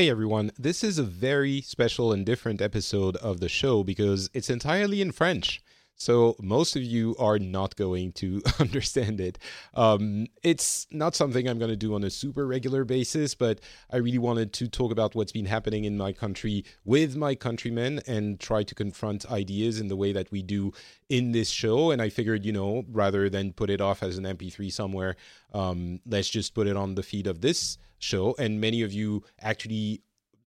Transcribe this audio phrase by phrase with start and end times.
[0.00, 4.48] Hey everyone, this is a very special and different episode of the show because it's
[4.48, 5.60] entirely in French.
[6.00, 9.38] So most of you are not going to understand it.
[9.74, 13.60] Um, it's not something I'm going to do on a super regular basis, but
[13.90, 18.00] I really wanted to talk about what's been happening in my country with my countrymen
[18.06, 20.72] and try to confront ideas in the way that we do
[21.10, 21.90] in this show.
[21.90, 25.16] And I figured, you know, rather than put it off as an MP3 somewhere,
[25.52, 28.34] um, let's just put it on the feed of this show.
[28.38, 30.00] And many of you actually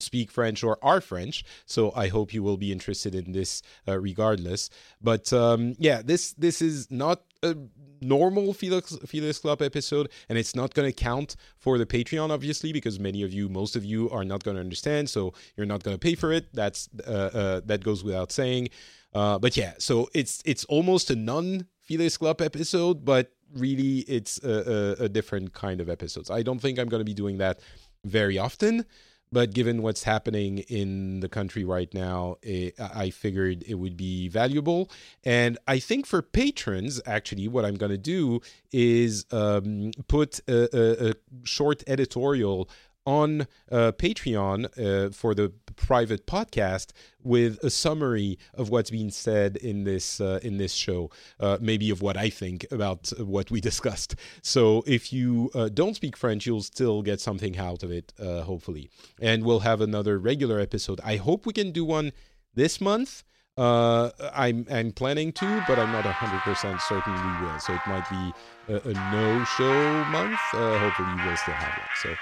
[0.04, 1.44] speak French or are French.
[1.66, 4.70] So I hope you will be interested in this uh, regardless.
[5.02, 7.56] But um, yeah, this this is not a
[8.02, 12.74] normal Felix, Felix Club episode, and it's not going to count for the Patreon, obviously,
[12.74, 15.10] because many of you, most of you, are not going to understand.
[15.10, 16.54] So you're not going to pay for it.
[16.54, 18.70] That's uh, uh, that goes without saying.
[19.14, 24.40] Uh, but yeah, so it's it's almost a non Felix Club episode, but really it's
[24.44, 26.32] a, a, a different kind of episodes.
[26.32, 27.60] I don't think I'm going to be doing that
[28.06, 28.86] very often.
[29.34, 34.28] But given what's happening in the country right now, it, I figured it would be
[34.28, 34.92] valuable.
[35.24, 40.70] And I think for patrons, actually, what I'm going to do is um, put a,
[40.78, 42.70] a, a short editorial
[43.06, 46.92] on uh, Patreon uh, for the private podcast
[47.24, 51.10] with a summary of what's being said in this uh, in this show,
[51.40, 54.16] uh, maybe of what I think about what we discussed.
[54.42, 58.42] So if you uh, don't speak French, you'll still get something out of it, uh,
[58.42, 58.90] hopefully.
[59.22, 61.00] And we'll have another regular episode.
[61.04, 62.12] I hope we can do one
[62.54, 63.24] this month.
[63.56, 67.60] I'm I'm planning to, but I'm not hundred percent certain we will.
[67.60, 68.34] So it might be
[68.74, 70.40] a, a no-show month.
[70.54, 71.88] Uh, hopefully, we'll still have one.
[72.02, 72.16] So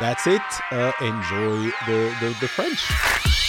[0.00, 0.42] that's it.
[0.70, 3.47] Uh, enjoy the, the, the French.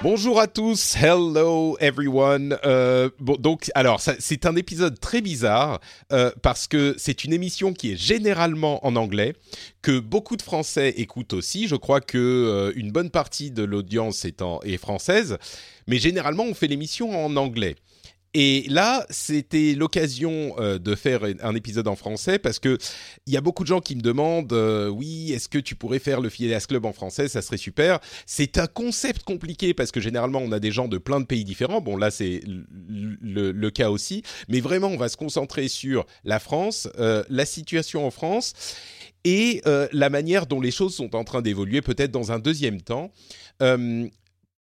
[0.00, 2.56] Bonjour à tous, hello everyone.
[2.64, 5.80] Euh, bon, donc, alors, c'est un épisode très bizarre
[6.12, 9.34] euh, parce que c'est une émission qui est généralement en anglais,
[9.82, 11.66] que beaucoup de Français écoutent aussi.
[11.66, 15.36] Je crois que euh, une bonne partie de l'audience est, est française,
[15.88, 17.74] mais généralement on fait l'émission en anglais.
[18.40, 22.78] Et là, c'était l'occasion euh, de faire un épisode en français parce que
[23.26, 25.98] il y a beaucoup de gens qui me demandent euh, oui, est-ce que tu pourrais
[25.98, 27.26] faire le Phileas Club en français?
[27.26, 27.98] Ça serait super.
[28.26, 31.42] C'est un concept compliqué parce que généralement on a des gens de plein de pays
[31.42, 31.80] différents.
[31.80, 36.88] Bon, là c'est le, cas aussi, mais vraiment on va se concentrer sur la France,
[37.00, 38.52] euh, la situation en France
[39.24, 43.10] et la manière dont les choses sont en train d'évoluer peut-être dans un deuxième temps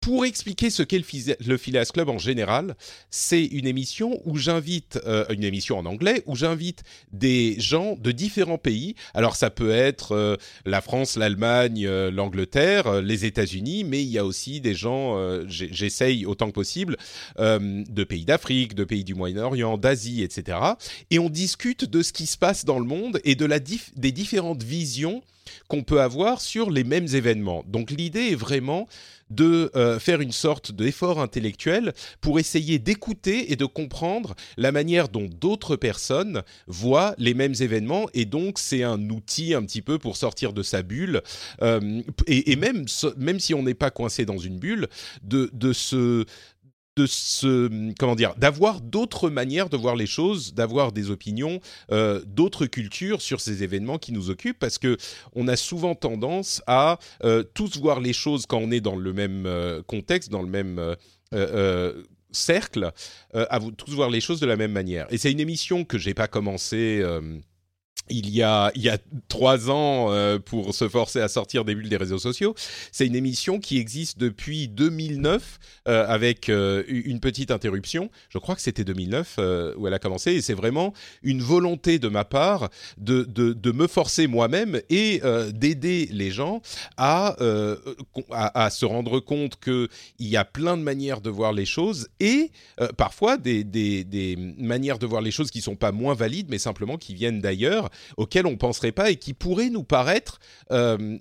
[0.02, 1.00] pour expliquer ce qu'est
[1.46, 2.74] le Phileas Club en général,
[3.08, 6.82] c'est une émission où j'invite, euh, une émission en anglais, où j'invite
[7.12, 8.96] des gens de différents pays.
[9.14, 10.36] Alors ça peut être euh,
[10.66, 16.26] la France, l'Allemagne, euh, l'Angleterre, les États-Unis, mais il y a aussi des gens, j'essaye
[16.26, 16.96] autant que possible,
[17.38, 20.58] de pays d'Afrique, de pays du Moyen-Orient, d'Asie, etc.
[21.10, 23.60] Et on discute de ce qui se passe dans le monde et de la
[23.96, 25.22] des différentes visions
[25.68, 27.64] qu'on peut avoir sur les mêmes événements.
[27.66, 28.86] Donc l'idée est vraiment
[29.32, 35.08] de euh, faire une sorte d'effort intellectuel pour essayer d'écouter et de comprendre la manière
[35.08, 39.98] dont d'autres personnes voient les mêmes événements et donc c'est un outil un petit peu
[39.98, 41.22] pour sortir de sa bulle
[41.62, 42.84] euh, et, même
[43.16, 44.88] même si on n'est pas coincé dans une bulle
[45.22, 46.26] de, de se
[46.96, 51.60] de se comment dire d'avoir d'autres manières de voir les choses d'avoir des opinions
[51.90, 54.98] euh, d'autres cultures sur ces événements qui nous occupent parce que
[55.34, 59.12] on a souvent tendance à euh, tous voir les choses quand on est dans le
[59.14, 60.96] même euh, contexte dans le même
[62.30, 62.92] cercle
[63.34, 65.06] à tous voir les choses de la même manière.
[65.10, 67.02] Et c'est une émission que j'ai pas commencé
[68.12, 68.98] il y a il y a
[69.28, 72.54] trois ans euh, pour se forcer à sortir des bulles des réseaux sociaux.
[72.90, 75.58] C'est une émission qui existe depuis 2009
[75.88, 78.10] euh, avec euh, une petite interruption.
[78.28, 79.38] Je crois que c'était 2009
[79.76, 80.92] où elle a commencé et c'est vraiment
[81.22, 82.68] une volonté de ma part
[82.98, 85.22] de de, de me forcer moi-même et
[85.52, 86.60] d'aider les gens
[86.96, 87.36] à,
[88.30, 89.88] à, se rendre compte que
[90.18, 92.50] il y a plein de manières de voir les choses et
[92.96, 96.58] parfois des, des des manières de voir les choses qui sont pas moins valides mais
[96.58, 97.81] simplement qui viennent d'ailleurs
[98.16, 100.38] auxquelles on ne penserait pas et qui pourraient nous paraître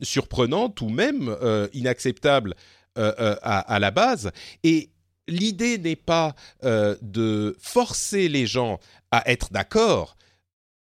[0.01, 1.35] surprenantes ou même
[1.73, 2.55] inacceptables
[2.95, 4.31] à, la base.
[4.63, 4.89] Et
[5.27, 8.79] l'idée n'est pas de forcer les gens
[9.11, 10.15] à être d'accord,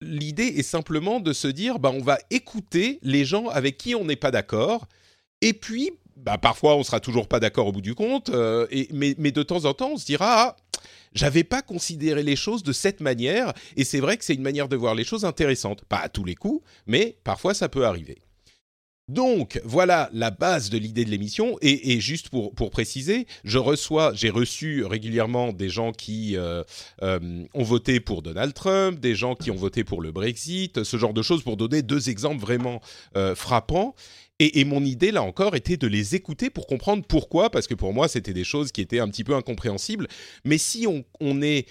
[0.01, 4.05] l'idée est simplement de se dire, bah, on va écouter les gens avec qui on
[4.05, 4.87] n'est pas d'accord,
[5.41, 9.15] et puis, bah, parfois, on sera toujours pas d'accord au bout du compte, euh, mais,
[9.15, 10.57] de temps en temps, on se dira, ah,
[11.15, 14.69] j'avais pas considéré les choses de cette manière, et c'est vrai que c'est une manière
[14.69, 15.85] de voir les choses intéressante.
[15.85, 18.19] Pas à tous les coups, mais parfois ça peut arriver.
[19.09, 24.29] Donc voilà la base de l'idée de l'émission et, juste pour, préciser, je reçois, j'ai
[24.29, 26.63] reçu régulièrement des gens qui euh,
[27.03, 30.97] euh, ont voté pour Donald Trump, des gens qui ont voté pour le Brexit, ce
[30.99, 32.83] genre de choses pour donner deux exemples vraiment
[33.17, 33.95] euh, frappants.
[34.41, 37.93] Et, mon idée, là encore, était de les écouter pour comprendre pourquoi, parce que pour
[37.93, 40.07] moi, c'était des choses qui étaient un petit peu incompréhensibles.
[40.45, 41.67] Mais si on, est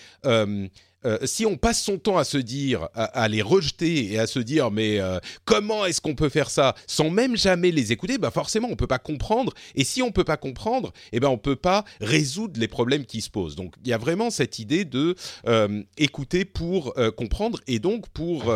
[1.05, 4.39] euh, si on passe son temps à se dire, à, les rejeter et à se
[4.39, 8.31] dire, mais euh, comment est-ce qu'on peut faire ça sans même jamais les écouter, bah
[8.31, 9.53] forcément on peut pas comprendre.
[9.75, 13.21] Et si on peut pas comprendre, eh ben on peut pas résoudre les problèmes qui
[13.21, 13.55] se posent.
[13.55, 15.15] Donc il y a vraiment cette idée de
[15.47, 18.53] euh, écouter pour comprendre et donc pour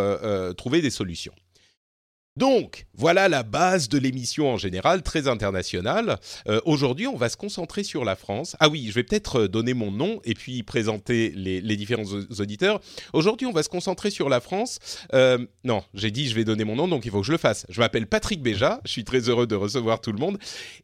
[0.58, 1.34] trouver des solutions.
[2.38, 6.18] Donc, voilà la base de l'émission en général, très internationale.
[6.48, 8.56] Euh, aujourd'hui, on va se concentrer sur la France.
[8.62, 12.06] Ah oui, je vais peut-être euh, donner mon nom et puis présenter les, différents
[12.40, 12.80] auditeurs.
[13.12, 14.80] Aujourd'hui, on va se concentrer sur la France.
[15.14, 17.38] Euh, non, j'ai dit je vais donner mon nom, donc il faut que je le
[17.38, 17.66] fasse.
[17.68, 20.38] Je m'appelle Patrick Béja, je suis très heureux de recevoir tout le monde.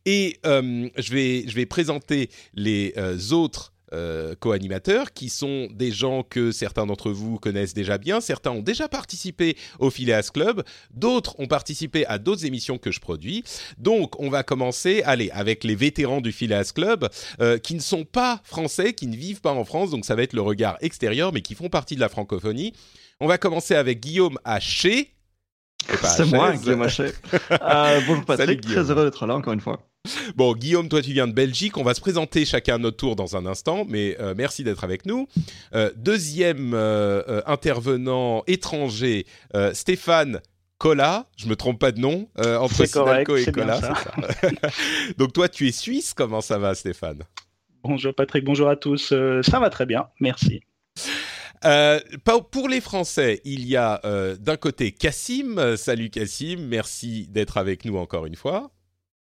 [0.05, 2.93] Et je, vais, je vais présenter les
[3.31, 8.19] autres euh, co-animateurs, qui sont des gens que certains d'entre vous connaissent déjà bien.
[8.21, 12.99] Certains ont déjà participé au Phileas Club, d'autres ont participé à d'autres émissions que je
[12.99, 13.43] produis.
[13.77, 17.07] Donc, on va commencer, allez, avec les vétérans du Phileas Club,
[17.39, 20.23] euh, qui ne sont pas français, qui ne vivent pas en France, donc ça va
[20.23, 22.73] être le regard extérieur, mais qui font partie de la francophonie.
[23.19, 25.13] On va commencer avec Guillaume Haché.
[26.03, 27.11] C'est moi, Guillaume Haché.
[27.61, 29.79] Euh, bonjour Patrick, très heureux d'être là encore une fois.
[30.35, 31.77] Bon, Guillaume, toi tu viens de Belgique.
[31.77, 34.83] On va se présenter chacun à notre tour dans un instant, mais euh, merci d'être
[34.83, 35.27] avec nous.
[35.73, 39.25] Euh, deuxième euh, intervenant étranger,
[39.73, 40.41] Stéphane
[40.77, 43.79] Cola, je me trompe pas de nom, entre Sinalco et Cola.
[45.17, 47.23] Donc toi tu es suisse, comment ça va Stéphane?
[47.83, 49.13] Bonjour Patrick, bonjour à tous.
[49.41, 50.61] ça va très bien, merci.
[52.51, 54.01] pour les Français, il y a
[54.39, 55.75] d'un côté Cassim.
[55.77, 58.71] Salut Cassim, merci d'être avec nous encore une fois.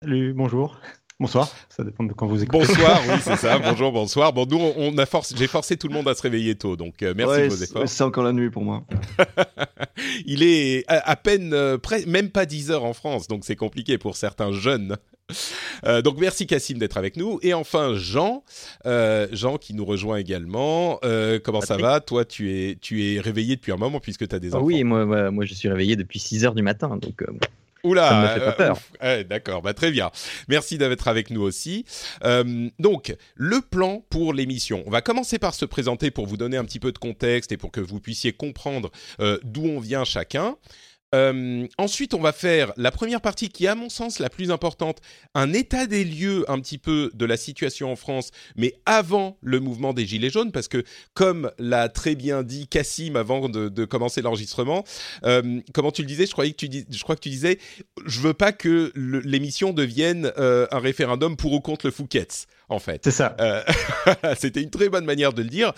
[0.01, 0.77] Salut, bonjour.
[1.19, 2.59] Bonsoir, ça dépend de quand vous écoutez.
[2.59, 3.57] Bonsoir, oui, c'est ça.
[3.57, 4.33] Bonjour, bonsoir.
[4.33, 7.01] Bon, nous, on a forcé, j'ai forcé tout le monde à se réveiller tôt, donc
[7.01, 7.87] euh, merci de vos efforts.
[7.87, 8.83] C'est encore la nuit pour moi.
[10.25, 11.77] Il est à, peine, euh,
[12.07, 14.97] même pas 10 heures en France, donc c'est compliqué pour certains jeunes.
[15.85, 18.43] Euh, donc merci Cassim d'être avec nous et enfin Jean,
[18.83, 20.99] Jean qui nous rejoint également.
[21.43, 22.01] comment ça va?
[22.01, 24.65] Toi tu es tu es réveillé depuis un moment puisque tu as des enfants.
[24.65, 27.23] Oui moi, moi, je suis réveillé depuis 6 heures du matin donc
[27.85, 30.09] Oula, euh, d'accord, bah, très bien.
[30.47, 31.85] Merci d'être avec nous aussi.
[32.23, 34.83] Euh, donc, le plan pour l'émission.
[34.87, 37.57] On va commencer par se présenter pour vous donner un petit peu de contexte et
[37.57, 40.55] pour que vous puissiez comprendre euh, d'où on vient chacun.
[41.15, 44.51] Euh, ensuite, on va faire la première partie qui est à mon sens la plus
[44.51, 44.99] importante,
[45.33, 49.59] un état des lieux un petit peu de la situation en France, mais avant le
[49.59, 50.83] mouvement des Gilets jaunes, parce que
[51.13, 54.83] comme l'a très bien dit Cassim avant de, commencer l'enregistrement,
[55.23, 57.59] euh, comment tu le disais, je, croyais que tu crois que tu disais,
[58.05, 62.79] je veux pas que l'émission devienne euh, un référendum pour ou contre le Fouquet's en
[62.79, 63.01] fait.
[63.03, 63.35] C'est ça.
[63.39, 63.63] Euh,
[64.37, 65.73] c'était une très bonne manière de le dire.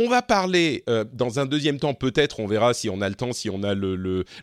[0.00, 3.16] On va parler euh, dans un deuxième temps, peut-être, on verra si on a le
[3.16, 3.74] temps, si on a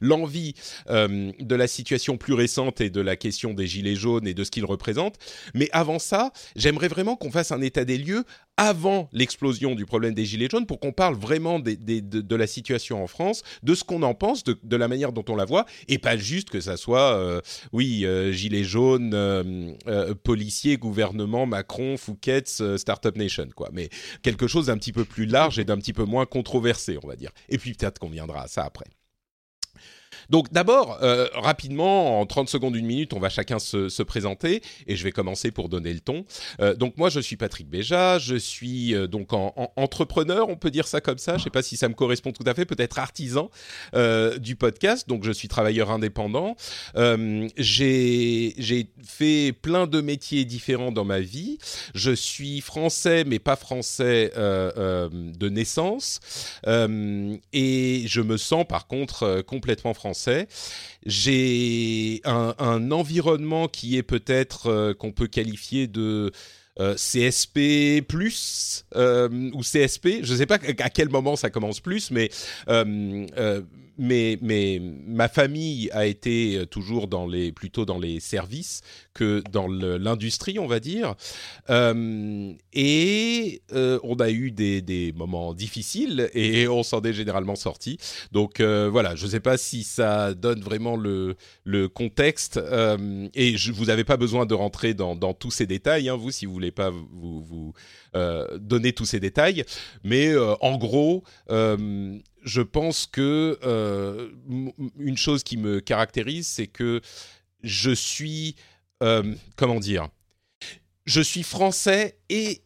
[0.02, 0.54] l'envie
[0.88, 4.34] le, euh, de la situation plus récente et de la question des gilets jaunes et
[4.34, 5.16] de ce qu'ils représentent.
[5.54, 8.25] Mais avant ça, j'aimerais vraiment qu'on fasse un état des lieux
[8.58, 13.08] avant l'explosion du problème des Gilets jaunes pour qu'on parle vraiment de, la situation en
[13.08, 16.18] France, de ce qu'on en pense, de, la manière dont on la voit, et pas
[16.18, 17.42] juste que ça soit, euh,
[17.74, 23.70] oui, euh, Gilets jaunes, euh, policiers, gouvernement, Macron, Fouquet's, Startup Nation, quoi.
[23.74, 23.90] Mais
[24.22, 27.16] quelque chose d'un petit peu plus large et d'un petit peu moins controversé, on va
[27.16, 27.32] dire.
[27.50, 28.86] Et puis peut-être qu'on viendra à ça après.
[30.29, 34.96] Donc d'abord, euh, rapidement, en 30 secondes, une minute, on va chacun se, présenter et
[34.96, 36.25] je vais commencer pour donner le ton.
[36.60, 40.70] Euh, donc moi, je suis Patrick Béja, je suis euh, donc en, entrepreneur, on peut
[40.70, 42.65] dire ça comme ça, je ne sais pas si ça me correspond tout à fait,
[42.65, 43.50] peut-être artisan
[44.38, 46.55] du podcast, donc je suis travailleur indépendant.
[47.58, 51.58] J'ai fait plein de métiers différents dans ma vie.
[51.94, 56.20] Je suis français, mais pas français de naissance.
[56.65, 60.15] et je me sens par contre complètement français
[61.06, 66.32] j'ai un, environnement qui est peut-être euh, qu'on peut qualifier de
[66.78, 70.24] CSP plus ou CSP.
[70.24, 72.30] Je ne sais pas à quel moment ça commence plus, mais
[73.98, 78.82] mais, mais ma famille a été euh, toujours dans les, plutôt dans les services
[79.16, 81.16] que dans l'industrie, on va dire.
[81.72, 87.56] Euh, et euh, on a eu des, des, moments difficiles et on s'en est généralement
[87.56, 87.98] sorti.
[88.32, 92.60] Donc voilà, je ne sais pas si ça donne vraiment le, le contexte.
[93.34, 96.46] et vous n'avez pas besoin de rentrer dans, dans tous ces détails, hein, vous, si
[96.46, 97.74] vous voulez pas vous, vous
[98.60, 99.64] donner tous ces détails.
[100.04, 101.24] Mais en gros,
[102.46, 104.30] je pense que euh,
[104.98, 107.02] une chose qui me caractérise, c'est que
[107.64, 108.56] je suis,
[109.04, 110.10] euh, comment dire,
[111.06, 112.62] je suis français et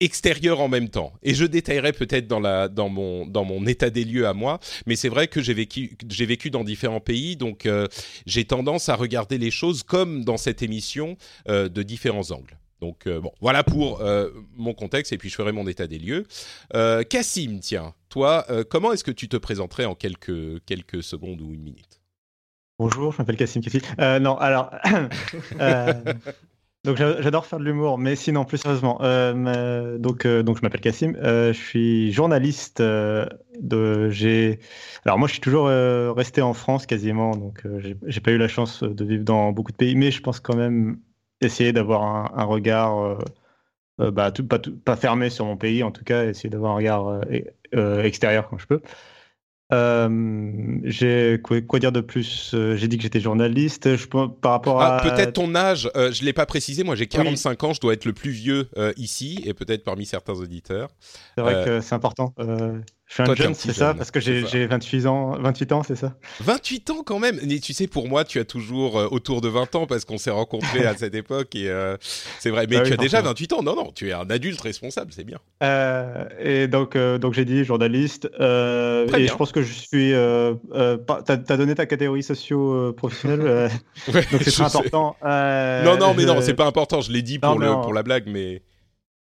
[0.00, 1.12] extérieur en même temps.
[1.22, 5.40] Et je détaillerai peut-être dans, mon, état des lieux à moi, mais c'est vrai que
[5.40, 7.86] j'ai vécu, dans différents pays, donc euh,
[8.26, 11.16] j'ai tendance à regarder les choses comme dans cette émission
[11.48, 12.58] de différents angles.
[12.80, 14.02] Donc bon, voilà pour
[14.56, 16.26] mon contexte et puis je ferai mon état des lieux.
[17.08, 21.62] Cassim, tiens, toi, euh, comment est-ce que tu te présenterais en quelques secondes ou une
[21.62, 22.00] minute?
[22.78, 23.60] Bonjour, je m'appelle Cassim.
[24.00, 24.70] Euh, non, alors.
[25.60, 25.92] Euh,
[26.84, 28.98] donc j'adore faire de l'humour, mais sinon, plus sérieusement.
[29.98, 31.16] donc, donc je m'appelle Cassim.
[31.22, 34.58] je suis journaliste de.
[35.04, 35.68] Alors moi, je suis toujours
[36.16, 37.64] resté en France quasiment, donc
[38.06, 40.56] j'ai pas eu la chance de vivre dans beaucoup de pays, mais je pense quand
[40.56, 40.98] même
[41.40, 43.18] essayer d'avoir un, regard.
[43.98, 44.32] bah,
[44.84, 47.20] pas, fermé sur mon pays, en tout cas, essayer d'avoir un regard
[47.74, 48.80] euh, extérieur quand je peux.
[49.74, 53.96] Euh, j'ai quoi, dire de plus euh, J'ai dit que j'étais journaliste.
[53.96, 55.90] Je, par rapport ah, à peut-être ton âge.
[55.94, 56.84] je je l'ai pas précisé.
[56.84, 57.72] Moi, j'ai 45 ans.
[57.74, 60.88] Je dois être le plus vieux ici et peut-être parmi certains auditeurs.
[61.34, 62.32] C'est vrai que c'est important.
[63.06, 66.14] Je suis un jeune, c'est ça Parce que j'ai 28 ans, 28 ans, c'est ça?
[66.40, 69.48] 28 ans quand même Et tu sais, pour moi, tu as toujours euh, autour de
[69.48, 71.96] 20 ans parce qu'on s'est rencontrés à cette époque et euh,
[72.38, 72.66] c'est vrai.
[72.68, 75.24] Mais bah tu as déjà 28 ans Non, non, tu es un adulte responsable, c'est
[75.24, 75.38] bien.
[75.62, 78.24] Euh, et donc, donc j'ai dit journaliste.
[78.24, 79.26] et bien.
[79.26, 80.10] je pense que je suis.
[80.10, 83.70] tu as, donné ta catégorie socio-professionnelle,
[84.12, 85.16] donc c'est très important.
[85.22, 87.00] non, non, mais non, c'est pas important.
[87.00, 88.62] Je l'ai dit pour, le, pour la blague, mais.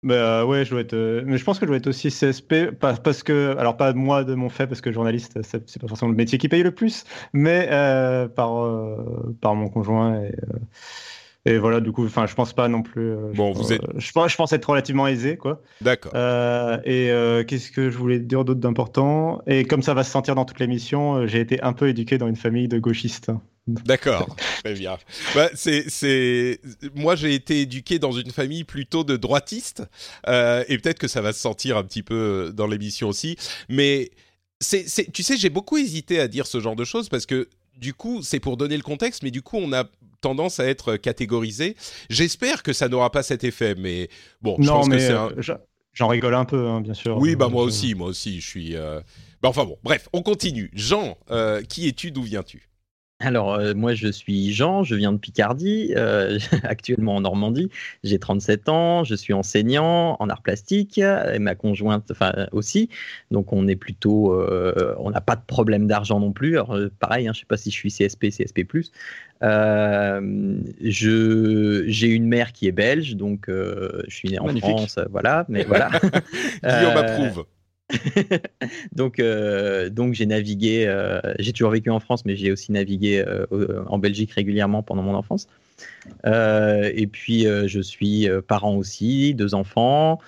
[0.02, 0.94] Bah ouais, je dois être.
[0.94, 4.24] Euh, mais je pense que je dois être aussi CSP parce que, alors pas moi
[4.24, 7.04] de mon fait parce que journaliste, c'est pas forcément le métier qui paye le plus,
[7.32, 10.34] mais euh, par euh, par mon conjoint et,
[11.46, 11.80] et voilà.
[11.80, 13.14] Du coup, enfin, je pense pas non plus.
[13.34, 13.82] bon, vous êtes.
[13.96, 15.62] Je pense, je pense être relativement aisé, quoi.
[15.80, 16.12] D'accord.
[16.84, 17.10] et
[17.48, 19.40] qu'est-ce que je voulais dire d'autre d'important?
[19.46, 22.28] Et comme ça va se sentir dans toute l'émission, j'ai été un peu éduqué dans
[22.28, 23.32] une famille de gauchistes.
[23.66, 24.96] D'accord, très bien.
[25.34, 26.60] Bah, c'est,
[26.94, 29.82] Moi, j'ai été éduqué dans une famille plutôt de droitistes,
[30.28, 33.36] euh, et peut-être que ça va se sentir un petit peu dans l'émission aussi.
[33.68, 34.10] Mais
[34.60, 37.92] c'est, tu sais, j'ai beaucoup hésité à dire ce genre de choses parce que du
[37.92, 39.84] coup, c'est pour donner le contexte, mais du coup, on a
[40.20, 41.76] tendance à être catégorisé.
[42.08, 44.08] J'espère que ça n'aura pas cet effet, mais
[44.42, 45.30] bon, je pense que c'est un...
[45.30, 45.58] Euh,
[45.92, 47.18] j'en rigole un peu, hein, bien sûr.
[47.18, 48.76] Oui, bah moi aussi, moi aussi, je suis.
[48.76, 49.00] Euh,
[49.42, 50.70] bah, enfin bon, bref, on continue.
[50.72, 51.18] Jean,
[51.68, 52.68] qui es-tu D'où viens-tu?
[53.18, 57.70] Alors, euh, moi, je suis Jean, je viens de Picardie, euh, actuellement en Normandie.
[58.04, 62.12] J'ai 37 ans, je suis enseignant en art plastique, et ma conjointe
[62.52, 62.90] aussi.
[63.30, 64.34] Donc, on est plutôt.
[64.34, 66.58] Euh, on n'a pas de problème d'argent non plus.
[66.58, 68.66] Alors, pareil, hein, je ne sais pas si je suis CSP, CSP.
[70.82, 75.46] J'ai une mère qui est belge, donc je suis né en France, voilà.
[75.48, 75.88] Mais voilà.
[76.62, 77.46] Guillaume approuve.
[78.92, 83.24] donc, euh, donc j'ai navigué, euh, j'ai toujours vécu en France, mais j'ai aussi navigué
[83.26, 85.48] euh, en Belgique régulièrement pendant mon enfance.
[86.24, 90.18] et puis, je suis parent aussi, deux enfants.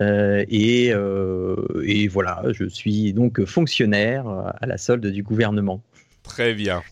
[0.00, 4.26] Et, et, voilà, je suis donc fonctionnaire
[4.60, 5.80] à la solde du gouvernement.
[6.28, 6.82] Très bien.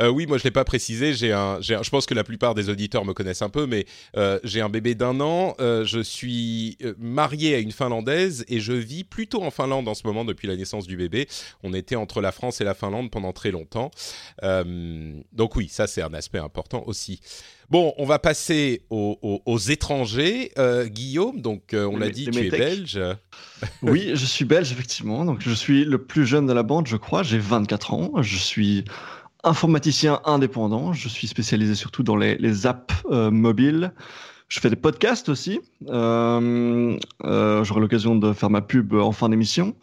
[0.00, 1.12] Euh, oui, moi je l'ai pas précisé.
[1.12, 3.84] J'ai un, je pense que la plupart des auditeurs me connaissent un peu, mais
[4.16, 5.54] euh, j'ai un bébé d'un an.
[5.60, 10.06] Euh, je suis marié à une Finlandaise et je vis plutôt en Finlande en ce
[10.06, 11.28] moment depuis la naissance du bébé.
[11.62, 13.90] On était entre la France et la Finlande pendant très longtemps.
[14.42, 17.20] donc oui, ça c'est un aspect important aussi.
[17.68, 20.52] Bon, on va passer aux, étrangers.
[20.58, 23.00] Euh, Guillaume, donc euh, on l'a dit, tu es belge.
[23.82, 25.24] oui, je suis belge, effectivement.
[25.24, 27.22] Donc je suis le plus jeune de la bande, je crois.
[27.22, 28.12] J'ai 24 ans.
[28.22, 28.84] Je suis
[29.42, 30.92] informaticien indépendant.
[30.92, 33.92] Je suis spécialisé surtout dans les, apps euh, mobiles.
[34.48, 35.58] Je fais des podcasts aussi.
[35.88, 37.00] J'aurai
[37.80, 39.74] l'occasion de faire ma pub en fin d'émission.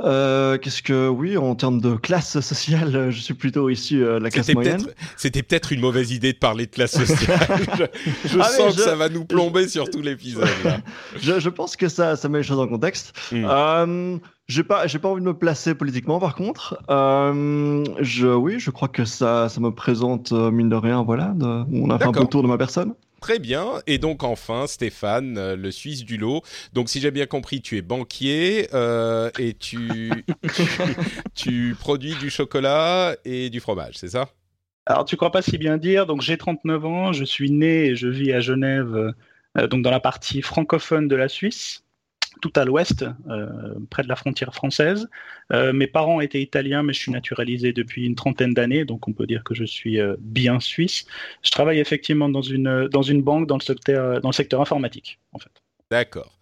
[0.00, 4.24] Euh, qu'est-ce que, oui, en termes de classe sociale, je suis plutôt issu euh, de
[4.24, 4.86] la classe moyenne.
[5.16, 7.38] C'était peut-être une mauvaise idée de parler de classe sociale.
[8.24, 10.48] je, ah, sens que ça va nous plomber sur tout l'épisode.
[11.20, 13.12] je, je, pense que ça, ça met les choses en contexte.
[13.30, 13.44] Hmm.
[13.44, 14.16] Euh,
[14.48, 16.82] j'ai pas, j'ai pas envie de me placer politiquement, par contre.
[16.90, 21.02] Euh, je, oui, je crois que ça, ça me présente mine de rien.
[21.02, 21.34] Voilà,
[21.72, 22.94] on a fait un peu le tour de ma personne.
[23.22, 23.80] Très bien.
[23.86, 26.42] Et donc enfin, Stéphane, euh, le Suisse du lot.
[26.72, 30.10] Donc si j'ai bien compris, tu es banquier euh, et tu,
[31.36, 34.28] tu produis du chocolat et du fromage, c'est ça?
[34.86, 36.06] Alors tu crois pas si bien dire.
[36.06, 39.14] Donc j'ai 39 ans, je suis né et je vis à Genève,
[39.56, 41.84] euh, donc dans la partie francophone de la Suisse
[42.40, 43.46] tout à l'ouest, euh,
[43.90, 45.08] près de la frontière française.
[45.52, 49.12] Euh, mes parents étaient italiens, mais je suis naturalisé depuis une trentaine d'années, donc on
[49.12, 51.06] peut dire que je suis euh, bien suisse.
[51.42, 55.18] Je travaille effectivement dans une, dans une banque dans le secteur, dans le secteur informatique,
[55.32, 55.50] en fait.
[55.90, 56.38] D'accord.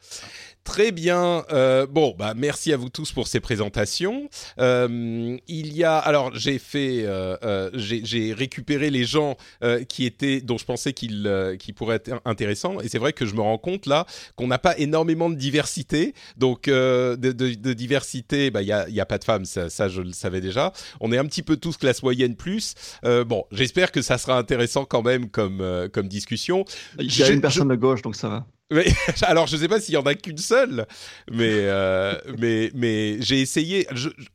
[0.70, 1.44] Très bien.
[1.50, 4.30] Euh, bon, bah merci à vous tous pour ces présentations.
[4.60, 10.06] Euh, il y a, alors j'ai fait, euh, euh j'ai récupéré les gens euh, qui
[10.06, 13.34] étaient, dont je pensais qu'ils euh, qui pourraient être intéressants, et c'est vrai que je
[13.34, 16.14] me rends compte là qu'on n'a pas énormément de diversité.
[16.36, 19.70] Donc de, de, de, diversité, bah il y a, y a pas de femmes, ça,
[19.70, 20.72] ça, je le savais déjà.
[21.00, 22.76] On est un petit peu tous classe moyenne plus.
[23.02, 26.64] bon, j'espère que ça sera intéressant quand même comme comme discussion.
[27.00, 27.74] Il y a une personne je...
[27.74, 28.46] à gauche, donc ça va.
[29.22, 30.86] Alors, je ne sais pas s'il y en a qu'une seule,
[31.30, 33.86] mais euh, mais mais j'ai essayé.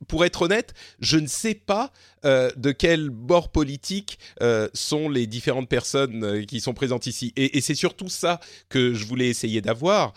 [0.08, 1.92] Pour être honnête, je ne sais pas
[2.26, 7.34] euh, de quel bord politique euh, sont les différentes personnes qui sont présentes ici.
[7.38, 8.40] Et, c'est surtout ça
[8.70, 10.14] que je voulais essayer d'avoir.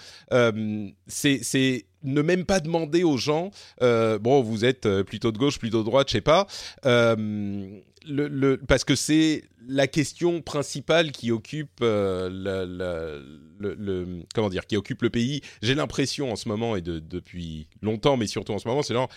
[1.07, 5.85] C'est ne même pas demander aux gens, bon, vous êtes plutôt de gauche, plutôt de
[5.85, 6.47] droite, je sais pas,
[8.09, 13.19] le, le, parce que c'est la question principale qui occupe euh, la, la,
[13.59, 15.43] le, le, comment dire, qui occupe le pays.
[15.63, 18.95] J'ai l'impression en ce moment et de, depuis longtemps, mais surtout en ce moment, c'est
[18.95, 19.11] genre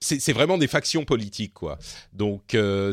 [0.00, 1.78] c'est vraiment des factions politiques, quoi.
[2.12, 2.92] Donc, euh,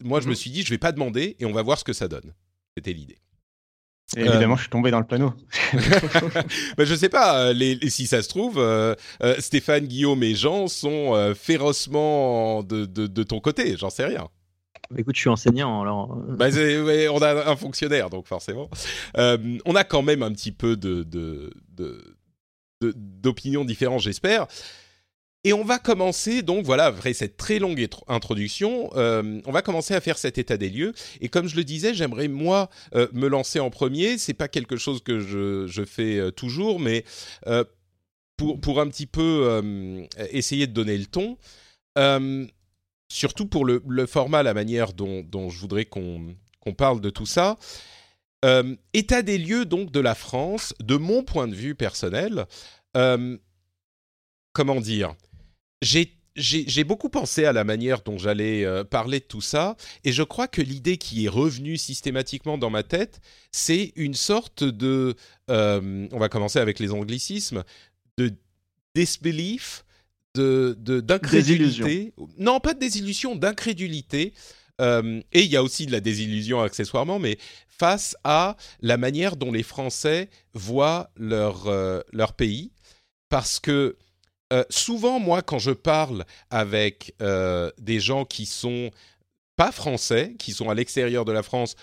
[0.00, 1.92] moi, je me suis dit, je vais pas demander et on va voir ce que
[1.92, 2.34] ça donne.
[2.76, 3.18] C'était l'idée.
[4.16, 4.56] Évidemment, euh...
[4.56, 5.32] je suis tombé dans le panneau.
[6.76, 10.34] ben, je sais pas, les, les, si ça se trouve, euh, euh, Stéphane, Guillaume et
[10.34, 14.28] Jean sont euh, férocement de, de, de, ton côté, j'en sais rien.
[14.96, 16.16] Écoute, je suis enseignant, alors.
[16.16, 18.68] Bah, ouais, on a un fonctionnaire, donc forcément.
[19.16, 21.06] on a quand même un petit peu de
[22.80, 24.46] d'opinions différentes, j'espère.
[25.44, 29.92] Et on va commencer, donc voilà, après cette très longue introduction, euh, on va commencer
[29.92, 30.92] à faire cet état des lieux.
[31.20, 34.18] Et comme je le disais, j'aimerais moi euh, me lancer en premier.
[34.18, 37.04] C'est pas quelque chose que je, fais euh, toujours, mais
[38.36, 41.36] pour, pour un petit peu essayer de donner le ton,
[43.08, 47.10] surtout pour le, le, format, la manière dont, dont je voudrais qu'on qu'on parle de
[47.10, 47.58] tout ça.
[48.94, 52.46] état des lieux donc de la France, de mon point de vue personnel.
[54.52, 55.16] comment dire?
[55.82, 60.22] J'ai beaucoup pensé à la manière dont j'allais euh, parler de tout ça, et je
[60.22, 65.14] crois que l'idée qui est revenue systématiquement dans ma tête, c'est une sorte de,
[65.50, 67.64] euh, on va commencer avec les anglicismes,
[68.16, 68.32] de
[68.94, 69.84] disbelief,
[70.34, 72.14] de d'incrédulité.
[72.38, 74.32] Non, pas de désillusion, d'incrédulité.
[74.80, 77.36] Euh, et il y a aussi de la désillusion accessoirement, mais
[77.68, 81.70] face à la manière dont les Français voient leur,
[82.12, 82.72] leur pays,
[83.28, 83.96] parce que
[84.52, 88.90] euh, souvent, moi, quand je parle avec euh, des gens qui sont
[89.56, 91.74] pas français, qui sont à l'extérieur de la France,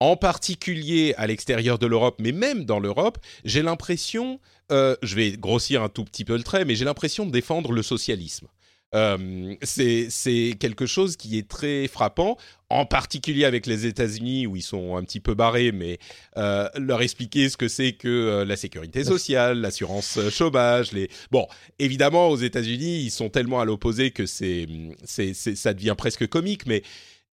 [0.00, 4.40] en particulier à l'extérieur de l'Europe, mais même dans l'Europe, j'ai l'impression,
[4.72, 7.72] euh, je vais grossir un tout petit peu le trait, mais j'ai l'impression de défendre
[7.72, 8.48] le socialisme.
[8.96, 12.38] Euh, c'est quelque chose qui est très frappant,
[12.70, 15.98] en particulier avec les États-Unis où ils sont un petit peu barrés, mais
[16.38, 21.46] euh, leur expliquer ce que c'est que euh, la sécurité sociale, l'assurance chômage, les bon,
[21.78, 24.66] évidemment aux États-Unis ils sont tellement à l'opposé que c'est
[25.04, 26.82] ça devient presque comique, mais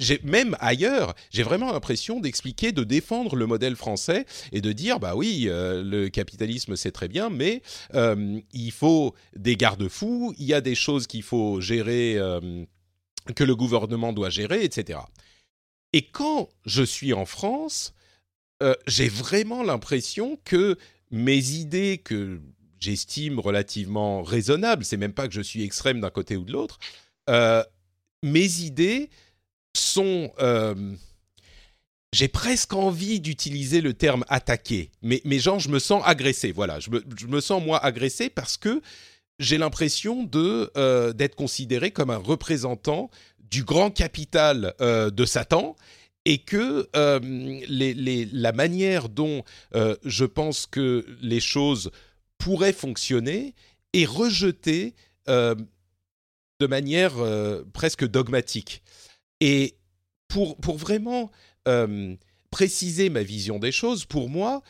[0.04, 5.00] j'ai même ailleurs, j'ai vraiment l'impression d'expliquer, de défendre le modèle français et de dire
[5.00, 7.62] bah oui, euh, le capitalisme c'est très bien, mais
[7.96, 12.66] euh, il faut des garde-fous, il y a des choses qu'il faut gérer, euh,
[13.36, 15.00] que le gouvernement doit gérer, etc.
[15.94, 17.94] Et quand je suis en France,
[18.88, 20.78] j'ai vraiment l'impression que
[21.12, 22.40] mes idées que
[22.80, 26.80] j'estime relativement raisonnables, c'est même pas que je suis extrême d'un côté ou de l'autre,
[28.24, 29.10] mes idées
[29.76, 30.32] sont...
[30.40, 30.94] Euh,
[32.12, 36.80] j'ai presque envie d'utiliser le terme attaqué, mais, mais genre je me sens agressé, voilà,
[36.80, 38.84] je me, je me sens moi agressé parce que
[39.40, 43.10] j'ai l'impression de euh, d'être considéré comme un représentant
[43.50, 45.76] du grand capital euh, de Satan
[46.26, 46.88] et que
[47.68, 51.92] les, les, la manière dont je pense que les choses
[52.38, 53.56] pourraient fonctionner
[53.92, 54.94] est rejetée
[55.28, 55.58] de
[56.62, 57.16] manière
[57.74, 58.84] presque dogmatique.
[59.40, 59.76] Et
[60.28, 61.32] pour, pour vraiment
[61.68, 62.16] euh,
[62.50, 64.62] préciser ma vision des choses, pour moi,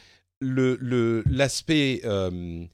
[0.42, 2.66] l'aspect, euh,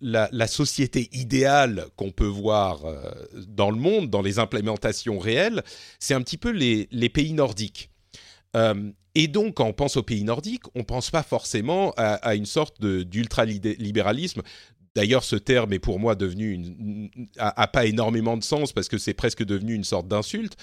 [0.00, 3.10] la, société idéale qu'on peut voir euh,
[3.46, 5.62] dans le monde, dans les implémentations réelles,
[5.98, 7.90] c'est un petit peu les, pays nordiques.
[9.14, 12.46] et donc, quand on pense aux pays nordiques, on ne pense pas forcément à, une
[12.46, 14.42] sorte d'ultralibéralisme.
[14.94, 17.10] D'ailleurs, ce terme est pour moi devenu
[17.72, 20.56] pas énormément de sens parce que c'est presque devenu une sorte d'insulte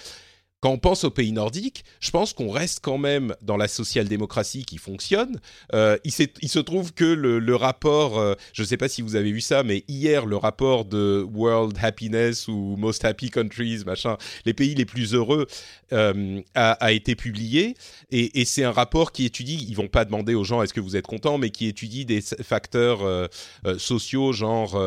[0.66, 4.66] quand on pense aux pays nordiques, je pense qu'on reste quand même dans la social-démocratie
[4.66, 5.40] qui fonctionne.
[5.76, 9.32] Euh, il, se trouve que le, rapport, euh, je ne sais pas si vous avez
[9.32, 14.56] vu ça, mais hier, le rapport de World Happiness ou Most Happy Countries, machin, les
[14.56, 15.46] pays les plus heureux,
[15.94, 17.76] euh, a, été publié.
[18.10, 20.82] Et, et c'est un rapport qui étudie, ils vont pas demander aux gens est-ce que
[20.82, 23.30] vous êtes content, mais qui étudie des facteurs
[23.78, 24.80] sociaux, genre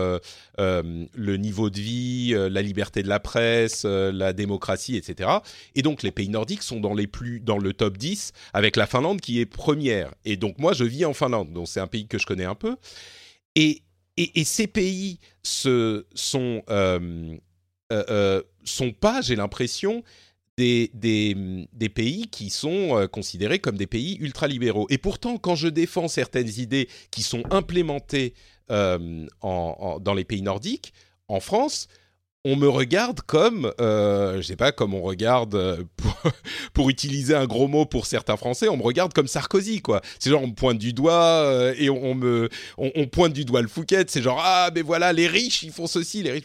[0.58, 5.28] le niveau de vie, la liberté de la presse, la démocratie, etc.
[5.74, 8.86] Et donc les pays nordiques sont dans les plus dans le top 10 avec la
[8.86, 10.14] Finlande qui est première.
[10.24, 12.54] Et donc moi je vis en Finlande, donc c'est un pays que je connais un
[12.54, 12.76] peu.
[13.54, 13.82] Et
[14.18, 17.36] et, ces pays se sont euh,
[17.92, 20.02] euh, euh, sont pas, j'ai l'impression,
[20.56, 21.36] des, des,
[21.72, 24.88] des, pays qui sont considérés comme des pays ultralibéraux.
[24.90, 28.34] Et pourtant, quand je défends certaines idées qui sont implémentées
[28.68, 30.92] en, dans les pays nordiques,
[31.28, 31.86] en France,
[32.50, 35.84] on me regarde comme, euh, je sais pas, comme on regarde, euh,
[36.72, 40.00] pour, utiliser un gros mot pour certains Français, on me regarde comme Sarkozy, quoi.
[40.18, 43.60] C'est genre, on me pointe du doigt euh, et on, me, on, pointe du doigt
[43.60, 44.04] le Fouquet.
[44.08, 46.44] C'est genre, ah, mais voilà, les riches, ils font ceci, les riches.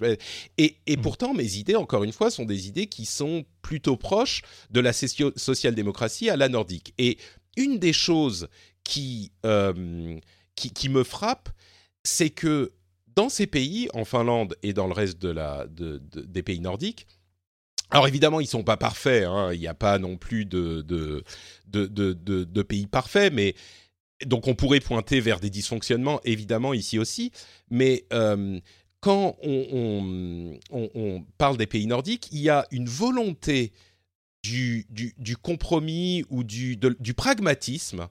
[0.57, 1.01] Et, et mmh.
[1.01, 4.91] pourtant, mes idées, encore une fois, sont des idées qui sont plutôt proches de la
[4.91, 6.93] social-démocratie à la nordique.
[6.97, 7.17] Et
[7.55, 8.49] une des choses
[8.83, 10.19] qui, euh,
[10.55, 11.49] qui, qui me frappe,
[12.03, 12.73] c'est que
[13.15, 17.07] dans ces pays, en Finlande et dans le reste des pays nordiques,
[17.93, 19.25] alors évidemment, ils sont pas parfaits.
[19.25, 21.23] Hein, il n'y a pas non plus de,
[22.67, 23.53] pays parfaits, mais
[24.25, 27.31] donc on pourrait pointer vers des dysfonctionnements, évidemment ici aussi.
[27.69, 28.59] Mais euh,
[28.99, 30.57] quand on,
[31.37, 33.73] parle des pays nordiques, il y a une volonté
[34.41, 34.87] du,
[35.41, 38.07] compromis ou du pragmatisme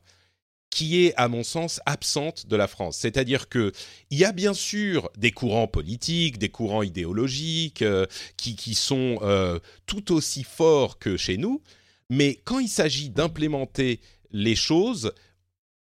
[0.73, 2.97] qui est, à mon sens, absente de la France.
[2.97, 3.73] C'est-à-dire que
[4.09, 8.07] il y a bien sûr des courants politiques, des courants idéologiques euh,
[8.39, 11.63] qui, qui, sont euh, tout aussi forts que chez nous,
[12.09, 15.13] mais quand il s'agit d'implémenter les choses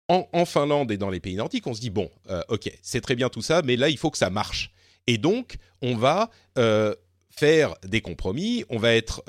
[0.09, 3.15] en, Finlande et dans les pays nordiques, on se dit bon, euh, ok, c'est très
[3.15, 4.71] bien tout ça, mais là il faut que ça marche.
[5.07, 6.29] Et donc on va
[7.29, 9.23] faire des compromis, on va être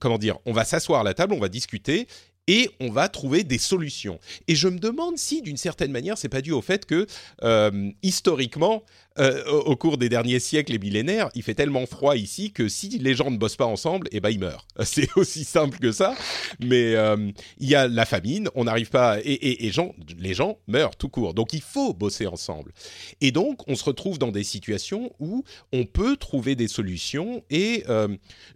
[0.00, 2.06] comment dire, on va s'asseoir à la table, on va discuter,
[2.50, 4.18] et on va trouver des solutions.
[4.48, 7.06] Et je me demande si, d'une certaine manière, c'est pas dû au fait que
[7.44, 8.82] euh, historiquement,
[9.20, 12.88] euh, au cours des derniers siècles et millénaires, il fait tellement froid ici que si
[12.98, 14.66] les gens ne bossent pas ensemble, eh ben ils meurent.
[14.84, 16.16] C'est aussi simple que ça.
[16.58, 19.72] Mais euh, il y a la famine, on n'arrive pas et, et,
[20.18, 21.34] les gens meurent tout court.
[21.34, 22.72] Donc il faut bosser ensemble.
[23.20, 27.44] Et donc on se retrouve dans des situations où on peut trouver des solutions.
[27.48, 27.84] Et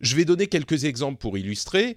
[0.01, 1.95] je vais donner quelques exemples pour illustrer.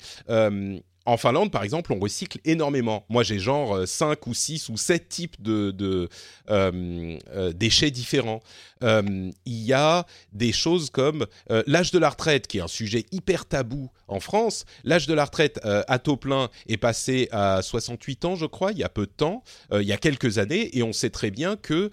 [1.07, 3.05] En Finlande, par exemple, on recycle énormément.
[3.07, 6.09] Moi, j'ai genre 5 euh, ou 6 ou 7 types de,
[6.49, 8.41] euh, euh, déchets différents.
[8.81, 11.25] il y a des choses comme
[11.65, 14.65] l'âge de la retraite, qui est un sujet hyper tabou en France.
[14.83, 18.77] L'âge de la retraite à taux plein est passé à 68 ans, je crois, il
[18.77, 21.55] y a peu de temps, il y a quelques années, et on sait très bien
[21.55, 21.89] que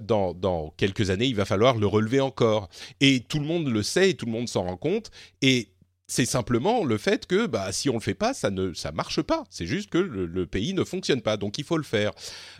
[0.00, 2.70] dans, dans quelques années, il va falloir le relever encore.
[3.02, 5.10] Et tout le monde le sait, et tout le monde s'en rend compte.
[5.42, 5.73] Et
[6.06, 9.22] c'est simplement le fait que bah, si on le fait pas, ça ne ça marche
[9.22, 9.44] pas.
[9.48, 12.12] C'est juste que le, pays ne fonctionne pas, donc il faut le faire.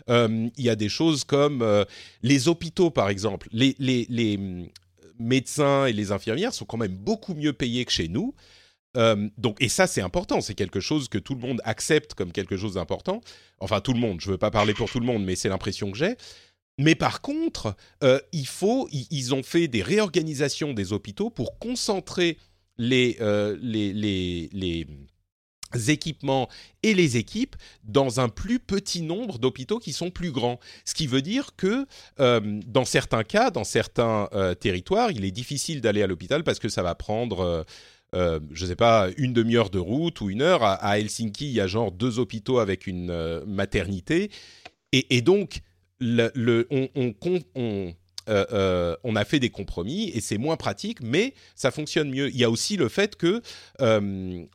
[0.09, 1.85] Euh, il y a des choses comme euh,
[2.23, 3.47] les hôpitaux, par exemple.
[3.51, 4.67] Les, les, mm,
[5.19, 8.33] médecins et les infirmières sont quand même beaucoup mieux payés que chez nous.
[8.97, 10.41] Euh, donc, et ça, c'est important.
[10.41, 13.21] C'est quelque chose que tout le monde accepte comme quelque chose d'important.
[13.59, 14.21] Enfin, tout le monde.
[14.21, 16.15] Je ne veux pas parler pour tout le monde, mais c'est l'impression que j'ai.
[16.77, 17.75] Mais par contre,
[18.33, 22.37] il faut, ils ont fait des réorganisations des hôpitaux pour concentrer
[22.79, 24.87] euh, les,
[25.87, 26.47] équipements
[26.83, 30.59] et les équipes dans un plus petit nombre d'hôpitaux qui sont plus grands.
[30.85, 31.85] Ce qui veut dire que
[32.19, 36.59] euh, dans certains cas, dans certains euh, territoires, il est difficile d'aller à l'hôpital parce
[36.59, 37.65] que ça va prendre...
[38.13, 40.63] je ne sais pas, une demi-heure de route ou une heure.
[40.63, 44.31] À, Helsinki, il y a genre deux hôpitaux avec une maternité.
[44.93, 45.59] Et, donc,
[45.99, 47.93] on,
[48.29, 52.29] euh, euh, on a fait des compromis et c'est moins pratique, mais ça fonctionne mieux.
[52.29, 53.41] Il y a aussi le fait que
[53.81, 54.45] euh,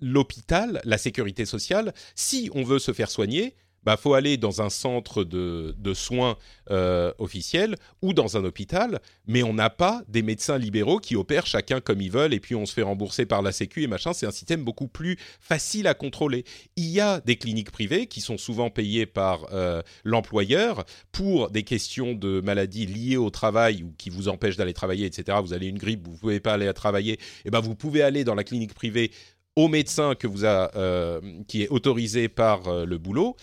[0.00, 4.70] l'hôpital, la sécurité sociale, si on veut se faire soigner, bah, faut aller dans un
[4.70, 6.36] centre de, soins
[6.70, 11.46] euh, officiel ou dans un hôpital, mais on n'a pas des médecins libéraux qui opèrent
[11.46, 14.12] chacun comme ils veulent et puis on se fait rembourser par la Sécu et machin.
[14.12, 16.44] C'est un système beaucoup plus facile à contrôler.
[16.76, 21.62] Il y a des cliniques privées qui sont souvent payées par euh, l'employeur pour des
[21.62, 25.38] questions de maladies liées au travail ou qui vous empêchent d'aller travailler, etc.
[25.42, 27.74] Vous avez une grippe, vous ne pouvez pas aller à travailler, et eh ben vous
[27.74, 29.10] pouvez aller dans la clinique privée
[29.56, 33.34] au médecin a, qui est autorisé par le boulot.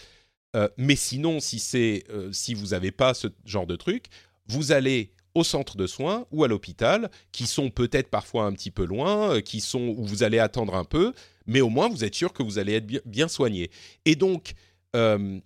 [0.78, 4.06] Mais sinon, si, si vous n'avez pas ce genre de truc,
[4.48, 8.72] vous allez au centre de soins ou à l'hôpital, qui sont peut-être parfois un petit
[8.72, 11.14] peu loin, qui sont où vous allez attendre un peu,
[11.46, 13.70] mais au moins vous êtes sûr que vous allez être bien, soigné.
[14.06, 14.54] Et donc,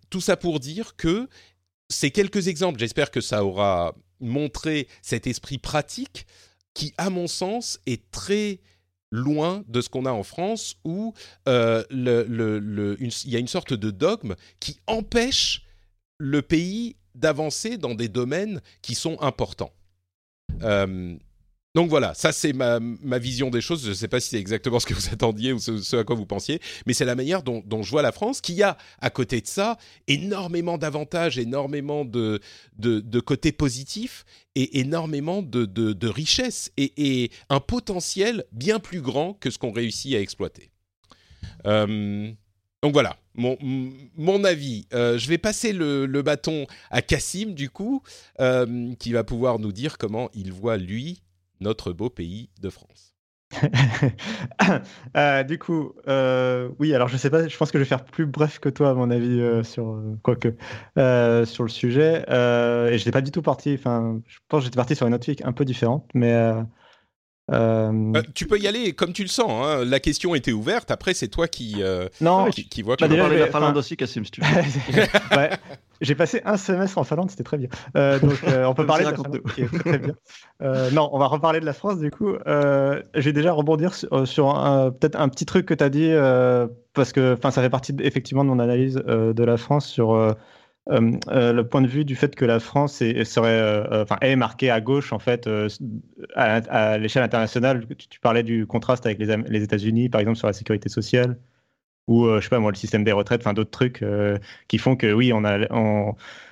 [0.10, 1.28] tout ça pour dire que
[1.90, 6.28] ces quelques exemples, j'espère que ça aura montré cet esprit pratique
[6.76, 8.60] qui, à mon sens, est très
[9.12, 11.14] loin de ce qu'on a en France, où
[11.48, 15.64] euh, il y a une sorte de dogme qui empêche
[16.20, 19.74] le pays d'avancer dans des domaines qui sont importants.
[20.62, 21.18] Euh,
[21.80, 22.80] donc voilà, ça c'est ma,
[23.20, 23.86] vision des choses.
[23.86, 26.14] Je ne sais pas si c'est exactement ce que vous attendiez ou ce, à quoi
[26.14, 29.40] vous pensiez, mais c'est la manière dont, je vois la France, qui a à côté
[29.40, 29.78] de ça
[30.10, 32.42] énormément d'avantages, énormément de,
[32.78, 39.50] de, côtés positifs et énormément de, de richesses et, un potentiel bien plus grand que
[39.50, 40.72] ce qu'on réussit à exploiter.
[41.66, 42.30] Euh,
[42.84, 43.58] donc voilà, mon,
[44.18, 44.86] mon avis.
[44.94, 48.04] Euh, je vais passer le, bâton à Cassim, du coup,
[48.42, 51.22] euh, qui va pouvoir nous dire comment il voit, lui,
[51.60, 53.16] notre beau pays de France.
[55.18, 58.06] Euh, du coup, euh, oui, alors je sais pas, je pense que je vais faire
[58.06, 60.50] plus bref que toi, à mon avis, euh, sur quoique
[61.46, 62.24] sur le sujet.
[62.28, 63.74] et je n'étais pas du tout parti.
[63.74, 66.34] Enfin, je pense que j'étais parti sur une autre fiche un peu différente, mais
[67.52, 69.50] euh, euh, tu peux y aller comme tu le sens.
[69.50, 69.86] Hein.
[69.86, 70.92] La question était ouverte.
[70.92, 72.96] Après, c'est toi qui, euh, non, qui, qui vois.
[73.00, 74.48] Bah, déjà, parler de la Finlande aussi, Cassim, si tu veux.
[75.38, 75.52] ouais.
[76.02, 77.70] J'ai passé un semestre en Finlande, c'était très bien.
[77.96, 79.42] donc, on peut parler de la Finlande.
[79.84, 80.16] très bien.
[80.92, 82.36] non, on va reparler de la France, du coup.
[82.46, 84.54] je vais déjà rebondir sur, sur
[85.00, 86.12] peut-être un petit truc que tu as dit,
[86.94, 90.16] parce que ça fait partie effectivement de mon analyse de la France sur
[90.92, 94.36] euh, euh, le point de vue du fait que la France est, serait, euh, est
[94.36, 95.48] marquée à gauche en fait
[96.36, 97.86] à, l'échelle internationale.
[97.98, 101.38] Tu, parlais du contraste avec les, les États-Unis, par exemple sur la sécurité sociale
[102.10, 104.04] ou je sais pas moi le système des retraites, enfin d'autres trucs
[104.68, 105.32] qui font que oui,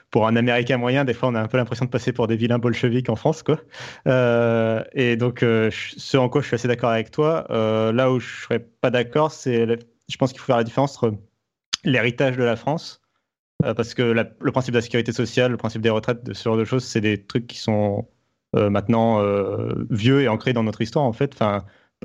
[0.10, 2.38] pour un Américain moyen, des fois, on a un peu l'impression de passer pour des
[2.38, 3.60] vilains bolcheviques en France, quoi.
[4.94, 8.60] et donc, ce en quoi je suis assez d'accord avec toi, là où je serais
[8.60, 9.68] pas d'accord, c'est,
[10.08, 11.18] je pense qu'il faut faire la différence entre
[11.84, 13.02] l'héritage de la France
[13.66, 16.58] euh, parce que le principe de la sécurité sociale, le principe des retraites, ce genre
[16.58, 18.08] de choses, c'est des trucs qui sont
[18.56, 21.36] euh, maintenant euh, vieux et ancrés dans notre histoire, en fait.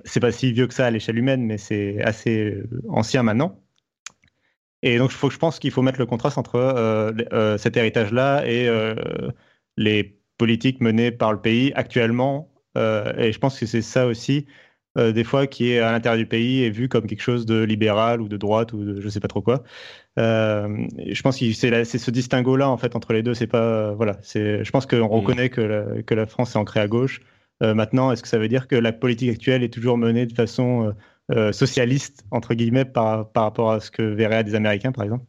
[0.05, 3.61] C'est pas si vieux que ça à l'échelle humaine, mais c'est assez ancien maintenant.
[4.83, 7.15] Et donc, faut, je pense qu'il faut mettre le contraste entre
[7.59, 8.69] cet héritage-là et
[9.77, 12.51] les politiques menées par le pays actuellement.
[12.77, 14.47] et je pense que c'est ça aussi
[14.99, 17.63] euh, des fois qui est à l'intérieur du pays est vu comme quelque chose de
[17.63, 19.63] libéral ou de droite ou de je sais pas trop quoi.
[20.19, 23.33] Euh, je pense que c'est ce distinguo-là en fait entre les deux.
[23.35, 24.19] C'est pas voilà.
[24.23, 25.03] C'est je pense qu'on mm.
[25.05, 27.23] reconnaît que la, que la France est ancrée à gauche.
[27.62, 30.33] Euh, maintenant, est-ce que ça veut dire que la politique actuelle est toujours menée de
[30.33, 30.95] façon
[31.53, 35.25] socialiste entre guillemets par, par rapport à ce que verraient des Américains par exemple?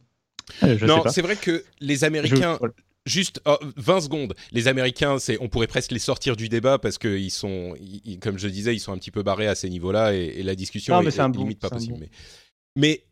[0.86, 2.58] Non, c'est vrai que les Américains.
[3.06, 3.42] Juste
[3.76, 4.34] 20 secondes.
[4.50, 7.74] Les Américains, c'est, on pourrait presque les sortir du débat parce qu'ils sont,
[8.22, 10.98] comme je disais, ils sont un petit peu barrés à ces niveaux-là et, la discussion
[11.02, 12.08] est, limite pas possible.
[12.76, 13.04] Mais,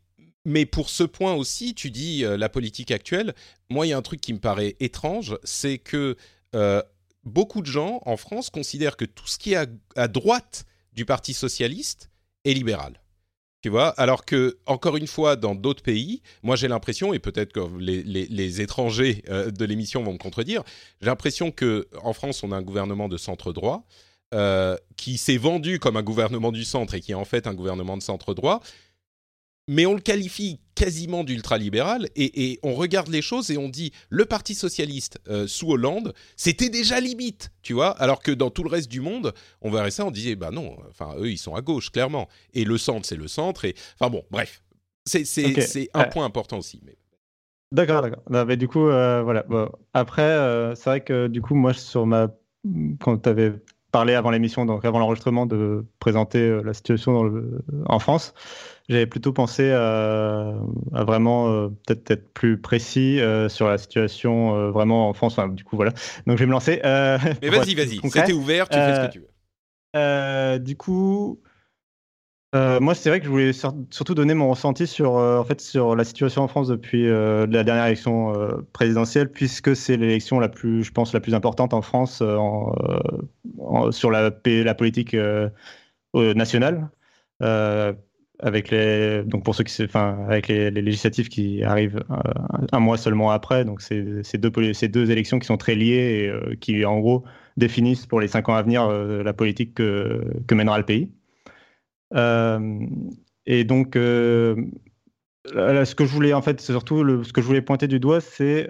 [0.46, 3.34] mais, pour ce point aussi, tu dis euh, la politique actuelle.
[3.68, 6.16] Moi, il y a un truc qui me paraît étrange, c'est que
[6.54, 6.82] euh,
[7.24, 11.34] beaucoup de gens en France considèrent que tout ce qui est à droite du Parti
[11.34, 12.10] socialiste
[12.44, 13.02] est libéral.
[13.62, 17.52] Tu vois, alors que encore une fois, dans d'autres pays, moi j'ai l'impression, et peut-être
[17.52, 20.64] que les, étrangers euh, de l'émission vont me contredire,
[21.00, 23.86] j'ai l'impression que en France on a un gouvernement de centre droit
[24.34, 27.54] euh, qui s'est vendu comme un gouvernement du centre et qui est en fait un
[27.54, 28.62] gouvernement de centre droit,
[29.68, 33.92] mais on le qualifie quasiment d'ultralibéral et, et, on regarde les choses et on dit
[34.08, 38.64] le Parti socialiste euh, sous Hollande, c'était déjà limite, tu vois, alors que dans tout
[38.64, 41.54] le reste du monde, on verrait ça, on disait bah non, enfin eux ils sont
[41.54, 44.62] à gauche clairement et le centre c'est le centre et enfin bon bref,
[45.04, 46.80] c'est un point important aussi.
[46.84, 46.96] Mais...
[47.72, 48.22] D'accord, d'accord.
[48.46, 49.44] mais du coup, euh, voilà.
[49.94, 52.28] Après, euh, c'est vrai que du coup, moi, sur ma.
[53.00, 53.54] Quand tu avais
[53.92, 57.62] parlé avant l'émission, donc avant l'enregistrement, de présenter la situation dans le...
[57.86, 58.34] en France,
[58.88, 60.54] j'avais plutôt pensé à,
[60.92, 65.38] vraiment euh, peut-être être plus précis euh, sur la situation euh, vraiment en France.
[65.38, 65.92] Enfin, du coup, voilà.
[66.26, 66.80] Donc, je vais me lancer.
[66.84, 68.00] Mais vas-y, vas-y.
[68.10, 70.58] C'était ouvert, tu fais ce que tu veux.
[70.58, 71.40] du coup,
[72.54, 76.04] moi, c'est vrai que je voulais surtout donner mon ressenti sur, en fait, sur la
[76.04, 78.32] situation en France depuis la dernière élection
[78.72, 82.22] présidentielle, puisque c'est l'élection la plus, je pense, la plus importante en France
[83.90, 84.30] sur la,
[84.74, 85.16] politique
[86.14, 86.90] nationale.
[88.42, 92.16] Avec les donc pour ceux qui enfin avec les, législatives qui arrivent euh,
[92.72, 94.36] un, mois seulement après donc c'est ces
[94.88, 97.22] deux élections qui sont très liées et euh, qui en gros
[97.56, 101.12] définissent pour les cinq ans à venir euh, la politique que, que, mènera le pays
[102.14, 108.00] et donc, ce que je voulais, en fait, surtout ce que je voulais pointer du
[108.00, 108.68] doigt, c'est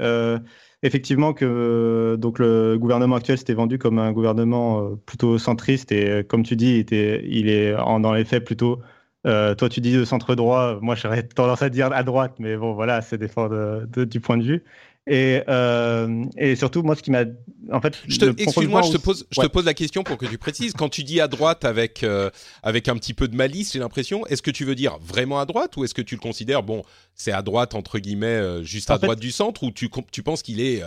[0.85, 6.43] effectivement que donc le gouvernement actuel s'était vendu comme un gouvernement plutôt centriste et comme
[6.43, 8.81] tu dis, il est dans les faits plutôt
[9.25, 12.75] toi, tu dis de centre droit, moi j'aurais tendance à dire à droite, mais bon,
[12.75, 14.65] voilà, c'est des de, du point de vue.
[15.09, 17.25] Et, euh, et surtout, moi, ce qui m'a.
[17.73, 20.75] En fait, excuse-moi, je, te pose, je te pose la question pour que tu précises.
[20.75, 22.31] Quand tu dis à droite avec, euh,
[22.63, 25.47] avec un petit peu de malice, j'ai l'impression, est-ce que tu veux dire vraiment à
[25.47, 26.83] droite ou est-ce que tu le considères, bon,
[27.15, 30.43] c'est à droite, entre guillemets, euh, juste à droite du centre ou tu, tu penses
[30.43, 30.83] qu'il est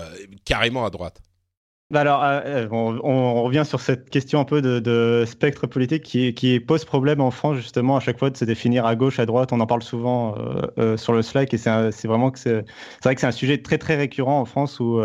[0.46, 1.22] carrément à droite?
[1.92, 6.60] Bah alors, euh, euh, on, revient sur cette question un peu de, spectre politique qui,
[6.60, 9.54] pose problème en France justement à chaque fois de se définir à gauche, à droite.
[9.54, 10.36] On en parle souvent
[10.80, 12.66] euh, sur le Slack et c'est vraiment que c'est
[13.04, 15.00] vrai que c'est un sujet très très récurrent en France où,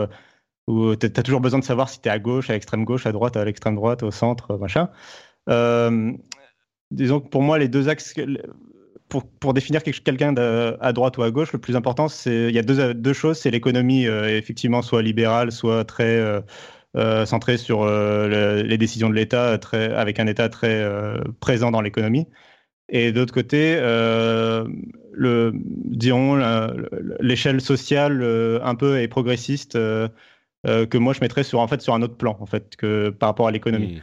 [0.68, 3.04] où tu as toujours besoin de savoir si tu es à gauche, à l'extrême gauche,
[3.06, 4.88] à droite, à l'extrême droite, au centre, machin.
[6.90, 8.14] disons que pour moi, les deux axes,
[9.10, 10.34] pour, définir quelqu'un
[10.80, 13.38] à droite ou à gauche, le plus important, c'est il y a deux, choses.
[13.38, 16.40] C'est l'économie, euh, effectivement, soit libérale, soit très euh,
[16.96, 20.84] euh centrée sur les décisions de l'État, avec un État très
[21.40, 22.26] présent dans l'économie.
[22.88, 23.76] Et d'autre côté,
[27.20, 28.22] l'échelle sociale
[28.62, 32.36] un peu et progressiste que moi je mettrais sur en fait sur un autre plan
[32.40, 33.96] en fait que par rapport à l'économie.
[33.96, 34.02] Mmh.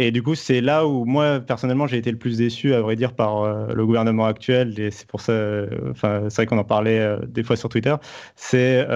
[0.00, 2.94] Et du coup, c'est là où moi, personnellement, j'ai été le plus déçu, à vrai
[2.94, 4.78] dire, par euh, le gouvernement actuel.
[4.78, 7.68] Et c'est pour ça, euh, enfin, c'est vrai qu'on en parlait euh, des fois sur
[7.68, 7.96] Twitter.
[8.36, 8.86] C'est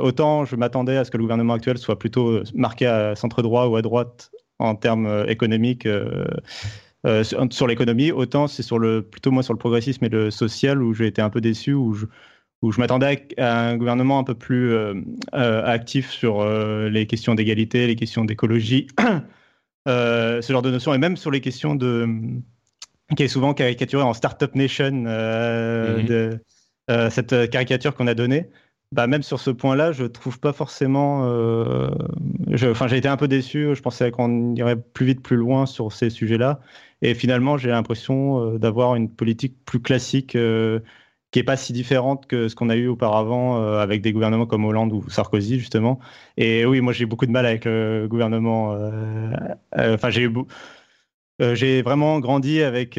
[0.00, 3.66] autant je m'attendais à ce que le gouvernement actuel soit plutôt marqué à centre droit
[3.66, 5.88] ou à droite en termes économiques.
[7.50, 10.94] sur, l'économie, autant c'est sur le plutôt moi sur le progressisme et le social où
[10.94, 12.06] j'ai été un peu déçu, où je,
[12.62, 14.76] où je m'attendais à, un gouvernement un peu plus
[15.32, 16.44] actif sur
[16.88, 18.86] les questions d'égalité, les questions d'écologie.
[19.88, 22.08] Euh, ce genre de notion, et même sur les questions de
[23.16, 26.06] qui est souvent caricaturé en Startup Nation, euh, mhm.
[26.06, 26.40] de,
[26.90, 28.48] euh, cette caricature qu'on a donnée.
[28.92, 31.22] Bah, même sur ce point-là, je trouve pas forcément.
[32.52, 33.74] Enfin, j'ai été un peu déçu.
[33.74, 36.60] Je pensais qu'on irait plus vite, plus loin sur ces sujets-là.
[37.00, 40.36] Et finalement, j'ai l'impression d'avoir une politique plus classique
[41.32, 44.46] qui est pas si différente que ce qu'on a eu auparavant euh, avec des gouvernements
[44.46, 45.98] comme Hollande ou Sarkozy justement.
[46.36, 48.74] Et oui, moi j'ai beaucoup de mal avec le gouvernement.
[48.74, 49.32] Euh,
[49.78, 50.30] euh, enfin, j'ai
[51.54, 52.98] j'ai vraiment grandi avec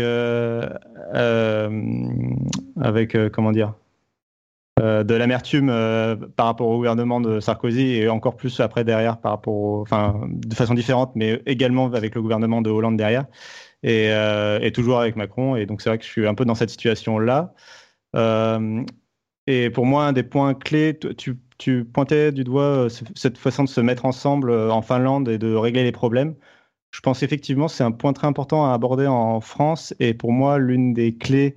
[2.82, 3.74] avec comment dire
[4.82, 5.68] de l'amertume
[6.36, 9.86] par rapport au gouvernement de Sarkozy et encore plus après derrière par rapport,
[10.28, 13.28] de façon différente, mais également avec le gouvernement de Hollande derrière
[13.84, 14.10] et,
[14.62, 15.56] et toujours avec Macron.
[15.56, 17.54] Et donc c'est vrai que je suis un peu dans cette situation là.
[18.16, 18.84] Euh,
[19.48, 23.70] et pour moi, un des points clés, tu, pointais du doigt euh, cette façon de
[23.70, 26.36] se mettre ensemble euh, en Finlande et de régler les problèmes.
[26.92, 29.94] Je pense effectivement c'est un point très important à aborder en France.
[30.00, 31.56] Et pour moi, l'une des clés,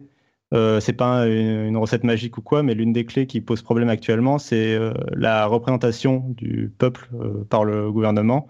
[0.55, 3.89] euh, c'est pas une, recette magique ou quoi, mais l'une des clés qui pose problème
[3.91, 4.79] actuellement, c'est
[5.15, 7.09] la représentation du peuple
[7.51, 8.49] par le gouvernement.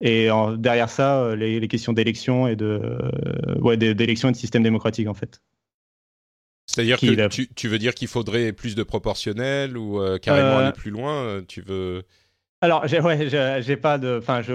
[0.00, 2.80] Et derrière ça, les, les questions d'élection et de
[3.60, 5.42] ouais, d'élection et de système démocratique en fait.
[6.68, 10.72] C'est-à-dire que tu, veux dire qu'il faudrait plus de proportionnel ou euh, carrément euh, aller
[10.72, 12.02] plus loin euh, Tu veux
[12.60, 13.28] Alors, j'ai, ouais,
[13.62, 14.18] j'ai, pas de.
[14.18, 14.52] Enfin, je.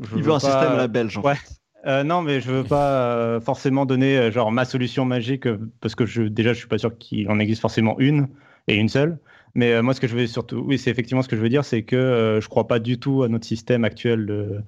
[0.00, 1.16] je Il veut un système à la belge.
[1.16, 2.04] En ouais.
[2.04, 5.48] non, mais je veux pas forcément donner genre ma solution magique
[5.80, 8.28] parce que je, déjà je suis pas sûr qu'il en existe forcément une
[8.68, 9.18] et une seule.
[9.54, 11.64] Mais moi, ce que je veux surtout, oui, c'est effectivement ce que je veux dire,
[11.64, 14.60] c'est que je crois pas du tout à notre système actuel de,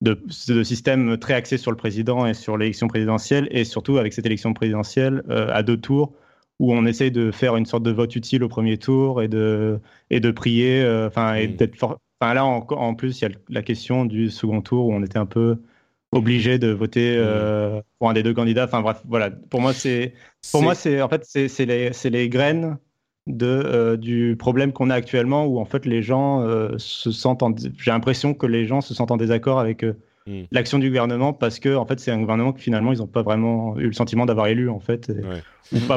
[0.00, 4.12] de, de, système très axé sur le président et sur l'élection présidentielle, et surtout avec
[4.12, 6.14] cette élection présidentielle à deux tours,
[6.60, 9.80] où on essaye de faire une sorte de vote utile au premier tour et de,
[10.10, 10.82] et de prier.
[10.82, 11.56] Euh, enfin, mm.
[11.56, 15.02] d'être Enfin, là, en, plus, il y a la question du second tour où on
[15.02, 15.56] était un peu
[16.12, 17.20] obligé de voter mm.
[17.20, 18.66] euh, pour un des deux candidats.
[18.66, 19.30] Enfin, bref, voilà.
[19.30, 20.12] Pour moi, c'est,
[20.52, 22.76] pour moi, c'est, en fait, c'est, les, les graines
[23.26, 26.46] de, euh, du problème qu'on a actuellement où, en fait, les gens
[26.76, 27.42] se sentent
[27.78, 29.82] j'ai l'impression que les gens se sentent en désaccord avec
[30.30, 30.44] Hmm.
[30.52, 33.22] l'action du gouvernement parce que en fait c'est un gouvernement que finalement ils n'ont pas
[33.22, 35.10] vraiment eu le sentiment d'avoir élu en fait.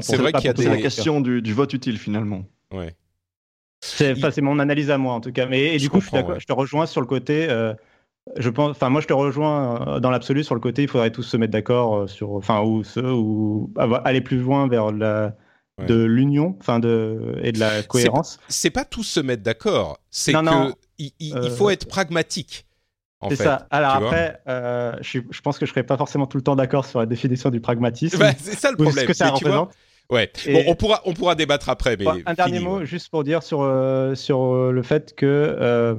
[0.01, 0.65] C'est vrai qu'il y a des...
[0.65, 2.43] la question du, vote utile finalement.
[2.73, 2.95] Ouais.
[3.81, 5.45] C'est mon analyse à moi en tout cas.
[5.45, 6.07] Mais et du coup je,
[6.39, 7.47] je, te rejoins sur le côté.
[7.49, 7.73] Euh,
[8.37, 10.81] je pense, enfin moi je te rejoins euh, dans l'absolu sur le côté.
[10.83, 13.71] Il faudrait tous se mettre d'accord euh, sur, enfin ou, ou
[14.05, 15.35] aller plus loin vers la
[15.87, 18.39] de l'union, enfin de et de la cohérence.
[18.47, 19.99] C'est pas tous se mettre d'accord.
[20.09, 22.65] C'est que il, faut être pragmatique.
[23.29, 23.67] C'est ça.
[23.71, 26.99] Alors après, euh, je, pense que je serais pas forcément tout le temps d'accord sur
[26.99, 28.17] la définition du pragmatisme.
[28.17, 29.03] Bah, c'est ça le problème.
[29.03, 29.71] Ce que ça représente.
[30.09, 30.31] ouais.
[30.47, 31.97] bon, on pourra, on pourra débattre après.
[31.97, 35.97] Mais un dernier mot, juste pour dire sur, euh, sur euh, le fait que,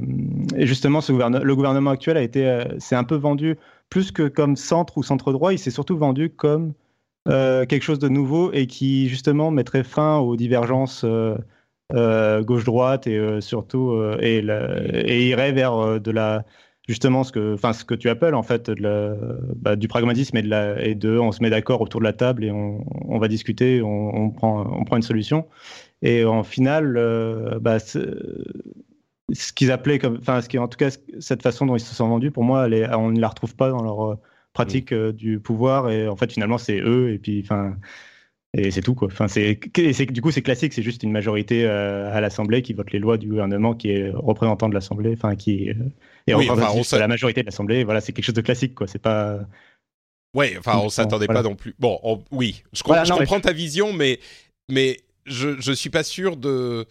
[0.57, 3.57] justement, ce le gouvernement actuel a été, c'est un peu vendu
[3.91, 6.72] plus que comme centre ou centre droit, il s'est surtout vendu comme
[7.27, 11.05] quelque chose de nouveau et qui justement mettrait fin aux divergences
[11.93, 14.45] gauche-droite et surtout et,
[14.93, 16.45] et, irait vers de la
[16.89, 18.70] justement ce que, enfin, ce que tu appelles en fait
[19.57, 22.12] bah, du pragmatisme et de, la, et de on se met d'accord autour de la
[22.12, 25.47] table et on, on va discuter, on, on, prend, on prend une solution.
[26.03, 27.99] Et en final, euh, bah, ce
[29.55, 32.09] qu'ils appelaient comme, enfin, ce qui en tout cas cette façon dont ils se sont
[32.09, 34.18] vendus, pour moi, on ne la retrouve pas dans leur euh,
[34.53, 34.97] pratique mm.
[34.97, 35.91] euh, du pouvoir.
[35.91, 37.12] Et en fait, finalement, c'est eux.
[37.12, 37.76] Et puis, enfin.
[38.57, 39.09] Et c'est tout quoi.
[39.09, 39.59] Enfin, c'est
[40.11, 43.29] du coup c'est classique, c'est juste une majorité à l'Assemblée qui vote les lois du
[43.29, 45.71] gouvernement, qui est représentant de l'Assemblée, enfin qui
[46.27, 47.85] et oui, enfin, la majorité de l'Assemblée.
[47.85, 48.87] Voilà, c'est quelque chose de classique, quoi.
[48.87, 49.41] C'est pas.
[50.35, 51.75] Ouais, enfin, on s'attendait pas non plus.
[51.79, 51.99] Bon,
[52.31, 54.19] oui, je, comprends ta vision, mais
[54.69, 56.87] mais je je suis pas sûr de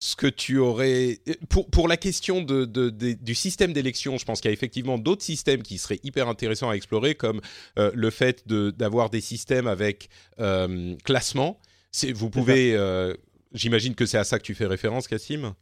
[0.00, 1.18] ce que tu aurais
[1.48, 4.16] pour pour la question de, de, du système d'élection.
[4.16, 7.40] Je pense qu'il y a effectivement d'autres systèmes qui seraient hyper intéressants à explorer, comme
[7.78, 11.60] euh, le fait d'avoir des systèmes avec euh, classement.
[12.14, 13.14] Vous pouvez, euh,
[13.52, 15.54] j'imagine que c'est à ça que tu fais référence, Cassim?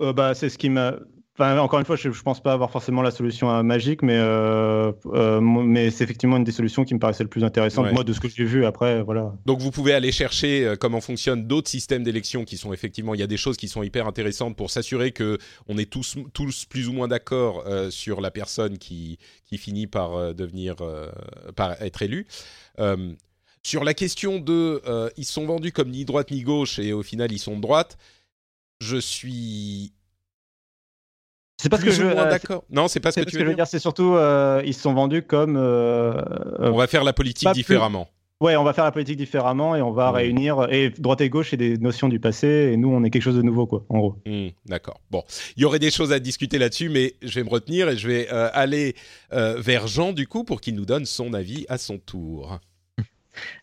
[0.00, 0.96] Euh, bah, c'est ce qui m'a
[1.38, 4.92] encore une fois, je, ne pense pas avoir forcément la solution euh, magique, mais, euh,
[5.06, 8.12] euh, mais c'est effectivement une des solutions qui me paraissait le plus intéressante, moi, de
[8.12, 9.02] ce que j'ai vu après.
[9.02, 9.32] Voilà.
[9.46, 13.24] Donc, vous pouvez aller chercher comment fonctionnent d'autres systèmes d'élection qui sont effectivement, il y
[13.24, 16.88] a des choses qui sont hyper intéressantes pour s'assurer que on est tous, tous plus
[16.88, 20.76] ou moins d'accord sur la personne qui, qui finit par devenir,
[21.56, 22.26] par être élu.
[23.62, 24.82] sur la question de,
[25.16, 27.96] ils sont vendus comme ni droite ni gauche et au final ils sont de droite,
[28.80, 29.92] je suis
[31.62, 32.64] c'est pas ce que je veux d'accord.
[32.70, 33.66] Non, c'est pas ce que tu veux, dire.
[33.66, 35.56] C'est surtout euh, ils se sont vendus comme.
[35.56, 36.20] Euh,
[36.58, 38.08] on va faire la politique différemment.
[38.40, 40.14] Ouais, on va faire la politique différemment et on va mmh.
[40.16, 43.22] réunir et droite et gauche et des notions du passé et nous on est quelque
[43.22, 44.16] chose de nouveau quoi, en gros.
[44.26, 45.00] Mmh, d'accord.
[45.12, 45.22] Bon,
[45.56, 48.08] il y aurait des choses à discuter là-dessus, mais je vais me retenir et je
[48.08, 48.96] vais euh, aller
[49.30, 52.58] vers Jean du coup pour qu'il nous donne son avis à son tour.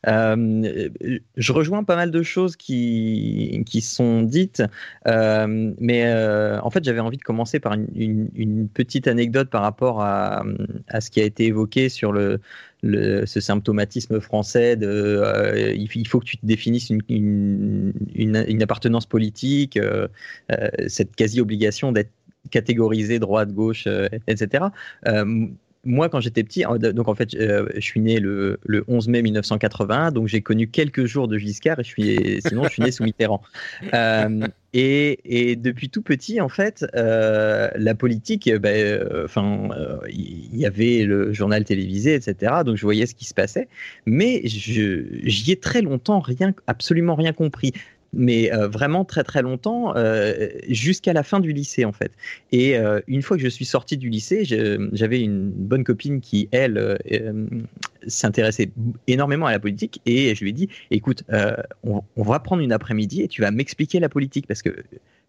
[0.08, 0.90] Euh,
[1.36, 4.64] je rejoins pas mal de choses qui, qui sont dites,
[5.08, 10.02] euh, mais euh, en fait j'avais envie de commencer par une, petite anecdote par rapport
[10.02, 10.44] à,
[10.88, 12.40] à, ce qui a été évoqué sur le,
[12.82, 19.80] ce symptomatisme français de il faut que tu te définisses une, une appartenance politique,
[20.88, 22.12] cette quasi-obligation d'être
[22.52, 23.88] catégorisé droite, gauche,
[24.28, 24.66] etc
[25.86, 26.64] moi, quand j'étais petit,
[26.94, 31.06] donc en fait, euh, je suis né le, 11 mai 1981, donc j'ai connu quelques
[31.06, 33.42] jours de Giscard, et je suis, sinon je suis né sous Mitterrand.
[33.94, 39.70] Euh, et, depuis tout petit, en fait, euh, la politique, ben, enfin,
[40.10, 42.54] il y avait le journal télévisé, etc.
[42.66, 43.68] Donc je voyais ce qui se passait,
[44.06, 47.74] mais j'y ai très longtemps rien, absolument rien compris
[48.14, 52.12] mais euh, vraiment très très longtemps, euh, jusqu'à la fin du lycée en fait.
[52.51, 56.49] Et euh, une fois que je suis sorti du lycée, j'avais une bonne copine qui,
[56.51, 56.97] elle,
[58.07, 58.72] s'intéressait
[59.07, 61.24] énormément à la politique, et je lui ai dit, écoute,
[61.84, 64.76] on, on, va prendre une après-midi et tu vas m'expliquer la politique, parce que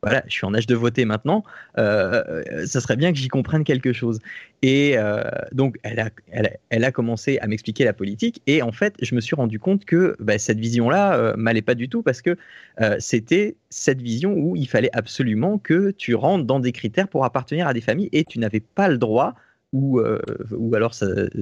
[0.03, 1.45] voilà, je suis en âge de voter maintenant,
[1.79, 4.19] euh, ça serait bien que j'y comprenne quelque chose.
[4.63, 5.23] Et euh,
[5.53, 9.59] donc, elle a, commencé à m'expliquer la politique, et en fait, je me suis rendu
[9.59, 12.37] compte que bah, cette vision-là euh, m'allait pas du tout, parce que
[12.81, 17.25] euh, c'était cette vision où il fallait absolument que tu rentres dans des critères pour
[17.25, 19.35] appartenir à des familles, et tu n'avais pas le droit
[19.73, 20.21] ou, euh,
[20.51, 20.93] ou alors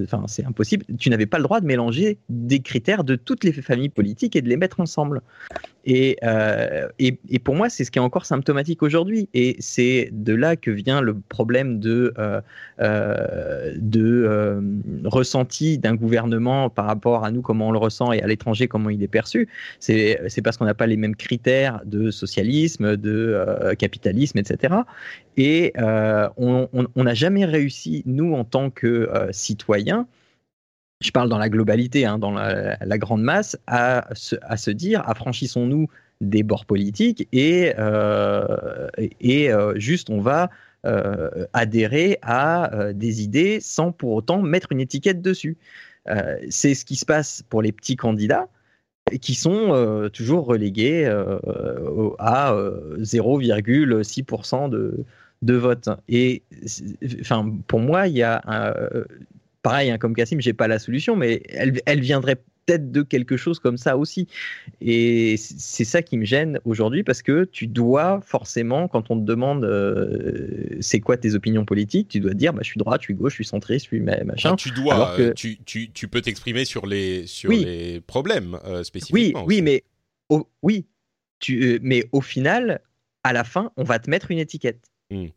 [0.03, 3.51] enfin, c'est impossible, tu n'avais pas le droit de mélanger des critères de toutes les
[3.51, 5.21] familles politiques et de les mettre ensemble.
[5.89, 9.27] Et, euh, et, pour moi, c'est ce qui est encore symptomatique aujourd'hui.
[9.33, 12.41] Et c'est de là que vient le problème de, euh,
[12.79, 14.61] euh,
[15.05, 18.91] ressenti d'un gouvernement par rapport à nous, comment on le ressent, et à l'étranger, comment
[18.91, 19.49] il est perçu.
[19.79, 24.75] C'est parce qu'on n'a pas les mêmes critères de socialisme, de capitalisme, etc.
[25.37, 30.05] Et on n'a jamais réussi, nous, en tant que citoyens,
[31.01, 35.87] je parle dans la globalité, hein, dans la, grande masse, à se, dire affranchissons-nous
[36.19, 38.89] des bords politiques et, euh,
[39.23, 40.49] euh, juste on va
[40.85, 45.57] euh, adhérer à des idées sans pour autant mettre une étiquette dessus.
[46.49, 48.47] C'est ce qui se passe pour les petits candidats
[49.21, 51.05] qui sont toujours relégués
[52.17, 52.53] à
[52.97, 55.05] 0,6% de,
[55.43, 55.89] de vote.
[56.07, 56.41] Et
[57.21, 58.41] enfin, pour moi, il y a
[59.61, 62.37] pareil, hein, comme Cassim, j'ai pas la solution, mais elle, elle viendrait
[62.69, 64.27] peut-être de quelque chose comme ça aussi.
[64.81, 69.25] Et c'est ça qui me gêne aujourd'hui parce que tu dois forcément, quand on te
[69.25, 73.05] demande euh, c'est quoi tes opinions politiques, tu dois dire bah, je suis droite, je
[73.05, 74.55] suis gauche, je suis centriste, je suis machin.
[74.55, 79.45] tu dois, tu, tu, tu, peux t'exprimer sur les, sur les problèmes euh, spécifiquement.
[79.45, 79.83] Oui, oui, mais
[80.29, 80.85] au, oui,
[81.39, 82.81] tu, euh, mais au final,
[83.23, 84.85] à la fin, on va te mettre une étiquette.
[85.09, 85.27] Hmm.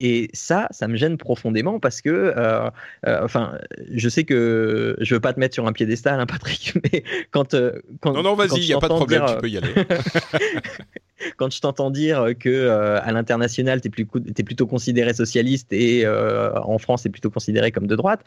[0.00, 2.70] Et ça, ça me gêne profondément parce que, euh,
[3.06, 3.58] euh, enfin,
[3.90, 7.54] je sais que je veux pas te mettre sur un piédestal, hein, Patrick, mais quand,
[7.54, 9.58] euh, quand non, non, vas-y, il n'y a pas de problème, dire, tu peux y
[9.58, 9.72] aller.
[11.36, 14.06] quand je t'entends dire que à l'international, tu es,
[14.38, 18.20] es, plutôt considéré socialiste et en France, tu es plutôt considéré comme de droite,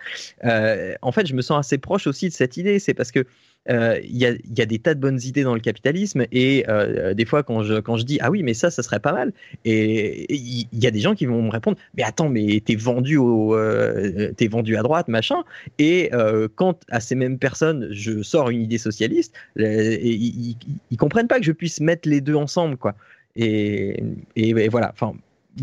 [0.44, 2.80] en fait, je me sens assez proche aussi de cette idée.
[2.80, 3.26] C'est parce que
[3.70, 7.26] euh, il y, a, des tas de bonnes idées dans le capitalisme et euh, des
[7.26, 9.34] fois quand je, dis ah oui mais ça ça serait pas mal
[9.66, 13.20] et il y, a des gens qui vont me répondre mais attends mais t'es vendu
[13.20, 15.44] euh, t'es vendu à droite machin
[15.78, 20.58] et euh, quand à ces mêmes personnes je sors une idée socialiste ils,
[20.98, 22.96] comprennent pas que je puisse mettre les deux ensemble quoi
[23.36, 24.04] et,
[24.36, 25.14] et, voilà enfin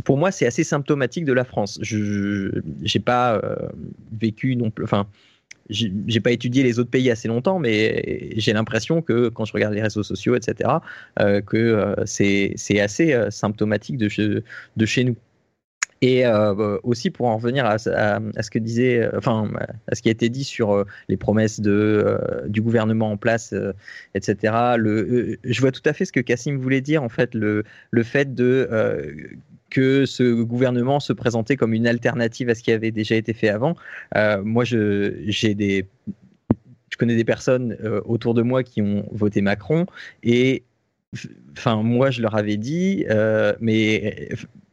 [0.05, 1.79] pour moi, c'est assez symptomatique de la France.
[1.83, 3.57] Je n'ai pas euh,
[4.13, 4.85] vécu non plus.
[4.85, 5.07] Enfin,
[5.71, 9.75] j'ai pas étudié les autres pays assez longtemps, mais j'ai l'impression que quand je regarde
[9.75, 10.71] les réseaux sociaux, etc.,
[11.21, 14.43] euh, que euh, c'est assez euh, symptomatique de,
[14.77, 15.16] de chez nous.
[16.01, 16.23] Et
[16.85, 19.51] aussi pour en revenir à, à, à, ce que disait, enfin,
[19.89, 23.53] à ce qui a été dit sur les promesses de, du gouvernement en place,
[24.14, 24.37] etc.
[24.77, 28.33] Je vois tout à fait ce que Cassim voulait dire, en fait, le, le fait
[28.33, 28.71] de
[29.71, 33.49] que ce gouvernement se présentait comme une alternative à ce qui avait déjà été fait
[33.49, 33.77] avant.
[34.16, 35.87] Euh, moi, je, j'ai des,
[36.91, 39.87] je connais des personnes euh, autour de moi qui ont voté Macron
[40.23, 40.64] et
[41.53, 44.29] enfin moi je leur avais dit euh, mais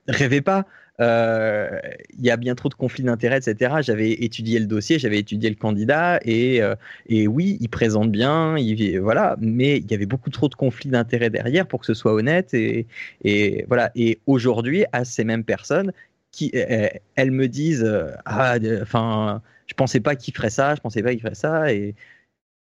[0.08, 0.66] rêvez pas
[1.02, 1.80] euh,
[2.18, 3.76] il y a bien trop de conflits d'intérêts, etc.
[3.82, 6.76] J'avais étudié le dossier, j'avais étudié le candidat, et, euh,
[7.08, 10.89] et oui, il présente bien, il, voilà, mais il y avait beaucoup trop de conflits
[10.89, 12.88] d'intérêts derrière pour que ce soit honnête, et,
[13.24, 13.91] et voilà.
[13.96, 15.91] Et aujourd'hui, à ces mêmes personnes,
[16.32, 17.89] qui, elles me disent,
[18.26, 21.96] ah, enfin, je pensais pas qu'il ferait ça, je pensais pas qu'il ferait ça, et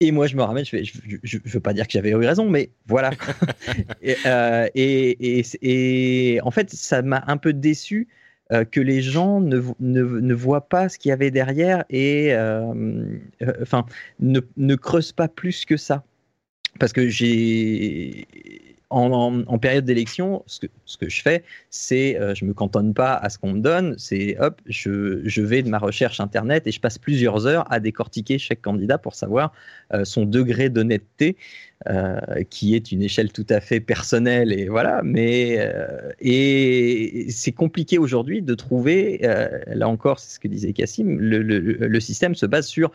[0.00, 0.82] et moi, je me ramène, je ne
[1.22, 3.10] je, veux pas dire que j'avais eu raison, mais voilà.
[4.26, 8.08] Euh, et, et, et, en fait, ça m'a un peu déçu
[8.52, 12.32] euh, que les gens ne, ne, ne, voient pas ce qu'il y avait derrière et
[12.32, 13.18] euh,
[13.60, 13.84] enfin,
[14.20, 16.04] ne, ne creusent pas plus que ça.
[16.78, 18.26] Parce que j'ai
[18.90, 20.60] en, période d'élection, ce
[20.96, 24.38] que, je fais, c'est euh, je me cantonne pas à ce qu'on me donne, c'est
[24.38, 28.62] hop, je, vais de ma recherche internet et je passe plusieurs heures à décortiquer chaque
[28.62, 29.52] candidat pour savoir
[29.92, 31.36] euh, son degré d'honnêteté,
[31.88, 32.18] euh,
[32.50, 35.02] qui est une échelle tout à fait personnelle et voilà.
[35.04, 36.10] Mais euh,
[37.28, 39.20] c'est compliqué aujourd'hui de trouver,
[39.66, 42.90] là encore, c'est ce que disait Cassim, le système se base sur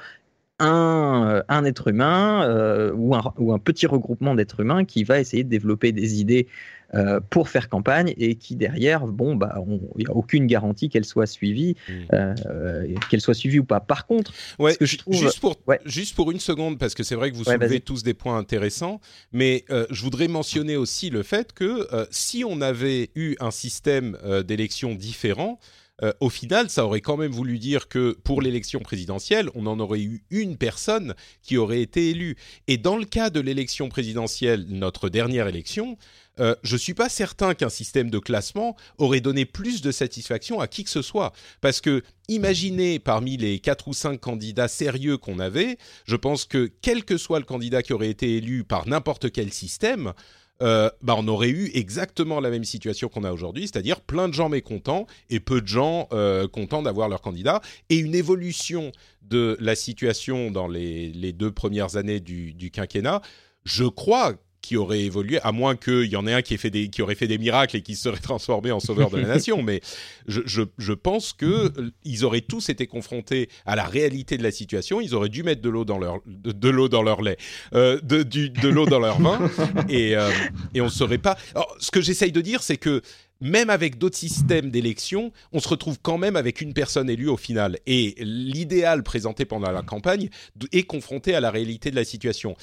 [0.63, 5.03] un, euh, un être humain euh, ou, un, ou, un, petit regroupement d'êtres humains qui
[5.03, 6.47] va essayer de développer des idées
[6.95, 9.55] euh, pour faire campagne et qui derrière, bon, bah,
[9.97, 11.93] il n'y a aucune garantie qu'elle soit suivie, mmh.
[12.13, 13.79] euh, qu'elle soit suivie ou pas.
[13.79, 15.15] Par contre, ouais, que je trouve...
[15.15, 15.79] juste, pour, ouais.
[15.85, 19.01] juste pour une seconde, parce que c'est vrai que vous soulevez tous des points intéressants,
[19.31, 24.15] mais euh, je voudrais mentionner aussi le fait que si on avait eu un système
[24.45, 25.59] d'élection différent,
[26.01, 29.79] euh, au final, ça aurait quand même voulu dire que pour l'élection présidentielle, on en
[29.79, 31.13] aurait eu une personne
[31.43, 32.35] qui aurait été élue.
[32.67, 35.97] Et dans le cas de l'élection présidentielle, notre dernière élection,
[36.39, 40.59] euh, je ne suis pas certain qu'un système de classement aurait donné plus de satisfaction
[40.59, 41.31] à qui que ce soit.
[41.61, 46.71] Parce que, imaginez parmi les quatre ou cinq candidats sérieux qu'on avait, je pense que
[46.81, 50.13] quel que soit le candidat qui aurait été élu par n'importe quel système,
[50.61, 54.33] euh, bah, on aurait eu exactement la même situation qu'on a aujourd'hui, c'est-à-dire plein de
[54.33, 58.91] gens mécontents et peu de gens euh, contents d'avoir leur candidat, et une évolution
[59.21, 63.21] de la situation dans les, deux premières années du quinquennat.
[63.65, 64.33] Je crois
[64.63, 67.01] qui aurait évolué, à moins qu'il y en ait un qui, ait fait des, qui
[67.01, 69.61] aurait fait des miracles et qui serait transformé en sauveur de la nation.
[69.61, 69.81] Mais
[70.25, 75.01] je, je, je pense qu'ils auraient tous été confrontés à la réalité de la situation.
[75.01, 77.37] Ils auraient dû mettre de l'eau dans leur, de, de l'eau dans leur lait,
[77.75, 79.51] euh, de, du, de l'eau dans leur vin,
[79.89, 80.31] et, euh,
[80.73, 81.37] et on ne saurait pas.
[81.53, 83.01] Alors, ce que j'essaye de dire, c'est que
[83.41, 87.35] même avec d'autres systèmes d'élection, on se retrouve quand même avec une personne élue au
[87.35, 87.77] final.
[87.85, 90.29] Et l'idéal présenté pendant la campagne
[90.71, 92.55] est confronté à la réalité de la situation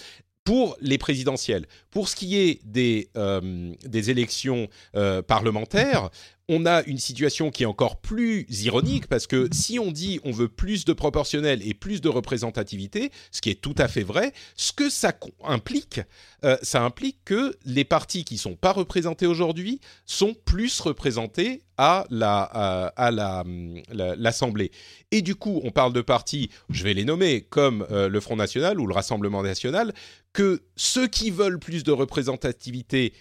[0.45, 1.67] pour les présidentielles.
[1.91, 6.11] Pour ce qui est des, euh, élections euh, parlementaires,
[6.53, 10.33] on a une situation qui est encore plus ironique parce que si on dit on
[10.33, 14.33] veut plus de proportionnel et plus de représentativité, ce qui est tout à fait vrai,
[14.57, 15.13] ce que ça
[15.45, 16.01] implique,
[16.45, 22.05] euh, ça implique que les partis qui sont pas représentés aujourd'hui sont plus représentés à
[22.11, 23.45] la à, la
[23.93, 24.73] l'Assemblée.
[25.13, 28.37] Et du coup, on parle de partis, je vais les nommer comme euh, le Front
[28.37, 29.95] National ou le Rassemblement National,
[30.33, 33.13] que ceux qui veulent plus de représentativité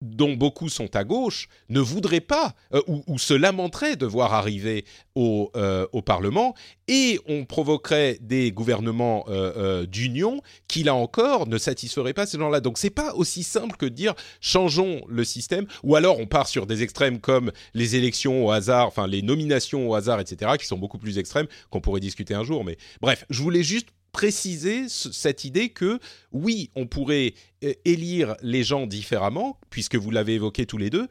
[0.00, 4.84] dont beaucoup sont à gauche, ne voudraient pas euh, ou, se lamenteraient de voir arriver
[5.14, 6.54] au, euh, Parlement,
[6.86, 12.60] et on provoquerait des gouvernements euh, d'union qui, là encore, ne satisferaient pas ces gens-là.
[12.60, 16.48] Donc c'est pas aussi simple que de dire changeons le système, ou alors on part
[16.48, 20.66] sur des extrêmes comme les élections au hasard, enfin les nominations au hasard, etc., qui
[20.66, 22.64] sont beaucoup plus extrêmes, qu'on pourrait discuter un jour.
[22.64, 25.98] Mais bref, je voulais juste préciser cette idée que
[26.32, 27.34] oui, on pourrait
[27.64, 31.08] euh, élire les gens différemment, puisque vous l'avez évoqué tous les deux,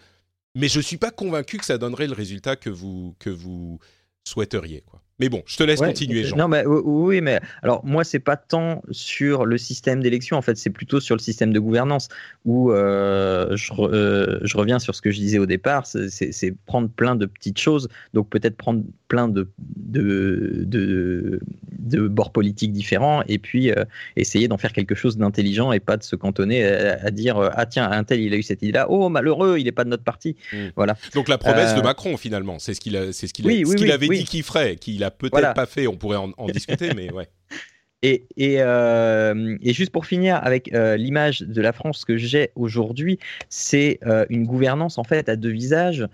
[0.55, 3.79] mais je ne suis pas convaincu que ça donnerait le résultat que vous, que vous
[4.23, 4.81] souhaiteriez.
[4.81, 5.01] Quoi.
[5.19, 6.37] Mais bon, je te laisse continuer, Jean.
[6.37, 10.57] Non, mais oui, mais alors moi, c'est pas tant sur le système d'élection, en fait,
[10.57, 12.09] c'est plutôt sur le système de gouvernance
[12.45, 16.87] où euh, je, euh, je, reviens sur ce que je disais au départ, c'est prendre
[16.87, 21.39] plein de petites choses, donc peut-être prendre plein de, de, de,
[21.79, 23.85] de bords politiques différents et puis euh,
[24.17, 27.89] essayer d'en faire quelque chose d'intelligent et pas de se cantonner à, dire ah tiens,
[27.89, 30.35] un tel il a eu cette idée-là, oh malheureux, il n'est pas de notre parti.
[30.53, 30.67] Hmm.
[30.75, 30.95] Voilà.
[31.15, 34.43] Donc la promesse de Macron, finalement, c'est ce qu'il ce qu'il qu'il avait dit qu'il
[34.43, 37.27] ferait, qu'il peut-être pas fait, on pourrait en, discuter, mais ouais.
[38.03, 42.51] Et, et, euh, et, juste pour finir avec euh, l'image de la France que j'ai
[42.55, 43.17] aujourd'hui,
[43.49, 46.05] c'est euh, une gouvernance en fait à deux visages.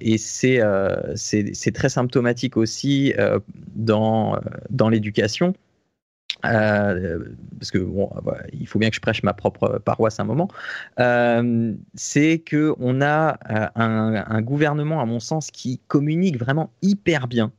[0.00, 0.60] et c'est
[1.14, 3.14] c'est très symptomatique aussi
[3.74, 4.38] dans,
[4.70, 5.54] dans l'éducation.
[6.42, 8.10] parce que bon,
[8.52, 10.48] il faut bien que je prêche ma propre paroisse un moment.
[11.94, 13.38] c'est que on a
[13.74, 17.52] un, un, gouvernement, à mon sens, qui communique vraiment hyper bien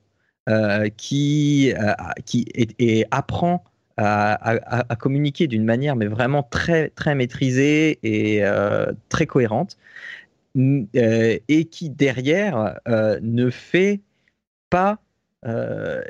[0.49, 1.93] euh, qui, euh,
[2.25, 3.63] qui et, apprend
[3.95, 4.57] à,
[4.99, 9.77] communiquer d'une manière mais vraiment très très maîtrisée et euh, très cohérente
[10.55, 12.77] et qui derrière
[13.21, 14.01] ne fait
[14.69, 14.99] pas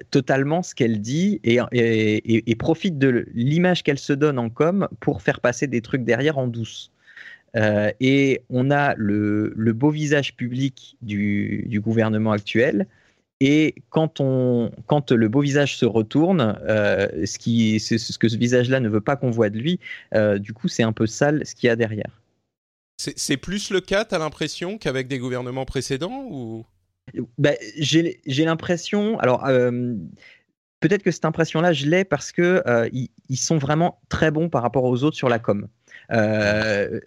[0.10, 1.60] totalement ce qu'elle dit et,
[2.50, 6.40] et, profite de l'image qu'elle se donne en com pour faire passer des trucs derrière
[6.40, 6.92] en douce.
[7.56, 12.88] et on a le, le beau visage public du, du gouvernement actuel
[13.46, 18.38] et quand, on, quand le beau visage se retourne, euh, ce, qui, ce que ce
[18.38, 19.82] visage-là ne veut pas qu'on voit de lui,
[20.16, 22.22] euh, du coup, c'est un peu sale ce qu'il y a derrière.
[22.98, 26.66] C'est plus le cas, tu as l'impression, qu'avec des gouvernements précédents ou...
[27.38, 29.20] Bah, J'ai l'impression.
[29.20, 29.46] Alors.
[29.46, 29.94] Euh,
[30.80, 32.64] peut-être que cette impression-là, je l'ai parce que
[32.94, 35.68] ils, ils, sont vraiment très bons par rapport aux autres sur la com.
[36.12, 37.00] Euh,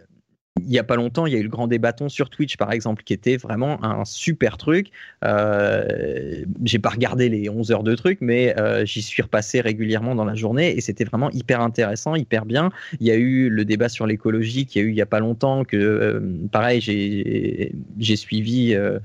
[0.58, 2.72] il n'y a pas longtemps, il y a eu le grand débatton sur Twitch, par
[2.72, 4.90] exemple, qui était vraiment un super truc.
[5.24, 10.14] Euh, j'ai pas regardé les 11 heures de truc, mais euh, j'y suis repassé régulièrement
[10.14, 12.70] dans la journée et c'était vraiment hyper intéressant, hyper bien.
[13.00, 15.20] Il y a eu le débat sur l'écologie qui a eu il n'y a pas
[15.20, 18.98] longtemps, que euh, pareil, j'ai suivi euh,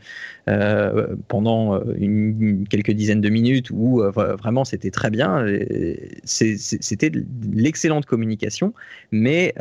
[1.27, 5.45] pendant une, quelques dizaines de minutes où vraiment c'était très bien.
[6.23, 7.11] C'était
[7.53, 8.73] l'excellente communication,
[9.11, 9.53] mais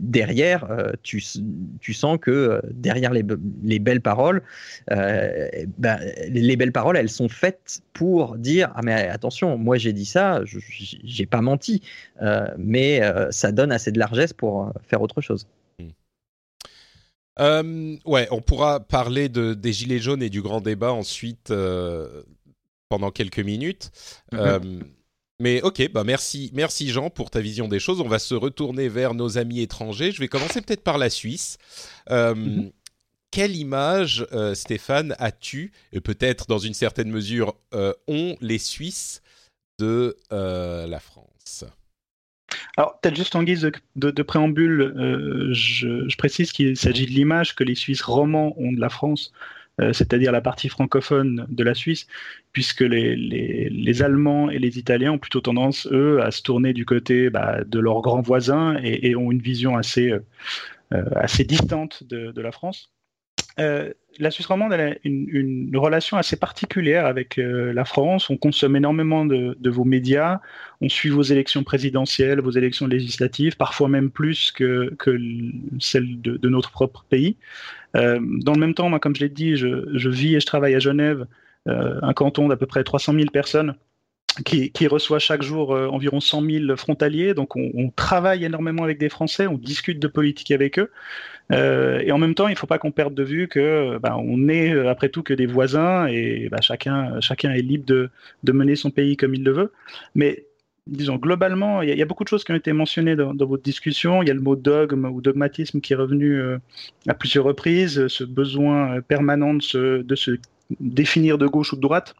[0.00, 4.42] derrière, euh, tu, sens que euh, derrière les, belles paroles,
[4.90, 5.48] euh,
[5.78, 5.98] ben,
[6.28, 10.42] les belles paroles, elles sont faites pour dire ah mais attention, moi j'ai dit ça,
[11.04, 11.82] j'ai pas menti,
[12.58, 13.00] mais
[13.30, 15.46] ça donne assez de largesse pour faire autre chose.
[17.40, 21.52] Ouais, on pourra parler de, des gilets jaunes et du grand débat ensuite
[22.88, 23.90] pendant quelques minutes.
[24.32, 24.82] Mm-hmm.
[25.40, 28.02] Mais ok, bah merci, merci Jean pour ta vision des choses.
[28.02, 30.12] On va se retourner vers nos amis étrangers.
[30.12, 31.56] Je vais commencer peut-être par la Suisse.
[32.10, 32.70] Euh, mhm.
[33.30, 39.22] Quelle image, euh, Stéphane, as-tu, et peut-être dans une certaine mesure, euh, ont les Suisses
[39.78, 41.64] de la France?
[42.76, 44.92] Alors, peut-être juste en guise de, préambule,
[45.52, 49.32] je, je, précise qu'il s'agit de l'image que les Suisses romans ont de la France.
[49.80, 52.06] Euh, c'est-à-dire la partie francophone de la Suisse,
[52.52, 57.30] puisque les, Allemands et les Italiens ont plutôt tendance, eux, à se tourner du côté
[57.30, 60.24] bah, de leurs grands voisins et, ont une vision assez, euh,
[60.92, 62.90] euh, assez distante de, la France.
[63.58, 68.28] La Suisse romande a une, relation assez particulière avec la France.
[68.30, 70.40] On consomme énormément de, vos médias,
[70.80, 74.94] on suit vos élections présidentielles, vos élections législatives, parfois même plus que,
[75.78, 77.36] celles de, notre propre pays.
[77.96, 80.74] Euh, dans le même temps, moi, comme je l'ai dit, je, vis et je travaille
[80.74, 81.26] à Genève,
[81.68, 83.74] euh, un canton d'à peu près 300 000 personnes.
[84.44, 87.34] Qui, reçoit chaque jour euh, environ 100 000 frontaliers.
[87.34, 90.90] Donc on, travaille énormément avec des Français, on discute de politique avec eux.
[91.50, 94.48] et en même temps, il ne faut pas qu'on perde de vue que bah, on
[94.48, 98.10] est après tout que des voisins et bah, chacun, est libre de,
[98.52, 99.72] mener son pays comme il le veut.
[100.14, 100.46] Mais
[100.90, 104.22] disons, globalement, il y, a beaucoup de choses qui ont été mentionnées dans, votre discussion.
[104.22, 106.58] Il y a le mot dogme ou dogmatisme qui est revenu euh,
[107.06, 110.38] à plusieurs reprises, ce besoin euh, permanent de se,
[110.80, 112.14] définir de gauche ou de droite.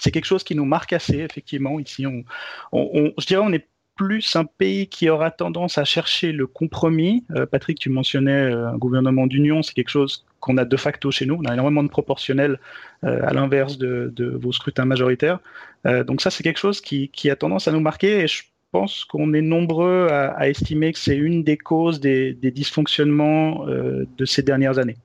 [0.00, 1.78] C'est quelque chose qui nous marque assez, effectivement.
[1.78, 7.22] Ici, je dirais on est plus un pays qui aura tendance à chercher le compromis.
[7.32, 11.26] Euh, Patrick, tu mentionnais un gouvernement d'union, c'est quelque chose qu'on a de facto chez
[11.26, 11.34] nous.
[11.34, 12.58] On a énormément de proportionnels
[13.02, 15.40] à l'inverse de, vos scrutins majoritaires.
[15.84, 19.34] donc ça, c'est quelque chose qui, a tendance à nous marquer et je pense qu'on
[19.34, 24.96] est nombreux à, estimer que c'est une des causes des, dysfonctionnements de ces dernières années.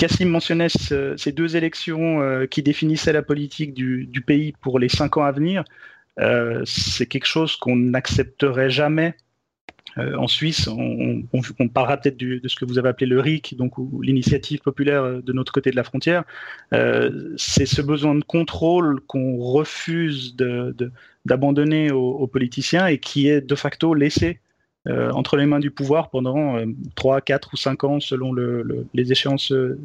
[0.00, 5.18] Cassim mentionnait ces deux élections euh, qui définissaient la politique du, pays pour les cinq
[5.18, 5.62] ans à venir.
[6.18, 9.14] Euh, c'est quelque chose qu'on n'accepterait jamais.
[9.98, 13.74] Euh, en Suisse, on, parlera peut-être de ce que vous avez appelé le RIC, donc
[14.00, 16.24] l'initiative populaire de notre côté de la frontière.
[17.36, 20.34] c'est ce besoin de contrôle qu'on refuse
[21.26, 24.40] d'abandonner aux, politiciens et qui est de facto laissé
[24.88, 26.64] euh, entre les mains du pouvoir pendant euh,
[26.94, 29.78] 3, 4 ou 5 ans selon les échéances euh,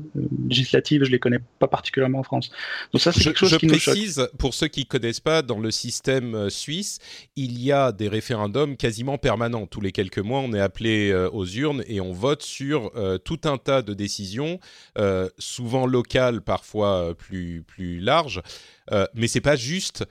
[0.48, 1.04] législatives.
[1.04, 2.50] Je ne les connais pas particulièrement en France.
[2.94, 5.60] Donc ça, c'est quelque chose je qui précise, pour ceux qui ne connaissent pas, dans
[5.60, 7.00] le système euh, suisse,
[7.36, 9.68] il y a des référendums quasiment permanents.
[9.68, 12.92] Tous les quelques mois, on est appelé aux urnes et on vote sur
[13.24, 14.60] tout un tas de décisions,
[15.38, 18.42] souvent locales, parfois plus, plus larges.
[19.14, 20.06] mais c'est pas juste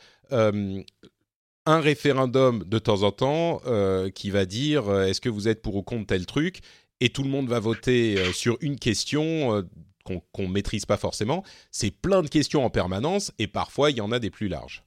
[1.67, 5.63] un référendum de temps en temps euh, qui va dire euh, est-ce que vous êtes
[5.63, 6.61] pour ou contre tel truc?
[7.01, 9.65] Et tout le monde va voter euh, sur une question
[10.05, 11.43] qu'on maîtrise pas forcément.
[11.71, 14.85] C'est plein de questions en permanence et parfois il y en a des plus larges.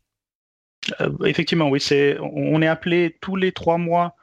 [1.26, 4.16] effectivement, oui, c'est on est appelé tous les trois mois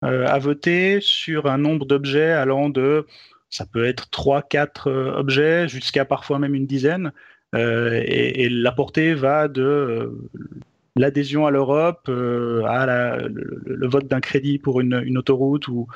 [0.00, 3.06] à voter sur un nombre d'objets allant de
[3.50, 7.12] ça peut être trois, quatre objets jusqu'à parfois même une dizaine.
[7.54, 10.12] et, la portée va de
[10.98, 15.86] l'adhésion à l'Europe, euh, le, vote d'un crédit pour une, autoroute ou,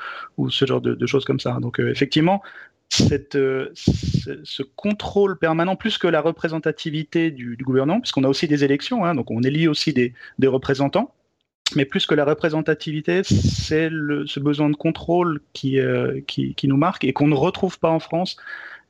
[0.49, 1.57] ce genre de, choses comme ça.
[1.61, 2.41] Donc euh, effectivement,
[3.35, 9.05] euh, ce, contrôle permanent, plus que la représentativité du, gouvernement, puisqu'on a aussi des élections,
[9.05, 10.13] hein, donc on élit aussi des,
[10.47, 11.13] représentants,
[11.75, 15.79] mais plus que la représentativité, c'est ce besoin de contrôle qui,
[16.63, 18.37] nous marque et qu'on ne retrouve pas en France.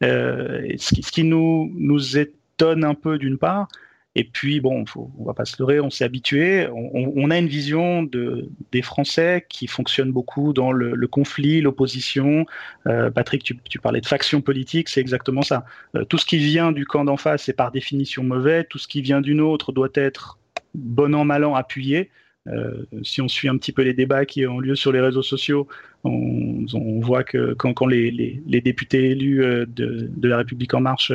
[0.02, 3.68] ce, qui, nous étonne un peu d'une part,
[4.16, 6.68] et puis, bon, faut, on va pas se leurrer, on s'est habitué.
[6.72, 12.46] On, a une vision de, des Français qui fonctionne beaucoup dans le, conflit, l'opposition.
[12.86, 15.66] Euh, Patrick, tu, parlais de faction politique, c'est exactement ça.
[15.96, 18.64] Euh, tout ce qui vient du camp d'en face est par définition mauvais.
[18.66, 20.38] Tout ce qui vient d'une autre doit être
[20.76, 22.12] bon an, mal an appuyé.
[22.48, 25.24] Euh, si on suit un petit peu les débats qui ont lieu sur les réseaux
[25.24, 25.68] sociaux,
[26.04, 31.14] on, voit que quand, les, députés élus euh, de, la République en marche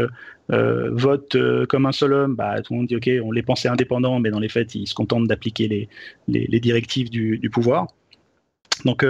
[0.50, 1.36] euh, votent
[1.68, 4.30] comme un seul homme, bah, tout le monde dit ok, on les pensait indépendants, mais
[4.30, 5.88] dans les faits, ils se contentent d'appliquer
[6.26, 7.88] les, directives du, pouvoir.
[8.84, 9.04] Donc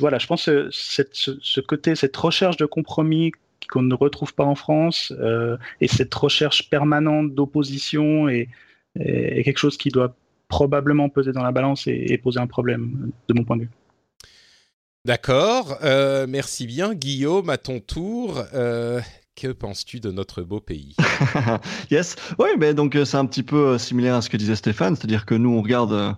[0.00, 3.32] voilà, je pense que ce, côté, cette recherche de compromis
[3.70, 5.14] qu'on ne retrouve pas en France,
[5.80, 8.48] et cette recherche permanente d'opposition est,
[8.98, 10.14] est, quelque chose qui doit
[10.50, 13.70] probablement peser dans la balance et, poser un problème de mon point de vue.
[15.06, 16.92] D'accord, euh, merci bien.
[16.92, 19.00] Guillaume, à ton tour, euh,
[19.34, 20.94] que penses-tu de notre beau pays?
[21.90, 24.96] Yes, oui, mais donc euh, c'est un petit peu similaire à ce que disait Stéphane,
[24.96, 26.16] c'est-à-dire que nous, on regarde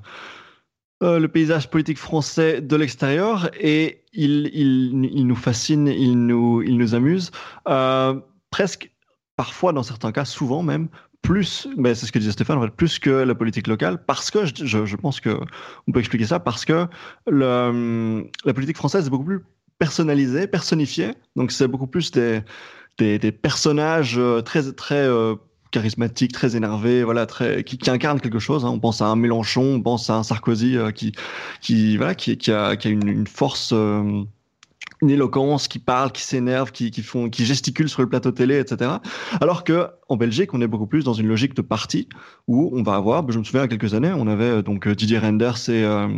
[1.01, 6.95] le paysage politique français de l'extérieur et il, il, nous fascine, il nous, il nous
[6.95, 7.33] amuse.
[8.51, 8.93] presque,
[9.37, 10.89] parfois, dans certains cas, souvent même,
[11.23, 14.85] plus, mais c'est ce que disait Stéphane, plus que la politique locale, parce que je,
[14.85, 15.39] je, pense que
[15.87, 16.87] on peut expliquer ça, parce que
[17.29, 19.41] le, la politique française est beaucoup plus
[19.79, 22.43] personnalisée, personnifiée, donc c'est beaucoup plus des,
[22.99, 25.37] des, personnages euh, très très euh,
[25.70, 28.64] charismatiques, très énervés, voilà, très qui, qui incarnent quelque chose.
[28.64, 28.70] Hein.
[28.70, 31.12] On pense à un Mélenchon, on pense à un Sarkozy euh, qui
[31.61, 33.73] qui voilà qui, qui, a, qui a une force
[35.03, 38.59] une éloquence, qui parle, qui s'énerve, qui, qui, font, qui gesticulent sur le plateau télé,
[38.59, 38.92] etc.
[39.40, 42.09] Alors que en Belgique, on est beaucoup plus dans une logique de parti
[42.46, 44.62] où on va avoir, je me souviens, il y a quelques années, on avait euh,
[44.62, 46.09] donc euh, Didier Renders et euh,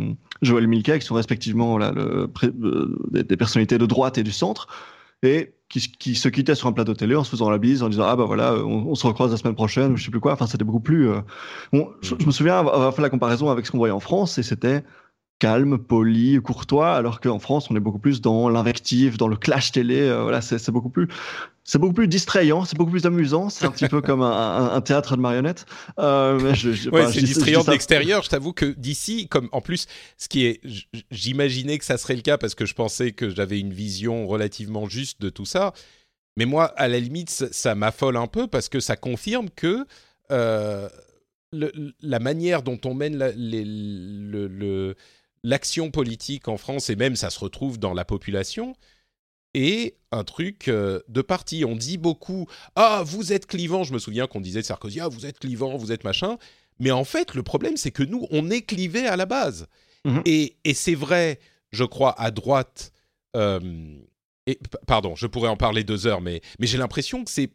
[0.41, 2.29] Joël Milquet qui sont respectivement là, le,
[3.11, 4.67] des, personnalités de droite et du centre
[5.23, 7.89] et qui, qui, se quittaient sur un plateau télé en se faisant la bise, en
[7.89, 10.33] disant ah bah voilà, on, se recroise la semaine prochaine ou je sais plus quoi.
[10.33, 11.09] Enfin, c'était beaucoup plus.
[11.73, 14.37] Bon, je, je, me souviens avoir fait la comparaison avec ce qu'on voyait en France
[14.37, 14.83] et c'était
[15.39, 19.71] calme, poli, courtois, alors qu'en France, on est beaucoup plus dans l'invective, dans le clash
[19.71, 19.99] télé.
[19.99, 21.07] Euh, voilà, c'est beaucoup plus,
[21.63, 23.49] c'est beaucoup plus distrayant, c'est beaucoup plus amusant.
[23.49, 25.65] C'est un petit peu comme un, théâtre de marionnettes.
[25.99, 28.23] Euh, c'est distrayant de l'extérieur.
[28.23, 30.61] Je t'avoue que d'ici, comme en plus, ce qui est,
[31.11, 34.87] j'imaginais que ça serait le cas parce que je pensais que j'avais une vision relativement
[34.87, 35.73] juste de tout ça.
[36.37, 39.85] Mais moi, à la limite, ça, m'affole un peu parce que ça confirme que
[40.31, 40.87] euh,
[41.51, 44.95] la manière dont on mène le
[45.45, 48.75] l'action politique en France, et même ça se retrouve dans la population,
[49.53, 51.63] est un truc euh, de parti.
[51.63, 53.83] On dit beaucoup Ah, vous êtes clivant.
[53.83, 56.37] Je me souviens qu'on disait de Sarkozy Ah, vous êtes clivant, vous êtes machin.
[56.79, 59.67] Mais en fait, le problème, c'est que nous, on est clivés à la base.
[60.03, 60.23] Mhm.
[60.25, 61.39] Et, et c'est vrai,
[61.71, 62.91] je crois, à droite.
[63.37, 63.97] euh,
[64.47, 67.49] et, pardon, je pourrais en parler deux heures, mais, mais j'ai l'impression que c'est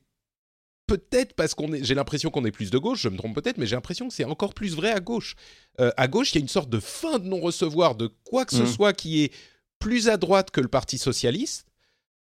[0.99, 1.85] peut-être parce qu'on est.
[1.85, 4.15] J'ai l'impression qu'on est plus de gauche, je me trompe peut-être, mais j'ai l'impression que
[4.15, 5.37] c'est encore plus vrai à gauche.
[5.81, 8.55] Euh, à gauche, il y a une sorte de fin de non-recevoir de quoi que
[8.57, 8.67] ce Mhm.
[8.67, 9.33] soit qui est
[9.79, 11.67] plus à droite que le Parti socialiste.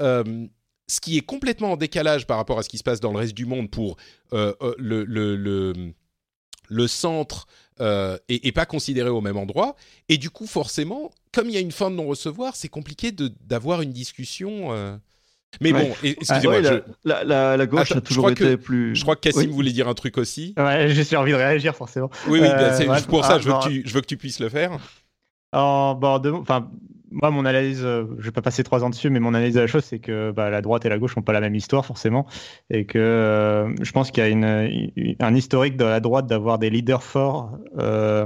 [0.01, 0.23] Euh,
[0.87, 3.17] ce qui est complètement en décalage par rapport à ce qui se passe dans le
[3.17, 3.95] reste du monde pour
[4.33, 5.73] euh, le, le, le,
[6.69, 7.47] le centre
[7.79, 9.75] euh, est pas considéré au même endroit.
[10.09, 13.81] Et du coup, forcément, comme il y a une fin de non-recevoir, c'est compliqué d'avoir
[13.81, 14.99] une discussion.
[15.53, 15.57] Euh.
[15.61, 15.81] Mais Ouais.
[15.89, 18.55] bon, et- excusez-moi, Ouais, je, la, la- la- la gauche Attends, a toujours été que-
[18.55, 18.95] plus.
[18.95, 19.47] je crois que Cassim Oui.
[19.47, 20.53] voulait dire un truc aussi.
[20.57, 22.09] Ouais, j'ai envie de réagir forcément.
[22.27, 24.01] Oui, oui, Euh, bah, c'est ouais, pour ça, ah, je veux, que tu, je veux
[24.01, 24.71] que tu puisses le faire.
[25.53, 26.69] En bord de, enfin,
[27.13, 29.59] moi, mon analyse, euh, je vais pas passer trois ans dessus, mais mon analyse de
[29.59, 31.85] la chose, c'est que bah, la droite et la gauche n'ont pas la même histoire
[31.85, 32.25] forcément,
[32.69, 36.27] et que euh, je pense qu'il y a une, une- un historique de la droite
[36.27, 38.25] d'avoir des leaders forts euh,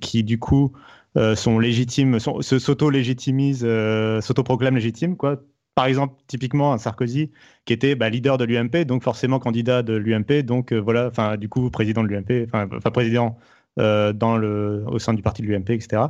[0.00, 0.72] qui du coup
[1.16, 5.40] euh, sont légitimes, sont- se s'auto-légitimisent, euh, s'auto-proclament légitimes, quoi.
[5.80, 7.30] Par exemple, typiquement un Sarkozy
[7.64, 11.38] qui était bah, leader de l'UMP, donc forcément candidat de l'UMP, donc euh, voilà, enfin
[11.38, 13.38] du coup président de l'UMP, enfin président
[13.78, 16.02] euh, dans le, au sein du parti de l'UMP, etc.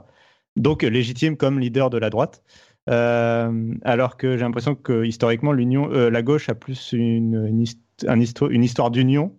[0.57, 2.43] Donc légitime comme leader de la droite.
[2.89, 7.65] Euh, alors que j'ai l'impression que historiquement, l'union, la gauche a plus une,
[8.03, 9.37] une histoire d'union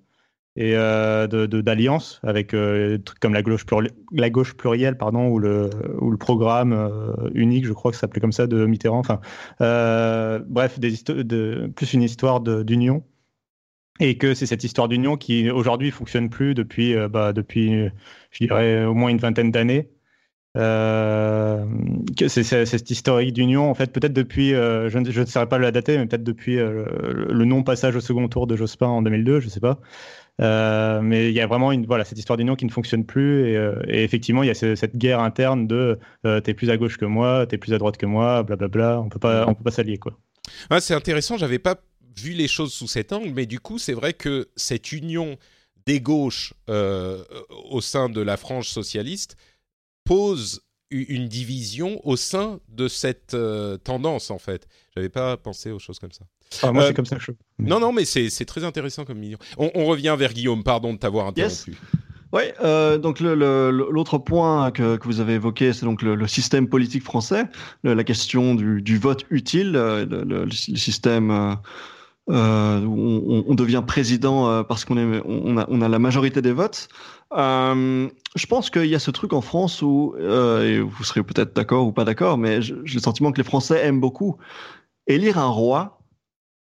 [0.56, 1.62] et euh, de- de-
[2.24, 6.12] avec euh, des trucs comme la gauche, pluri- la gauche plurielle, pardon, ou le, ou
[6.12, 9.00] le programme euh, unique, je crois que ça s'appelait comme ça, de Mitterrand.
[9.00, 9.22] Enfin,
[9.62, 10.80] euh, bref,
[11.76, 13.04] plus une histoire d'union.
[14.00, 17.90] Et que c'est cette histoire d'union qui aujourd'hui fonctionne plus depuis, euh, bah, depuis, euh,
[18.32, 19.90] je dirais, au moins une vingtaine d'années.
[20.58, 21.66] Euh,
[22.28, 25.72] c'est cette historique d'union, en fait, peut-être depuis, euh, je, ne, je saurais pas la
[25.72, 29.40] dater, mais peut-être depuis euh, le, le non-passage au second tour de Jospin en 2002,
[29.42, 29.80] je ne sais pas.
[30.40, 33.50] Euh, mais il y a vraiment une, voilà, cette histoire d'union qui ne fonctionne plus.
[33.50, 36.78] Et, euh, effectivement, il y a ce- cette guerre interne de euh, t'es plus à
[36.78, 39.02] gauche que moi, t'es plus à droite que moi, blablabla.
[39.02, 40.00] On peut pas, on peut pas s'allier.
[40.70, 41.76] Ah, c'est intéressant, j'avais pas
[42.18, 45.38] vu les choses sous cet angle, mais du coup, c'est vrai que cette union
[45.86, 49.36] des gauches au sein de la frange socialiste
[50.04, 53.36] pose une division au sein de cette
[53.84, 54.68] tendance, en fait.
[54.96, 56.26] J'avais pas pensé aux choses comme ça.
[56.54, 57.32] Enfin, moi, Euh, c'est comme ça que je.
[57.60, 59.38] Non, non, mais c'est très intéressant comme million.
[59.58, 61.62] On, on revient vers Guillaume, pardon de t'avoir Yes.
[61.68, 61.78] interrompu.
[62.34, 66.16] Oui, euh, donc le- le- l'autre point que, que vous avez évoqué, c'est donc le,
[66.16, 67.44] le système politique français,
[67.84, 71.54] le- la question du, du vote utile, euh, le, le- le système euh,
[72.30, 72.98] euh, où
[73.28, 76.88] on, on devient président euh, parce qu'on on a, on a la majorité des votes.
[77.34, 81.24] Euh, je pense qu'il y a ce truc en France où, euh, et vous serez
[81.24, 84.38] peut-être d'accord ou pas d'accord, mais j'ai le sentiment que les Français aiment beaucoup
[85.08, 86.01] élire un roi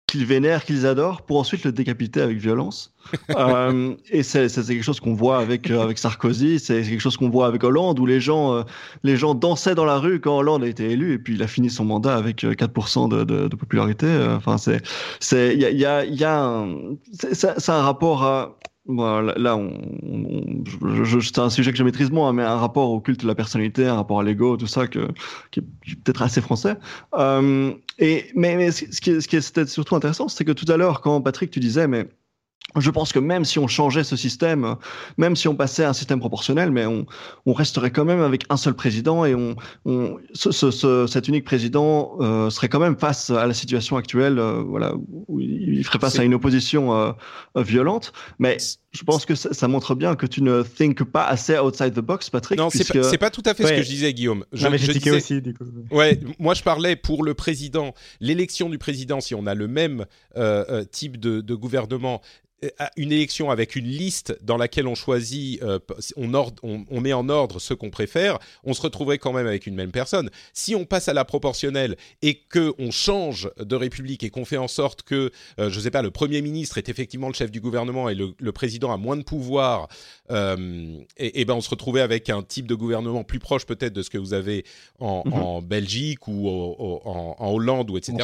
[0.07, 2.93] qu'ils vénèrent, qu'ils adorent, pour ensuite le décapiter avec violence.
[3.37, 7.17] Euh, et c'est c'est quelque chose qu'on voit avec euh, avec Sarkozy, c'est quelque chose
[7.19, 8.63] qu'on voit avec Hollande, où les gens euh,
[9.03, 11.47] les gens dansaient dans la rue quand Hollande a été élu, et puis il a
[11.47, 14.07] fini son mandat avec euh, 4% de, de, de popularité.
[14.37, 14.81] Enfin, c'est
[15.21, 16.77] c'est il y a il y a, y a un,
[17.13, 19.70] c'est un rapport à Bon, là, on,
[20.03, 20.64] on-
[21.05, 23.35] je- c'est un sujet que je maîtrise moins, mais un rapport au culte de la
[23.35, 25.09] personnalité, un rapport à l'ego, tout ça, que,
[25.51, 25.62] qui est,
[26.05, 26.76] peut-être assez français.
[27.14, 30.76] Euh, et, mais, mais ce qui ce qui peut-être surtout intéressant, c'est que tout à
[30.76, 32.09] l'heure, quand Patrick, tu disais, mais
[32.77, 34.75] je pense que même si on changeait ce système,
[35.17, 37.07] même si on passait à un système proportionnel, mais on,
[37.47, 39.55] on resterait quand même avec un seul président et on,
[39.85, 43.97] on ce, ce, ce- cet unique président euh, serait quand même face à la situation
[43.97, 44.95] actuelle, euh, voilà,
[45.29, 47.12] où il ferait face à une opposition euh,
[47.57, 48.12] violente.
[48.41, 48.57] Mais
[48.91, 52.01] je pense que ça, ça montre bien que tu ne think pas assez outside the
[52.01, 52.59] box, Patrick.
[52.59, 52.95] Non, c'est puisque...
[53.03, 54.45] pas, c'est pas tout à fait ce que je disais, Guillaume.
[54.53, 55.65] Je, non, mais je disais- aussi, du coup.
[55.93, 60.07] Ouais, moi je parlais pour le président, l'élection du président, si on a le même
[60.91, 62.21] type de, de gouvernement,
[62.97, 65.79] une élection avec une liste dans laquelle on choisit, euh,
[66.17, 69.47] on, ord- on, on met en ordre ce qu'on préfère, on se retrouverait quand même
[69.47, 70.31] avec une même personne.
[70.55, 74.57] Si on passe à la proportionnelle et que on change de république et qu'on fait
[74.57, 77.61] en sorte que, euh, je sais pas, le premier ministre est effectivement le chef du
[77.61, 79.89] gouvernement et le, le président a moins de pouvoir,
[80.31, 83.93] euh, et, et ben on se retrouvait avec un type de gouvernement plus proche peut-être
[83.93, 84.65] de ce que vous avez
[85.01, 85.33] en, Mhm.
[85.35, 88.17] en Belgique ou au- au- en, en Hollande ou etc.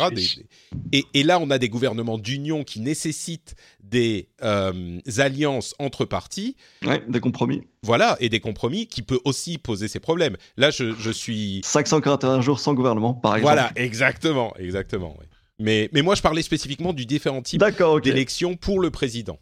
[0.92, 6.56] Des- et là, on a des gouvernements d'union qui nécessitent des euh, alliances entre partis,
[6.86, 7.62] Ouais, des compromis.
[7.82, 10.36] voilà, et des compromis qui peut aussi poser ces problèmes.
[10.56, 13.54] Là, je, je suis 541 jours sans gouvernement, par exemple.
[13.54, 15.10] voilà, exactement, exactement.
[15.18, 15.26] ouais.
[15.58, 18.02] Mais mais moi, je parlais spécifiquement du différent type D'accord, ok.
[18.04, 19.38] d'élections pour le président.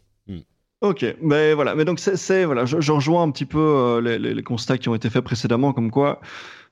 [0.81, 4.17] Ok, mais voilà, mais donc c'est- voilà, je, je rejoins un petit peu euh, les,
[4.17, 6.21] les- les constats qui ont été faits précédemment, comme quoi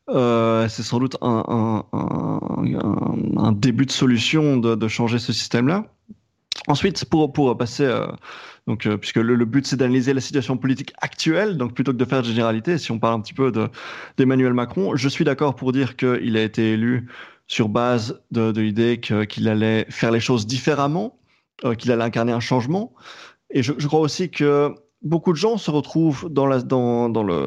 [0.09, 2.39] euh, c'est sans doute un, un- un-
[2.79, 5.93] un- un début de solution de, de changer ce système-là.
[6.67, 8.07] Ensuite, pour, passer, euh,
[8.67, 12.05] donc, euh, puisque le, but c'est d'analyser la situation politique actuelle, donc plutôt que de
[12.05, 13.51] faire de généralité, si on parle un petit peu
[14.17, 17.07] d'Emmanuel Macron, je suis d'accord pour dire qu'il a été élu
[17.47, 21.17] sur base de, l'idée qu'il allait faire les choses différemment,
[21.63, 22.93] euh, qu'il allait incarner un changement.
[23.49, 26.59] Et je, crois aussi que beaucoup de gens se retrouvent dans la,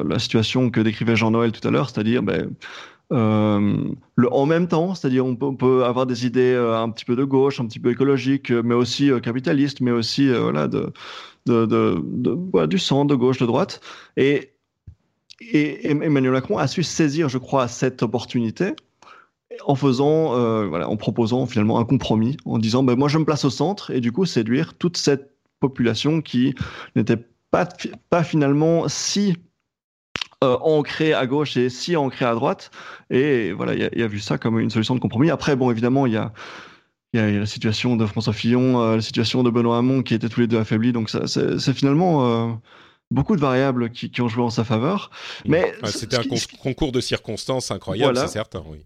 [0.03, 2.49] la situation que décrivait Jean-Noël tout à l'heure, c'est-à-dire ben,
[3.11, 7.23] le en même temps, c'est-à-dire on, peut, avoir des idées euh, un petit peu de
[7.23, 10.67] gauche, un petit peu écologiques, mais aussi euh, capitalistes, mais aussi euh, voilà
[12.67, 13.81] du centre, de gauche, de droite.
[14.17, 14.53] Et,
[15.53, 18.75] Emmanuel Macron a su saisir, je crois, cette opportunité
[19.65, 23.25] en faisant, euh, voilà, en proposant finalement un compromis, en disant, ben moi je me
[23.25, 26.53] place au centre et du coup séduire toute cette population qui
[26.95, 27.17] n'était
[27.49, 29.35] pas finalement si
[30.43, 32.71] euh, ancré à gauche et si ancré à droite.
[33.11, 35.29] Et voilà, il y, a vu ça comme une solution de compromis.
[35.29, 36.33] Après, bon, évidemment, il y a,
[37.13, 40.29] y a la situation de François Fillon, euh, la situation de Benoît Hamon qui étaient
[40.29, 40.93] tous les deux affaiblis.
[40.93, 42.53] Donc, c'est finalement euh,
[43.11, 45.11] beaucoup de variables qui, qui, ont joué en sa faveur.
[45.45, 48.27] Mais ouais, c'était un qui, concours de circonstances incroyable, voilà.
[48.27, 48.63] c'est certain.
[48.65, 48.79] Oui.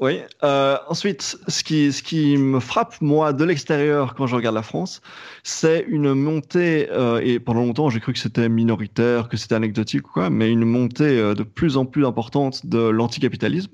[0.00, 0.20] oui.
[0.44, 4.62] Euh, ensuite, ce qui, ce qui me frappe moi de l'extérieur quand je regarde la
[4.62, 5.02] France,
[5.42, 10.08] c'est une montée euh, et pendant longtemps j'ai cru que c'était minoritaire, que c'était anecdotique
[10.08, 13.72] ou quoi, mais une montée euh, de plus en plus importante de l'anticapitalisme.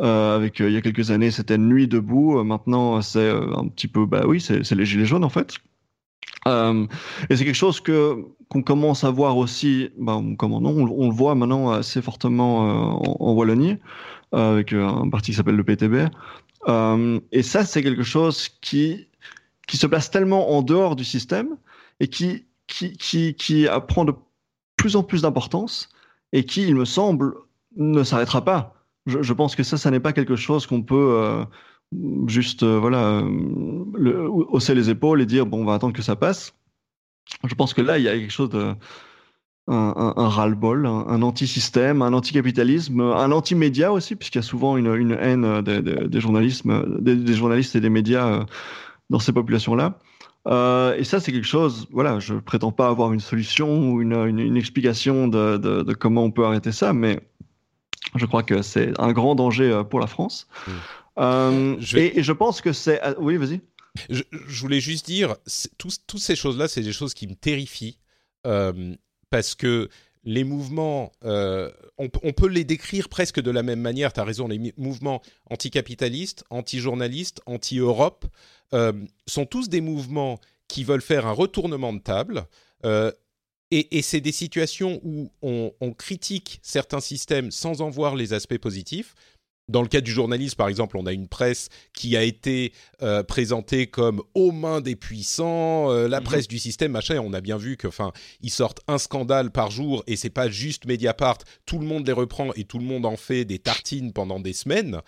[0.00, 4.06] Euh, avec il y a quelques années c'était Nuit debout, maintenant c'est un petit peu
[4.06, 5.58] bah oui c'est les gilets jaunes en fait.
[6.48, 6.86] Euh,
[7.30, 11.08] et c'est quelque chose que qu'on commence à voir aussi, ben, comment non, on, on,
[11.08, 13.78] le voit maintenant assez fortement euh, en, Wallonie,
[14.34, 16.08] euh, avec un parti qui s'appelle le PTB.
[17.32, 19.08] et ça, c'est quelque chose qui,
[19.66, 21.56] qui se place tellement en dehors du système
[22.00, 24.12] et qui, qui, qui, qui prend de
[24.76, 25.88] plus en plus d'importance
[26.32, 27.34] et qui, il me semble,
[27.76, 28.74] ne s'arrêtera pas.
[29.06, 31.44] Je, pense que ça, ça n'est pas quelque chose qu'on peut
[32.26, 33.22] juste euh, voilà
[34.50, 36.54] hausser les épaules et dire bon on va attendre que ça passe
[37.44, 38.74] je pense que là il y a quelque chose de
[39.68, 44.42] un, un, un ras-le-bol, un, un anti-système, un anti-capitalisme, un anti-média aussi, puisqu'il y a
[44.42, 48.44] souvent une, une haine des, des, des, journalismes, des, des, journalistes et des médias euh,
[49.10, 49.98] dans ces populations-là.
[50.48, 54.14] Euh, et ça, c'est quelque chose, voilà, je prétends pas avoir une solution ou une,
[54.14, 57.20] une, une explication de, de, de, comment on peut arrêter ça, mais
[58.16, 60.48] je crois que c'est un grand danger euh, pour la France.
[60.66, 60.70] Mmh.
[61.18, 62.06] Euh, je vais...
[62.06, 63.00] et, et, je pense que c'est.
[63.18, 63.60] Oui, vas-y.
[64.08, 64.22] Je,
[64.60, 65.36] voulais juste dire,
[65.78, 67.98] toutes ces choses-là, c'est des choses qui me terrifient.
[68.46, 68.94] Euh,
[69.30, 69.88] parce que
[70.24, 74.46] les mouvements, euh, on, peut les décrire presque de la même manière, tu as raison,
[74.46, 75.20] les mouvements
[75.50, 78.26] anticapitalistes, anti-journalistes, anti-Europe,
[78.72, 78.92] euh,
[79.26, 80.38] sont tous des mouvements
[80.68, 82.46] qui veulent faire un retournement de table.
[83.74, 89.14] Et, c'est des situations où on, critique certains systèmes sans en voir les aspects positifs.
[89.68, 93.22] Dans le cas du journalisme, par exemple, on a une presse qui a été euh,
[93.22, 96.24] présentée comme aux mains des puissants, euh, la mmh.
[96.24, 97.14] presse du système, machin.
[97.14, 100.30] Et on a bien vu que, enfin, ils sortent un scandale par jour et c'est
[100.30, 101.38] pas juste Mediapart.
[101.64, 104.52] Tout le monde les reprend et tout le monde en fait des tartines pendant des
[104.52, 105.00] semaines.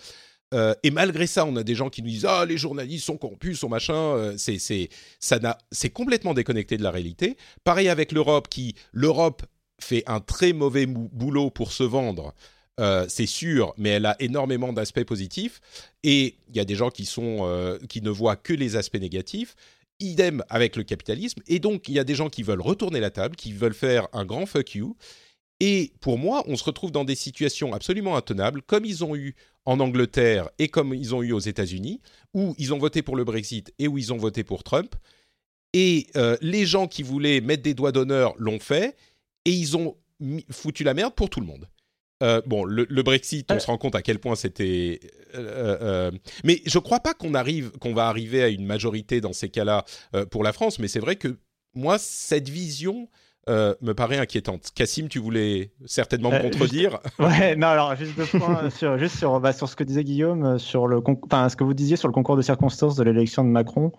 [0.53, 3.17] Euh, et malgré ça, on a des gens qui nous disent ah les journalistes sont
[3.17, 4.35] corrompus, sont machin.
[4.37, 4.89] C'est c'est
[5.19, 7.37] ça n'a c'est complètement déconnecté de la réalité.
[7.65, 9.43] Pareil avec l'Europe qui l'Europe
[9.81, 12.35] fait un très mauvais boulot pour se vendre
[12.81, 15.61] euh, c'est sûr, mais elle a énormément d'aspects positifs.
[16.03, 19.01] Et il y a des gens qui, sont, euh, qui ne voient que les aspects
[19.01, 19.55] négatifs.
[20.01, 21.41] Idem avec le capitalisme.
[21.47, 24.09] Et donc, il y a des gens qui veulent retourner la table, qui veulent faire
[24.13, 24.97] un grand fuck you.
[25.61, 29.35] Et pour moi, on se retrouve dans des situations absolument intenables, comme ils ont eu
[29.65, 32.01] en Angleterre et comme ils ont eu aux États-Unis,
[32.35, 34.97] où ils ont voté pour le Brexit et où ils ont voté pour Trump.
[35.73, 38.97] Et euh, les gens qui voulaient mettre des doigts d'honneur l'ont fait,
[39.45, 39.97] et ils ont
[40.51, 41.69] foutu la merde pour tout le monde.
[42.23, 43.59] Euh, bon, le, le, Brexit, on euh.
[43.59, 45.01] se rend compte à quel point c'était.
[45.35, 46.11] Euh, euh
[46.45, 49.85] mais je crois pas qu'on arrive, qu'on va arriver à une majorité dans ces cas-là
[50.15, 50.79] euh, pour la France.
[50.79, 51.37] Mais c'est vrai que
[51.75, 53.09] moi, cette vision
[53.47, 54.71] me paraît inquiétante.
[54.75, 56.99] Cassim, tu voulais certainement me contredire.
[57.05, 57.15] Juste...
[57.19, 60.59] Ouais, non, alors juste deux points sur, juste sur, bah, sur ce que disait Guillaume,
[60.59, 63.51] sur le, enfin, ce que vous disiez sur le concours de circonstances de l'élection de
[63.51, 63.93] Macron.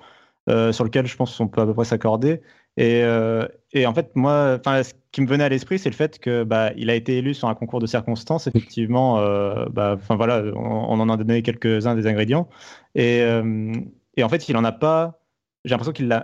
[0.48, 2.42] Euh, sur lequel je pense qu'on peut à peu près s'accorder.
[2.78, 6.20] Et, euh, et, en fait, moi, ce qui me venait à l'esprit, c'est le fait
[6.20, 8.46] que bah, il a été élu sur un concours de circonstances.
[8.46, 12.48] Effectivement, euh, bah, voilà, on, en a donné quelques-uns des ingrédients.
[12.94, 13.74] Et, euh,
[14.18, 15.20] et, en fait, il en a pas.
[15.64, 16.24] J'ai l'impression qu'il l'a,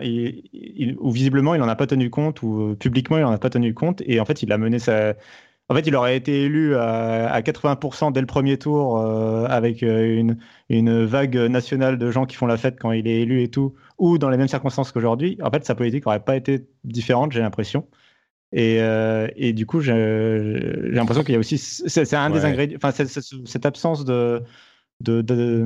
[0.99, 3.73] ou visiblement, il en a pas tenu compte, ou publiquement, il en a pas tenu
[3.73, 4.03] compte.
[4.05, 5.15] Et en fait, il a mené sa
[5.71, 9.83] en fait, il aurait été élu à, à 80% dès le premier tour euh, avec
[9.83, 13.41] euh, une, une, vague nationale de gens qui font la fête quand il est élu
[13.41, 15.37] et tout, ou dans les mêmes circonstances qu'aujourd'hui.
[15.41, 17.87] En fait, sa politique n'aurait pas été différente, j'ai l'impression.
[18.51, 22.37] Et, euh, et, du coup, j'ai l'impression qu'il y a aussi, c'est un ouais.
[22.37, 24.43] des ingrédients, enfin, cette absence de,
[24.99, 25.65] de, de,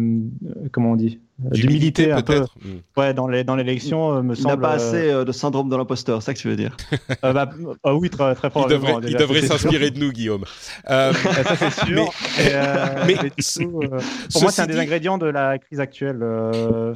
[0.71, 2.55] comment on dit d'humilité un peu peut-être.
[2.63, 2.77] Hmm.
[2.97, 5.31] ouais dans les dans l'élection euh, me Il n'a semble pas euh, assez euh, de
[5.33, 6.75] syndrome de l'imposteur, c'est ça que tu veux dire?
[7.23, 7.49] Euh, bah,
[7.83, 10.45] ah oui très, très Il probablement devrait, il devrait s'inspirer de nous, Guillaume.
[10.89, 13.29] Euh, ça c'est sûr Mais- Et, euh,
[13.59, 13.99] euh,
[14.31, 16.93] pour moi c'est un des dit- ingrédients de la crise actuelle euh,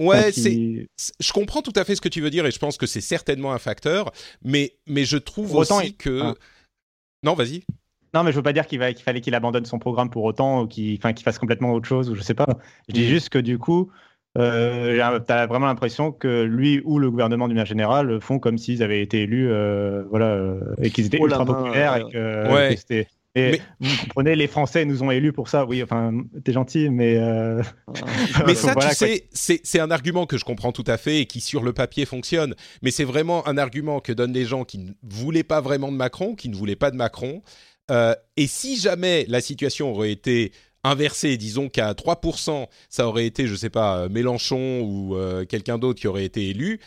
[0.00, 1.12] ouais, qui- c'est.
[1.20, 3.00] Je comprends tout à fait ce que tu veux dire et je pense que c'est
[3.00, 4.12] certainement un facteur,
[4.44, 6.20] mais, mais je trouve autant, aussi il- que.
[6.22, 6.34] Ah.
[7.22, 7.62] Non, vas-y.
[8.14, 10.66] Non, mais je veux pas dire qu'il fallait qu'il abandonne son programme pour autant ou
[10.66, 12.46] qu'il fasse complètement autre chose ou je sais pas.
[12.88, 13.08] Je dis Mhm.
[13.08, 13.90] juste que du coup,
[14.38, 18.58] euh, un- t'as vraiment l'impression que lui ou le gouvernement d'une manière générale font comme
[18.58, 22.10] s'ils avaient été élus, euh, voilà, euh, et qu'ils étaient Oh ultra main, populaires et
[22.12, 22.74] que, Ouais.
[22.74, 23.06] que c'était.
[23.36, 25.64] Et Mais- vous comprenez, les Français nous ont élus pour ça.
[25.64, 27.16] Oui, enfin, t'es gentil, mais.
[27.16, 27.62] euh,
[28.44, 31.20] Mais ça, voilà, tu sais, c'est c'est un argument que je comprends tout à fait
[31.20, 32.56] et qui, sur le papier, fonctionne.
[32.82, 35.96] Mais c'est vraiment un argument que donnent les gens qui ne voulaient pas vraiment de
[35.96, 37.40] Macron, qui ne voulaient pas de Macron.
[37.90, 40.52] Euh, et si jamais la situation aurait été
[40.84, 45.78] inversée, disons qu'à 3%, ça aurait été, je sais pas, euh, Mélenchon ou euh, quelqu'un
[45.78, 46.80] d'autre qui aurait été élu,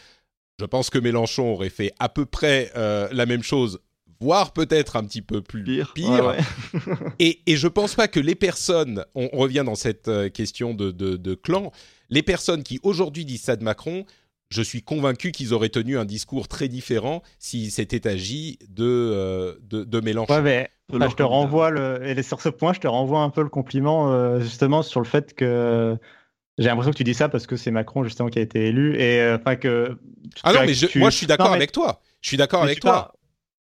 [0.60, 3.80] je pense que Mélenchon aurait fait à peu près euh, la même chose,
[4.20, 5.94] voire peut-être un petit peu plus Pire.
[5.94, 6.10] pire.
[6.10, 6.96] Ouais, ouais.
[7.20, 11.18] Et, et je pense pas que les personnes, on revient dans cette question de, de,
[11.18, 11.72] de clan,
[12.10, 14.06] les personnes qui aujourd'hui disent ça de Macron,
[14.54, 19.56] je suis convaincu qu'ils auraient tenu un discours très différent s'il s'était agi de, euh,
[19.62, 20.34] de, de Mélenchon.
[20.36, 23.30] Ouais, mais De je te renvoie le et sur ce point, je te renvoie un
[23.32, 25.98] peu le compliment euh, justement sur le fait que
[26.60, 28.96] j'ai l'impression que tu dis ça parce que c'est Macron justement qui a été élu
[28.96, 29.98] et euh, enfin que
[30.44, 32.02] ah non, mais je- tu- moi je suis d'accord avec toi.
[32.22, 33.14] Je suis d'accord avec toi.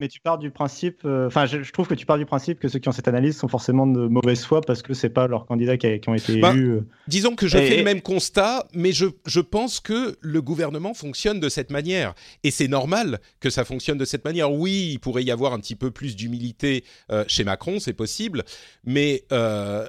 [0.00, 2.58] Mais tu pars du principe, euh, enfin, je, je trouve que tu pars du principe
[2.58, 5.28] que ceux qui ont cette analyse sont forcément de mauvaise foi parce que c'est pas
[5.28, 6.70] leurs candidats qui, a- qui ont été Bah, élus.
[6.72, 6.80] euh.
[7.06, 10.94] Disons que je Et- fais le même constat, mais je, je pense que le gouvernement
[10.94, 12.14] fonctionne de cette manière.
[12.42, 14.52] Et c'est normal que ça fonctionne de cette manière.
[14.52, 16.82] Oui, il pourrait y avoir un petit peu plus d'humilité
[17.12, 18.42] euh, chez Macron, c'est possible.
[18.84, 19.86] Mais euh,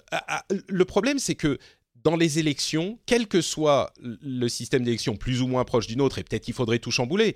[0.67, 1.57] le problème, c'est que
[2.03, 6.19] dans les élections, quel que soit le système d'élection plus ou moins proche d'une autre,
[6.19, 7.35] et peut-être qu'il faudrait tout chambouler,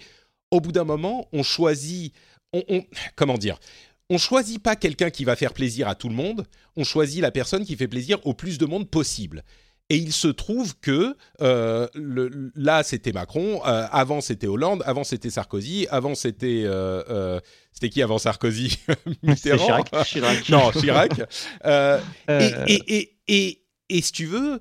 [0.52, 2.14] au bout d'un moment, on choisit...
[2.54, 2.86] On, on-
[3.16, 3.58] comment dire
[4.12, 7.30] on choisit pas quelqu'un qui va faire plaisir à tout le monde, on choisit la
[7.30, 9.44] personne qui fait plaisir au plus de monde possible.
[9.92, 15.04] Et il se trouve que euh, le- là, c'était Macron, euh, avant c'était Hollande, avant
[15.04, 16.64] c'était Sarkozy, avant c'était...
[16.66, 17.40] euh,
[17.72, 18.80] c'était qui avant Sarkozy?
[19.24, 20.06] Mitterrand Chirac.
[20.08, 20.50] Chirac.
[20.50, 21.12] Non, Chirac.
[22.30, 24.60] Et, et, et, et, si tu veux,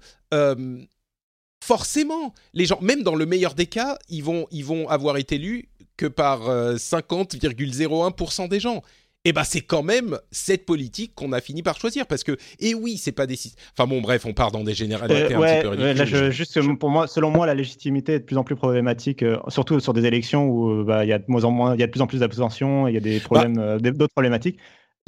[1.63, 5.39] forcément, les gens, même dans le meilleur des cas, ils vont, ils vont avoir été
[5.39, 8.83] lus que par euh, 50,01% des gens.
[9.25, 12.73] Et ben c'est quand même cette politique qu'on a fini par choisir parce que et
[12.75, 13.37] oui c'est pas des
[13.77, 15.99] enfin bon bref on part dans des généralités Euh, un petit peu ouais, ridicules.
[15.99, 18.55] là, je- juste que pour moi, selon moi, la légitimité est de plus en plus
[18.55, 21.51] problématique, euh, surtout sur des élections où euh, bah, il y a de moins en
[21.51, 23.79] moins, il y a de plus en plus d'abstention, il y a des problèmes, euh,
[23.79, 24.59] des- d'autres problématiques.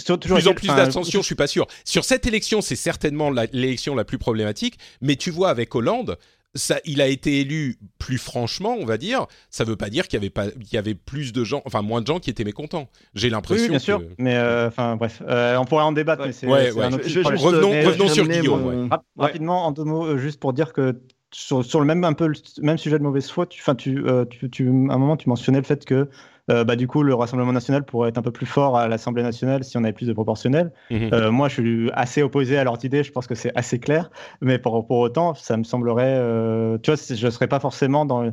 [0.03, 1.67] Sur- toujours plus en plus d'abstention, je suis pas sûr.
[1.85, 6.19] Sur cette élection, c'est certainement la- l'élection la plus problématique, mais tu vois avec Hollande,
[6.55, 9.27] ça, il a été élu plus franchement, on va dire.
[9.51, 11.83] Ça veut pas dire qu'il y avait pas, qu'il y avait plus de gens, enfin
[11.83, 12.89] moins de gens qui étaient mécontents.
[13.15, 13.65] J'ai l'impression.
[13.65, 14.03] oui, bien que- sûr.
[14.19, 16.27] Mais euh, enfin, bref, euh, on pourrait en débattre, Ouais.
[16.29, 16.85] mais c'est Ouais, c'est ouais.
[16.85, 17.41] un autre Je- je- problème.
[17.43, 19.27] Revenons- Mais, revenons sur Guillaume, mon- rap- Ouais.
[19.27, 21.01] Rapidement, en deux mots, euh, juste pour dire que
[21.33, 24.05] sur, sur le même un peu le même sujet de mauvaise foi, tu, enfin, tu,
[24.05, 26.09] euh, tu, tu- à un moment, tu mentionnais le fait que
[26.51, 29.23] euh, bah, du coup, le Rassemblement national pourrait être un peu plus fort à l'Assemblée
[29.23, 30.73] nationale si on avait plus de proportionnel.
[30.91, 31.11] Mhm.
[31.13, 33.03] Euh, moi, je suis assez opposé à leurs idées.
[33.05, 34.11] Je pense que c'est assez clair.
[34.41, 36.17] Mais pour, pour autant, ça me semblerait.
[36.17, 38.33] euh, tu vois, je ne serais pas forcément dans.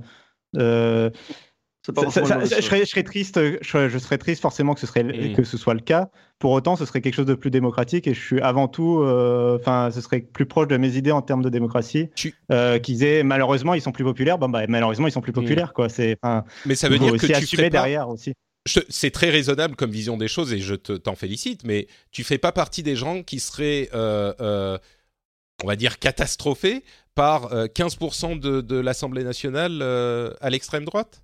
[0.57, 1.09] euh,
[1.93, 3.39] pas ça- ça- je, serais, je serais triste.
[3.61, 6.09] Je, je serais triste forcément que ce serait que ce soit le cas.
[6.39, 8.07] Pour autant, ce serait quelque chose de plus démocratique.
[8.07, 8.99] Et je suis avant tout.
[9.01, 12.09] euh, Enfin, ce serait plus proche de mes idées en termes de démocratie.
[12.15, 14.37] Tu- Euh, qu'ils aient malheureusement ils sont plus populaires.
[14.37, 15.73] Bon, bah, malheureusement ils sont plus populaires.
[15.73, 15.89] Quoi.
[15.89, 16.17] C'est.
[16.21, 17.77] Enfin, Mais ça veut dire que tu ferais pas.
[17.77, 18.33] derrière aussi.
[18.89, 22.37] c'est très raisonnable comme vision des choses et je te- t'en félicite, mais tu fais
[22.37, 24.77] pas partie des gens qui seraient, euh, euh,
[25.63, 26.83] on va dire, catastrophés
[27.15, 31.23] par euh, 15% de, de l'Assemblée nationale euh, à l'extrême droite?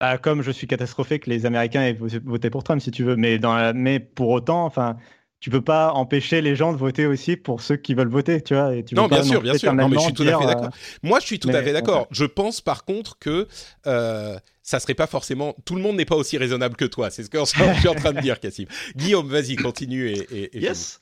[0.00, 3.02] Ah, comme je suis catastrophé que les Américains aient vo- voté pour Trump, si tu
[3.02, 3.16] veux.
[3.16, 4.96] Mais, dans la- mais pour autant, enfin,
[5.40, 8.54] tu peux pas empêcher les gens de voter aussi pour ceux qui veulent voter, tu
[8.54, 8.74] vois.
[8.74, 9.72] Et tu Non, bien sûr, bien sûr.
[9.74, 10.70] Non, mais je suis tout à fait d'accord.
[11.02, 12.08] Moi, je suis tout à fait d'accord.
[12.10, 13.48] Je pense par contre que
[13.86, 15.54] euh, ça serait pas forcément.
[15.64, 17.08] Tout le monde n'est pas aussi raisonnable que toi.
[17.10, 17.38] C'est ce que
[17.74, 18.66] je suis en train de dire, Cassim.
[18.96, 20.18] Guillaume, vas-y, continue et.
[20.30, 21.00] et- et Yes.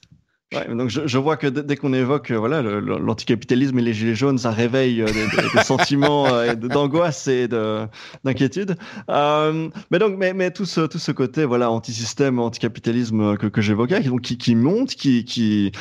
[0.52, 4.14] Ouais, donc je, je vois que dès qu'on évoque euh, voilà l'anticapitalisme et les gilets
[4.14, 7.86] jaunes, ça réveille euh, des, des- des sentiments euh, d'angoisse et de-
[8.22, 8.76] d'inquiétude.
[9.10, 13.60] Euh, mais donc, mais, mais tout ce tout ce côté voilà anti-système, anticapitalisme que, que
[13.60, 15.72] j'évoquais, qui, donc qui, qui monte, qui qui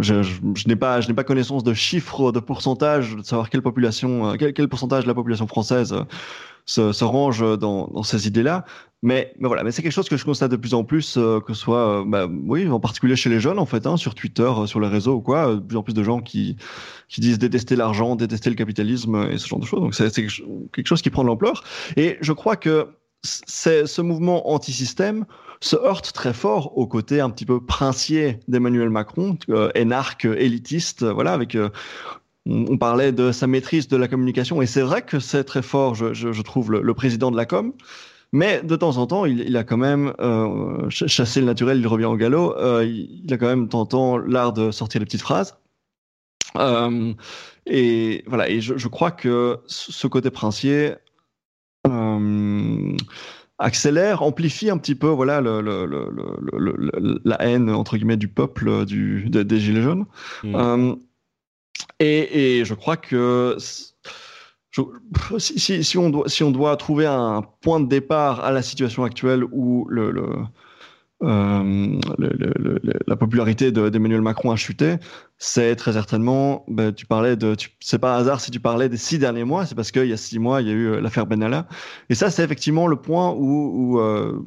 [0.00, 4.52] je, je, je, n'ai pas, connaissance de chiffres, de pourcentage, de savoir quelle population, quel,
[4.52, 5.94] quel pourcentage de la population française
[6.64, 8.64] se, se range dans, ces idées-là.
[9.02, 11.54] Mais, voilà, mais c'est quelque chose que je constate de plus en plus, euh, que
[11.54, 14.42] ce soit, euh, bah, oui, en particulier chez les jeunes en fait, hein, sur Twitter,
[14.42, 16.56] euh, sur les réseaux ou quoi, de plus en plus de gens qui
[17.18, 19.80] disent détester l'argent, détester le capitalisme et ce genre de choses.
[19.80, 21.64] Donc c'est quelque chose qui prend de l'ampleur.
[21.96, 22.88] Et je crois que
[23.24, 25.24] ce mouvement anti-système
[25.62, 31.04] se heurte très fort au côté un petit peu princier d'Emmanuel Macron, euh, énarque élitiste,
[31.04, 31.56] voilà, avec
[32.46, 35.94] on parlait de sa maîtrise de la communication, et c'est vrai que c'est très fort,
[35.94, 37.72] je, trouve, le, président de la com.
[38.32, 42.06] Mais de temps en temps, il, a quand même euh, chassé le naturel, il revient
[42.06, 42.56] au galop.
[42.56, 45.58] Euh, il, a quand même temps l'art de sortir des petites phrases.
[46.56, 47.12] Euh,
[47.66, 50.94] et voilà, et je, crois que ce côté princier
[51.86, 52.96] euh,
[53.62, 58.84] accélère, amplifie un petit peu voilà le, le, le, la haine entre guillemets du peuple
[58.84, 60.06] du, des, des gilets jaunes.
[60.42, 60.94] Mmh.
[62.00, 63.56] Et, et, je crois que
[64.70, 64.82] je,
[65.38, 68.62] si, si, si, on doit, si on doit trouver un point de départ à la
[68.62, 70.12] situation actuelle où le,
[71.22, 71.98] le, euh,
[72.58, 74.96] le, la popularité d'Emmanuel Macron a chuté,
[75.38, 79.18] c'est très certainement, ben, tu parlais de, c'est pas hasard si tu parlais des six
[79.18, 81.26] derniers mois, c'est parce qu'il y a six mois, il y a eu euh, l'affaire
[81.26, 81.66] Benalla.
[82.10, 84.40] Et ça, c'est effectivement le point où, où euh,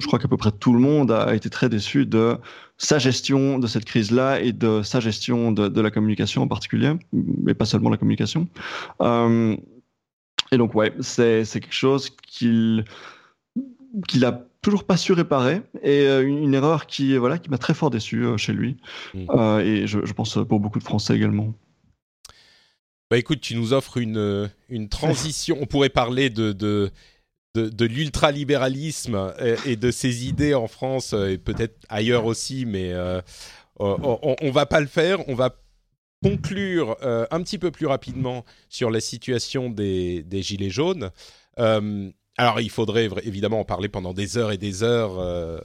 [0.00, 2.36] je crois qu'à peu près tout le monde a été très déçu de
[2.78, 6.92] sa gestion de cette crise-là et de sa gestion de, de, la communication en particulier,
[7.12, 8.48] mais pas seulement la communication.
[9.00, 9.56] Euh,
[10.52, 12.84] et donc, ouais, c'est quelque chose qu'il
[14.08, 17.74] qu'il a toujours pas su réparer et euh, une, erreur qui voilà qui m'a très
[17.74, 18.76] fort déçu euh, chez lui
[19.14, 19.26] mmh.
[19.30, 21.54] euh, et je, je, pense pour beaucoup de Français également.
[23.10, 25.56] Bah écoute, tu nous offres une, une transition.
[25.60, 26.90] On pourrait parler de, de,
[27.54, 32.92] de, de l'ultralibéralisme et, et, de ses idées en France et peut-être ailleurs aussi, mais
[32.92, 33.20] euh,
[33.78, 35.28] on, on, va pas le faire.
[35.28, 35.54] On va
[36.22, 41.10] conclure euh, un petit peu plus rapidement sur la situation des, des Gilets jaunes.
[41.58, 45.58] Euh, alors, il faudrait évidemment en parler pendant des heures et des heures euh,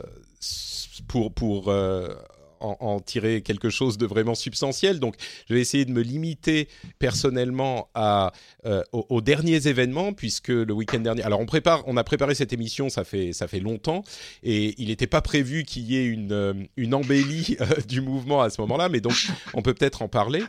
[1.07, 2.15] pour, pour euh,
[2.61, 5.01] en, tirer quelque chose de vraiment substantiel.
[5.01, 5.15] Donc,
[5.49, 8.31] je vais essayer de me limiter personnellement à,
[8.65, 11.23] euh, aux, aux, derniers événements, puisque le week-end dernier.
[11.23, 14.05] Alors, on prépare, on a préparé cette émission, ça fait ça fait longtemps,
[14.41, 17.57] et il n'était pas prévu qu'il y ait une une embellie
[17.89, 20.43] du mouvement à ce moment-là, mais donc on peut peut-être en parler.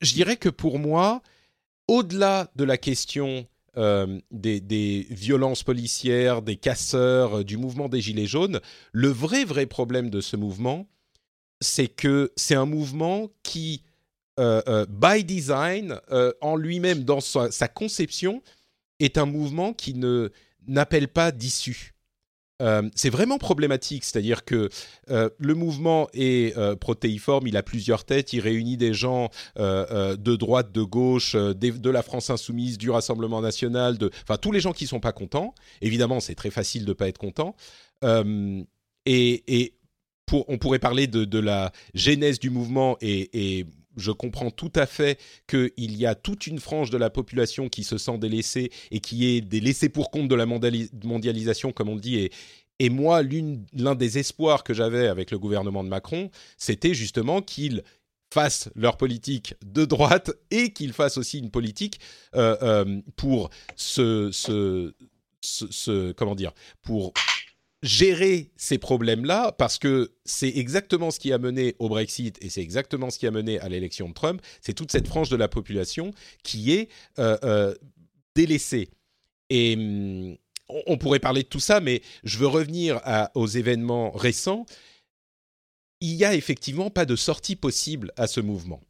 [0.00, 1.22] Je dirais que pour moi,
[1.88, 3.46] au-delà de la question
[3.76, 8.60] euh, des, violences policières, des casseurs, euh, du mouvement des Gilets jaunes,
[8.92, 10.86] le vrai, vrai problème de ce mouvement,
[11.60, 13.82] c'est que c'est un mouvement qui,
[14.38, 16.00] euh, by design,
[16.40, 18.42] en lui-même, dans sa, sa, conception,
[19.00, 20.30] est un mouvement qui ne
[20.66, 21.94] n'appelle pas d'issue.
[22.60, 24.68] Euh, c'est vraiment problématique, c'est-à-dire que
[25.10, 30.36] euh, le mouvement est euh, protéiforme, il a plusieurs têtes, il réunit des gens de
[30.36, 34.86] droite, de gauche, de, la France insoumise, du Rassemblement national, enfin tous les gens qui
[34.86, 35.54] sont pas contents.
[35.80, 37.54] Évidemment, c'est très facile de pas être content.
[39.06, 39.74] et,
[40.30, 43.66] on pourrait parler de, la genèse du mouvement et
[43.98, 47.84] je comprends tout à fait qu'il y a toute une frange de la population qui
[47.84, 51.96] se sent délaissée et qui est des laissés pour compte de la mondialisation, comme on
[51.96, 52.30] dit.
[52.80, 53.22] Et, moi,
[53.74, 57.82] l'un des espoirs que j'avais avec le gouvernement de Macron, c'était justement qu'ils
[58.32, 61.98] fassent leur politique de droite et qu'ils fassent aussi une politique
[62.36, 64.92] euh, euh, pour se,
[66.12, 66.52] comment dire,
[66.82, 67.12] pour
[67.82, 72.60] gérer ces problèmes-là, parce que c'est exactement ce qui a mené au Brexit et c'est
[72.60, 75.48] exactement ce qui a mené à l'élection de Trump, c'est toute cette frange de la
[75.48, 76.88] population qui est
[77.18, 77.74] euh, euh,
[78.34, 78.90] délaissée.
[79.50, 80.36] Et hum,
[80.86, 83.00] on pourrait parler de tout ça, mais je veux revenir
[83.34, 84.66] aux événements récents.
[86.00, 88.82] Il n'y a effectivement pas de sortie possible à ce mouvement.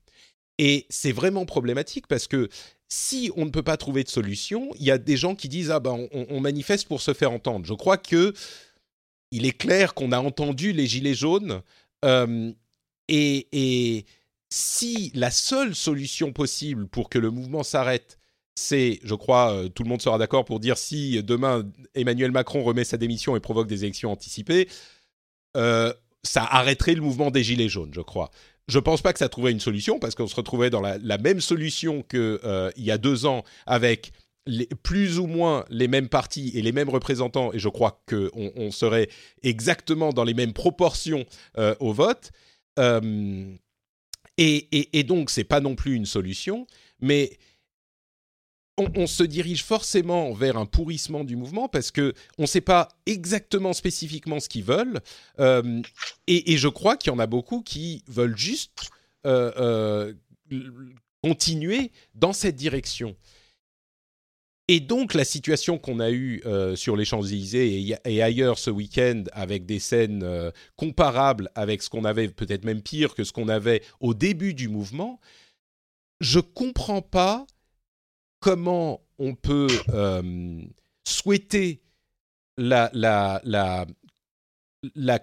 [0.59, 2.49] Et c'est vraiment problématique parce que
[2.89, 5.71] si on ne peut pas trouver de solution, il y a des gens qui disent
[5.71, 7.65] ah ben on manifeste pour se faire entendre.
[7.65, 8.35] Je crois que
[9.31, 11.63] il est clair qu'on a entendu les gilets jaunes
[12.05, 12.53] euh,
[13.09, 14.05] et,
[14.51, 18.19] si la seule solution possible pour que le mouvement s'arrête,
[18.55, 22.63] c'est, je crois, euh, tout le monde sera d'accord pour dire si demain Emmanuel Macron
[22.63, 24.69] remet sa démission et provoque des élections anticipées,
[25.59, 25.93] euh,
[26.23, 28.31] ça arrêterait le mouvement des gilets jaunes, je crois.
[28.69, 31.43] Je pense pas que ça trouverait une solution parce qu'on se retrouvait dans la, même
[31.43, 34.13] solution qu'il y a deux ans avec
[34.83, 38.71] plus ou moins les mêmes partis et les mêmes représentants, et je crois qu'on on
[38.71, 39.09] serait
[39.43, 41.25] exactement dans les mêmes proportions
[41.59, 42.31] euh, au vote.
[42.79, 43.53] Euh,
[44.37, 46.67] et, et, et, donc, pas non plus une solution,
[47.01, 47.39] mais
[48.77, 52.89] on, se dirige forcément vers un pourrissement du mouvement parce que on ne sait pas
[53.07, 55.01] exactement spécifiquement ce qu'ils veulent.
[55.41, 55.83] Euh,
[56.29, 58.89] et, je crois qu'il y en a beaucoup qui veulent juste
[61.25, 63.17] continuer dans cette direction.
[64.69, 66.43] Et donc la situation qu'on a eue
[66.77, 72.29] sur les Champs-Élysées et, ailleurs ce week-end avec des scènes comparables avec ce qu'on avait,
[72.29, 75.21] peut-être même pire que ce qu'on avait au début du mouvement,
[76.21, 77.47] je comprends pas
[78.41, 80.63] comment on peut euh,
[81.05, 81.83] souhaiter
[82.57, 82.91] la,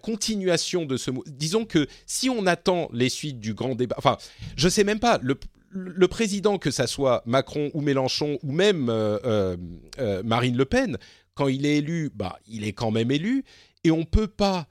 [0.01, 1.11] continuation de ce...
[1.27, 3.95] Disons que si on attend les suites du grand débat...
[3.97, 4.17] Enfin,
[4.55, 5.39] je ne sais même pas, le,
[5.76, 9.57] le, président, que ça soit Macron ou Mélenchon ou même euh,
[9.99, 10.97] euh, Marine Le Pen,
[11.34, 13.43] quand il est élu, bah, il est quand même élu,
[13.84, 14.68] et on ne peut pas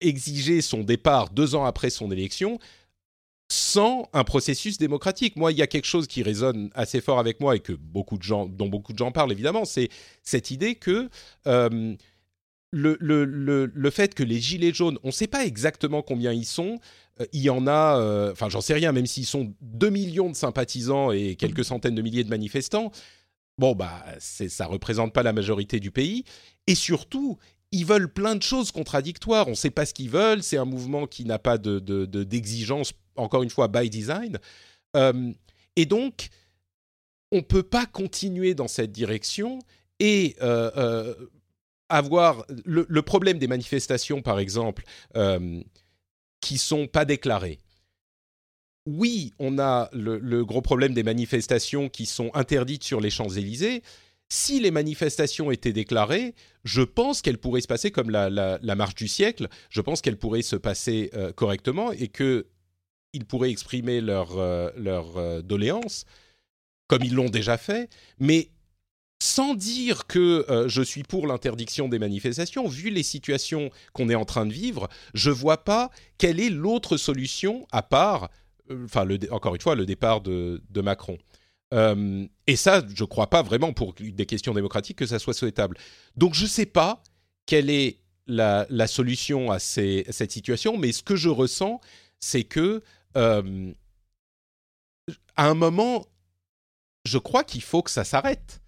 [0.00, 2.58] exiger son départ deux ans après son élection
[3.50, 5.36] sans un processus démocratique.
[5.36, 8.18] Moi, il y a quelque chose qui résonne assez fort avec moi et que beaucoup
[8.18, 9.88] de gens, dont beaucoup de gens parlent évidemment, c'est
[10.22, 11.08] cette idée que
[11.46, 11.94] euh,
[12.70, 16.78] le, fait que les gilets jaunes, on ne sait pas exactement combien ils sont.
[17.20, 20.30] Euh, il y en a, euh, enfin, j'en sais rien, même s'ils sont 2 millions
[20.30, 22.90] de sympathisants et quelques centaines de milliers de manifestants.
[23.58, 26.24] Bon, bah, ça représente pas la majorité du pays.
[26.66, 27.38] Et surtout,
[27.72, 29.48] ils veulent plein de choses contradictoires.
[29.48, 30.42] On ne sait pas ce qu'ils veulent.
[30.42, 34.38] C'est un mouvement qui n'a pas d'exigence, de, de, encore une fois, by design.
[34.96, 35.32] Euh,
[35.74, 36.28] et donc,
[37.32, 39.58] on ne peut pas continuer dans cette direction
[39.98, 40.36] et
[41.88, 44.84] avoir le, problème des manifestations, par exemple,
[46.40, 47.60] qui sont pas déclarées.
[48.86, 53.82] Oui, on a le, gros problème des manifestations qui sont interdites sur les Champs-Élysées,
[54.30, 56.34] si les manifestations étaient déclarées,
[56.64, 59.48] je pense qu'elles pourraient se passer comme la, marche du siècle.
[59.70, 65.42] Je pense qu'elles pourraient se passer euh, correctement et qu'ils pourraient exprimer leur, euh, euh,
[65.42, 66.04] doléance,
[66.88, 67.88] comme ils l'ont déjà fait.
[68.18, 68.50] Mais
[69.20, 74.24] sans dire que je suis pour l'interdiction des manifestations, vu les situations qu'on est en
[74.24, 78.30] train de vivre, je vois pas quelle est l'autre solution à part,
[78.84, 81.18] enfin, encore une fois, le départ de Macron.
[81.74, 85.34] Euh, et ça, je ne crois pas vraiment pour des questions démocratiques que ça soit
[85.34, 85.76] souhaitable.
[86.16, 87.02] Donc je ne sais pas
[87.46, 91.80] quelle est la, solution à, cette situation, mais ce que je ressens,
[92.20, 92.82] c'est que
[93.16, 93.72] euh,
[95.36, 96.06] à un moment,
[97.04, 98.60] je crois qu'il faut que ça s'arrête.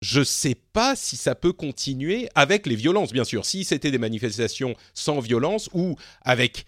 [0.00, 3.44] Je ne sais pas si ça peut continuer avec les violences, bien sûr.
[3.44, 6.64] Si c'était des manifestations sans violence ou avec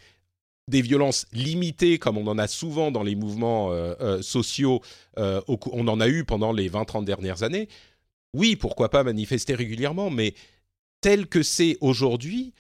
[0.68, 4.80] des violences limitées, comme on en a souvent dans les mouvements euh, euh, sociaux,
[5.18, 7.68] euh, on en a eu pendant les 20-30 dernières années,
[8.34, 10.34] oui, pourquoi pas manifester régulièrement, mais
[11.00, 12.52] tel que c'est aujourd'hui,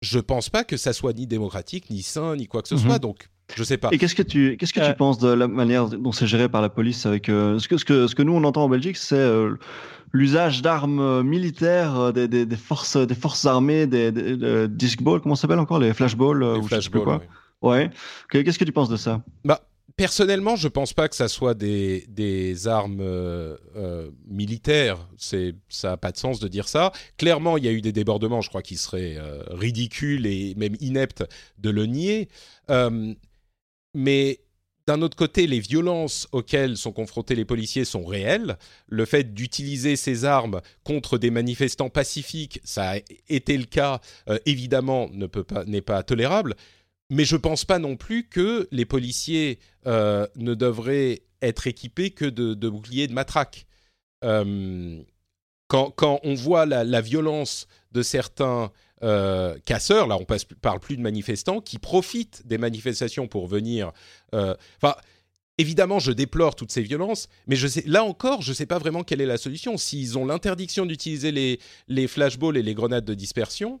[0.00, 2.80] je pense pas que ça soit ni démocratique, ni sain, ni quoi que ce mhm.
[2.80, 2.98] soit.
[2.98, 3.90] Donc, je sais pas.
[3.92, 6.60] Et qu'est-ce que tu qu'est-ce que tu penses de la manière dont c'est géré par
[6.60, 9.26] la police avec ce que ce que ce que nous on entend en Belgique, c'est
[10.12, 15.42] l'usage d'armes militaires des, des, forces des forces armées, des, des disc balls, comment ça
[15.42, 17.22] s'appelle encore les flashballs ou je sais plus quoi.
[17.62, 17.90] Ouais.
[18.30, 19.22] Qu'est-ce que tu penses de ça?
[19.44, 19.60] Bah,
[19.96, 25.08] personnellement, je pense pas que ça soit des, des armes euh, euh, militaires.
[25.16, 26.92] C'est, ça n'a pas de sens de dire ça.
[27.16, 28.40] Clairement, il y a eu des débordements.
[28.40, 31.24] Je crois qu'il serait euh, ridicule et même inepte
[31.58, 32.28] de le nier.
[33.94, 34.40] mais
[34.88, 38.58] d'un autre côté, les violences auxquelles sont confrontés les policiers sont réelles.
[38.88, 42.96] Le fait d'utiliser ces armes contre des manifestants pacifiques, ça a
[43.28, 44.00] été le cas,
[44.46, 46.56] évidemment, peut pas, n'est pas tolérable
[47.10, 52.10] mais je ne pense pas non plus que les policiers euh, ne devraient être équipés
[52.10, 53.66] que de, boucliers de matraques.
[54.24, 55.02] Euh,
[55.68, 60.26] quand, on voit la, violence de certains euh, casseurs, là on
[60.60, 63.92] parle plus de manifestants, qui profitent des manifestations pour venir...
[64.32, 64.94] Enfin,
[65.58, 68.78] évidemment, je déplore toutes ces violences, mais je sais, là encore, je ne sais pas
[68.78, 69.76] vraiment quelle est la solution.
[69.76, 71.58] S'ils ont l'interdiction d'utiliser les,
[71.88, 73.80] les flashballs et les grenades de dispersion,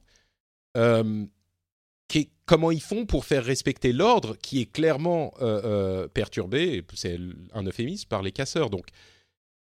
[2.48, 7.18] comment ils font pour faire respecter l'ordre qui est clairement euh, euh, perturbé, c'est
[7.52, 8.70] un euphémisme, par les casseurs?
[8.70, 8.86] Donc,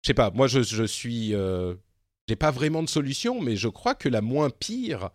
[0.02, 1.34] je sais pas, moi je, je suis...
[1.34, 1.76] Euh,
[2.28, 5.12] j'ai pas vraiment de solution, mais je crois que la moins pire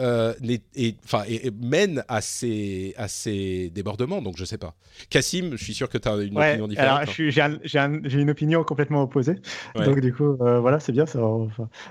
[0.00, 1.22] enfin,
[1.60, 4.74] mène à ces, à ces débordements, donc je sais pas.
[5.10, 7.00] Cassim, je suis sûr que tu as une opinion différente.
[7.00, 9.36] Alors, j'ai une opinion complètement opposée,
[9.74, 11.20] donc du coup, voilà, c'est bien ça.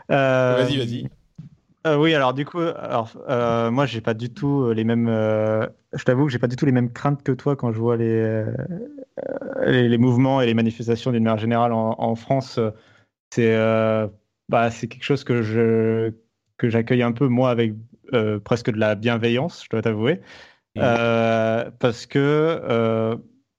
[0.10, 1.10] vas-y, vas-y.
[1.86, 5.07] Euh, oui, alors du coup, alors, euh, moi, j'ai pas du tout euh, les mêmes.
[5.07, 7.95] je t'avoue que j'ai pas du tout les mêmes craintes que toi quand je vois
[7.95, 8.44] les,
[9.65, 12.60] les, mouvements et les manifestations d'une manière générale en, France.
[13.32, 13.56] C'est
[14.49, 16.14] bah, c'est quelque chose que je
[16.57, 17.73] que j'accueille un peu moi avec
[18.44, 20.22] presque de la bienveillance, je dois t'avouer,
[20.76, 23.18] parce que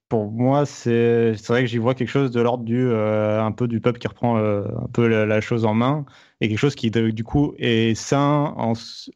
[0.08, 3.80] pour moi, c'est vrai que j'y vois quelque chose de l'ordre du un peu du
[3.80, 6.04] peuple qui reprend un peu la, chose en main
[6.40, 8.54] et quelque chose qui du coup est sain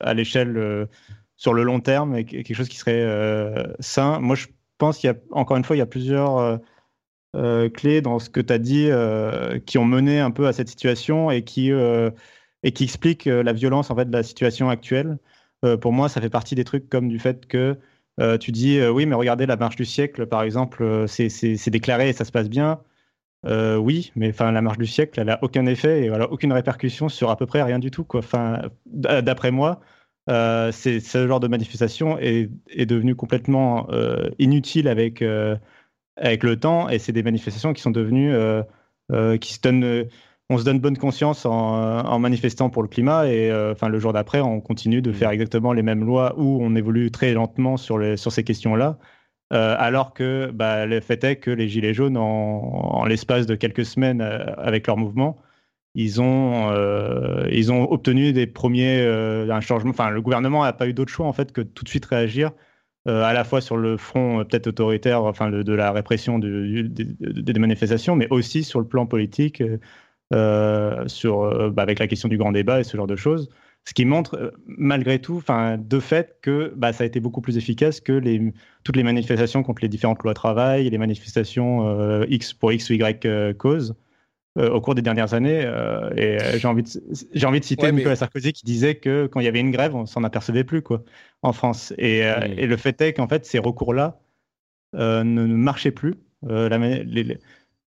[0.01, 0.89] à l'échelle
[1.37, 3.07] sur le long terme et quelque chose qui serait
[3.79, 4.21] sain.
[4.21, 4.47] Moi, je
[4.79, 6.61] pense qu'il y a encore une fois, il y a plusieurs
[7.75, 8.91] clés dans ce que tu as dit
[9.67, 11.71] qui ont mené un peu à cette situation et qui
[12.63, 15.19] et qui expliquent la violence en fait de la situation actuelle.
[15.65, 17.79] Euh, pour moi, ça fait partie des trucs comme du fait que
[18.21, 22.11] euh, tu dis euh, oui, mais regardez la marche du siècle, par exemple, c'est déclaré
[22.11, 22.81] et ça se passe bien.
[23.45, 26.53] oui, mais enfin la marche du siècle, elle a aucun effet et elle a aucune
[26.53, 28.07] répercussion sur à peu près rien du tout.
[28.15, 29.81] Enfin, d'après moi,
[30.29, 33.89] ce genre de manifestation est, est devenu complètement
[34.39, 35.25] inutile avec
[36.17, 38.35] avec le temps et c'est des manifestations qui sont devenues
[39.41, 40.09] qui se donnent
[40.51, 44.13] on se donne bonne conscience en, manifestant pour le climat et euh, enfin le jour
[44.13, 45.15] d'après on continue de mm.
[45.15, 48.99] faire exactement les mêmes lois où on évolue très lentement sur, les, sur ces questions-là.
[49.53, 53.85] Euh, alors que bah, le fait est que les Gilets jaunes, en, l'espace de quelques
[53.85, 55.39] semaines euh, avec leur mouvement,
[55.95, 56.71] ils ont,
[57.51, 59.91] ils ont obtenu des premiers un changement.
[59.91, 62.53] Enfin, le gouvernement n'a pas eu d'autre choix en fait que tout de suite réagir,
[63.07, 68.29] à la fois sur le front peut-être autoritaire, enfin de, la répression des manifestations, mais
[68.31, 69.79] aussi sur le plan politique euh,
[70.33, 73.49] sur, euh, bah, avec la question du grand débat et ce genre de choses.
[73.85, 75.43] Ce qui montre, euh, malgré tout,
[75.79, 78.53] de fait, que bah, ça a été beaucoup plus efficace que les,
[78.85, 83.57] toutes les manifestations contre les différentes lois travail, les manifestations X pour X ou Y
[83.57, 83.97] cause.
[84.57, 85.63] au cours des dernières années.
[86.17, 86.89] et j'ai envie, de,
[87.33, 89.95] j'ai envie de citer Nicolas Sarkozy qui disait que quand il y avait une grève,
[89.95, 91.03] on s'en apercevait plus quoi,
[91.43, 91.95] en France.
[91.99, 94.21] Et, et le fait est qu'en fait, ces recours-là
[94.93, 96.15] ne, ne, marchaient plus.
[96.43, 97.39] La, les,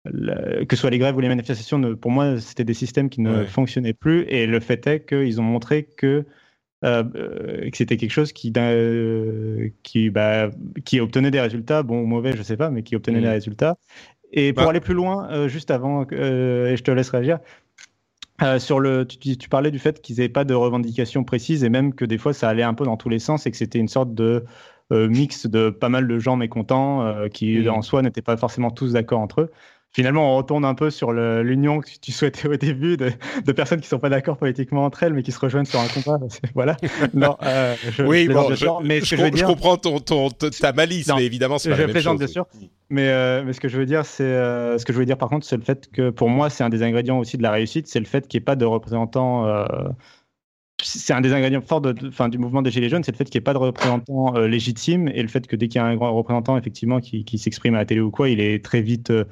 [0.05, 3.45] que ce soit les grèves ou les manifestations, pour moi, c'était des systèmes qui ne
[3.45, 4.25] fonctionnaient plus.
[4.27, 6.25] Et le fait est qu'ils ont montré que,
[6.83, 10.49] euh, euh, que c'était quelque chose qui, euh, qui, bah,
[10.83, 13.31] qui obtenait des résultats, bon ou mauvais, je sais pas, mais qui obtenait des mm.
[13.31, 13.77] résultats.
[14.33, 14.71] Et pour bah.
[14.71, 17.39] aller plus loin, juste avant, et je te laisse réagir,
[18.57, 21.93] sur le, tu, tu, parlais du fait qu'ils n'avaient pas de revendications précises et même
[21.93, 23.87] que des fois ça allait un peu dans tous les sens et que c'était une
[23.87, 24.43] sorte de
[24.89, 27.69] mix de pas mal de gens mécontents qui mm.
[27.69, 29.51] en soi n'étaient pas forcément tous d'accord entre eux
[29.93, 33.11] finalement, on retourne un peu sur l'union que tu souhaitais au début de,
[33.51, 35.87] personnes qui ne sont pas d'accord politiquement entre elles, mais qui se rejoignent sur un
[35.87, 36.19] combat.
[36.55, 36.77] Voilà.
[37.13, 38.27] Non, euh, je, oui,
[38.83, 42.17] mais je, je, comprends ton, ton, ta malice, mais évidemment, c'est pas la même chose.
[42.17, 42.45] bien sûr.
[42.89, 45.17] Mais, euh, mais ce que je veux dire, c'est euh, ce que je veux dire
[45.17, 47.51] par contre, c'est le fait que pour moi, c'est un des ingrédients aussi de la
[47.51, 49.47] réussite, c'est le fait qu'il n'y ait pas de représentants.
[50.81, 53.39] c'est un des ingrédients forts de, du mouvement des Gilets jaunes, c'est le fait qu'il
[53.39, 55.95] n'y ait pas de représentants légitimes et le fait que dès qu'il y a un
[55.95, 59.09] grand représentant effectivement qui, qui s'exprime à la télé ou quoi, il est très vite
[59.11, 59.25] euh,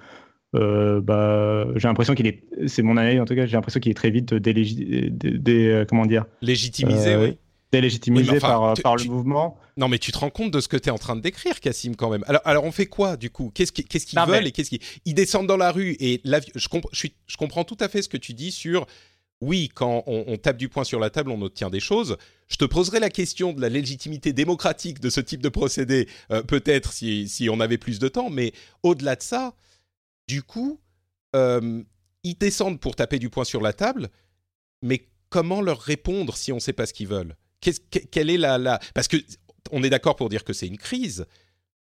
[0.54, 3.96] bah, j'ai l'impression qu'il est, c'est mon analyse en tout cas, j'ai l'impression qu'il est
[3.96, 5.12] très vite délégit,
[5.48, 7.38] euh, comment dire, légitimisé, oui.
[7.72, 9.58] Délégitimisé par, par le mouvement.
[9.78, 11.62] Non, mais tu te rends compte de ce que tu es en train de décrire,
[11.62, 12.26] Cassim, quand même.
[12.28, 13.50] Alors, alors on fait quoi, du coup?
[13.54, 14.82] Qu'est-ce qu'ils veulent et qu'est-ce qu'ils...
[15.06, 16.42] Ils descendent dans la rue et la...
[16.42, 18.88] je, je, je, comprends tout à fait ce que tu dis sur...
[19.40, 22.18] Oui, quand on, on, tape du poing sur la table, on obtient des choses.
[22.50, 26.08] Je te poserai la question de la légitimité démocratique de ce type de procédé,
[26.48, 28.52] peut-être si, si on avait plus de temps, mais
[28.84, 29.56] au-delà de ça,
[30.32, 30.80] du coup,
[31.36, 31.84] euh,
[32.24, 34.10] ils descendent pour taper du poing sur la table,
[34.82, 37.36] mais comment leur répondre si on ne sait pas ce qu'ils veulent?
[37.60, 38.80] Quelle est la.
[38.94, 39.18] Parce que
[39.72, 41.26] on est d'accord pour dire que c'est une crise,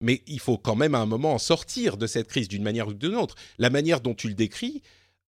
[0.01, 2.87] mais il faut quand même à un moment en sortir de cette crise d'une manière
[2.87, 3.35] ou d'une autre.
[3.59, 4.81] La manière dont tu le décris,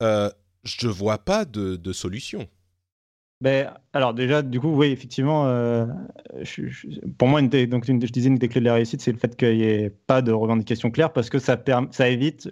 [0.01, 0.31] euh,
[0.63, 2.47] je ne vois pas de, solution.
[3.41, 5.85] Ben, alors déjà, du coup, oui, effectivement, euh,
[7.17, 9.17] pour moi, une donc une, je disais une des clés de la réussite, c'est le
[9.17, 11.57] fait qu'il n'y ait pas de revendication claire parce que ça,
[11.91, 12.49] ça évite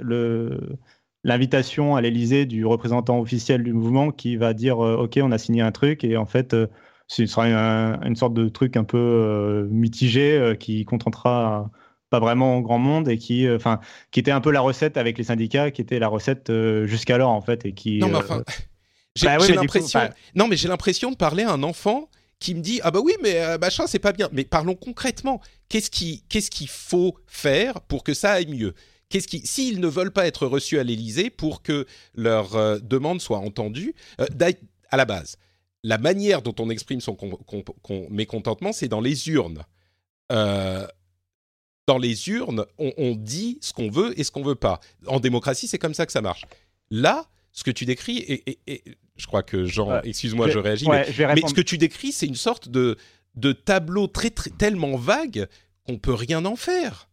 [1.25, 5.37] l'invitation à l'Élysée du représentant officiel du mouvement qui va dire euh, OK, on a
[5.37, 6.67] signé un truc et en fait, euh,
[7.07, 11.69] ce sera une sorte de truc un peu mitigé qui contentera
[12.09, 13.79] pas vraiment grand monde et qui, enfin,
[14.11, 16.51] qui était un peu la recette avec les syndicats, qui était la recette
[16.83, 17.99] jusqu'alors en fait et qui.
[17.99, 18.43] Non, mais enfin
[19.17, 19.99] j'ai bah l'impression.
[20.35, 23.13] Non, mais j'ai l'impression de parler à un enfant qui me dit ah bah oui
[23.23, 24.29] mais euh, machin c'est pas bien.
[24.31, 25.41] Mais parlons concrètement.
[25.69, 28.73] Qu'est-ce qui qu'est-ce qu'il faut faire pour que ça aille mieux?
[29.09, 33.21] Qu'est-ce qui s'ils ne veulent pas être reçus à l'Élysée pour que leur euh, demande
[33.21, 34.27] soit entendue euh,
[34.89, 35.37] à la base.
[35.83, 37.17] La manière dont on exprime son
[38.09, 39.63] mécontentement, c'est dans les urnes.
[40.29, 44.81] dans les urnes, on, on dit ce qu'on veut et ce qu'on veut pas.
[45.05, 46.45] En démocratie, c'est comme ça que ça marche.
[46.89, 47.27] Là,
[47.57, 48.19] ce que tu décris,
[48.67, 48.83] et,
[49.15, 52.69] je crois que Jean, excuse-moi, je, réagis, mais, ce que tu décris, c'est une sorte
[52.69, 52.97] de,
[53.33, 55.47] de tableau très, tellement vague
[55.83, 57.09] qu'on peut rien en faire.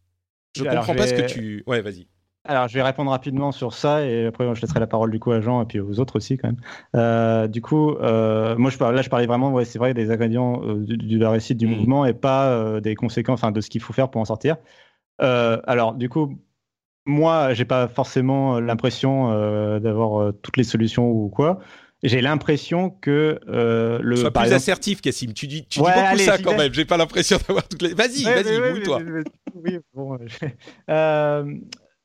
[0.55, 1.65] Je ne comprends pas ce que tu.
[1.67, 2.09] Ouais, vas-y.
[2.45, 5.33] Alors, je vais répondre rapidement sur ça et après, je laisserai la parole du coup
[5.33, 6.61] à Jean et puis aux autres aussi quand même.
[6.95, 10.61] Euh, du coup, euh, moi, je là, je parlais vraiment, ouais, c'est vrai, des ingrédients
[10.63, 11.71] euh, du, la réussite du mmh.
[11.71, 14.59] mouvement et pas des conséquences, enfin, de ce qu'il faut faire pour en sortir.
[15.21, 16.39] alors, du coup,
[17.07, 19.29] moi, j'ai pas forcément l'impression
[19.81, 21.61] d'avoir toutes les solutions ou quoi
[22.05, 24.17] j'ai l'impression que euh, le.
[24.17, 25.33] Sois plus assertif, Cassim.
[25.33, 26.73] Tu dis, tu dis beaucoup ça quand même.
[26.73, 27.95] J'ai pas l'impression d'avoir toutes les.
[27.95, 29.01] Vas-y, vas-y, ouais, toi
[29.55, 30.19] Oui, bon.
[30.91, 31.45] Euh,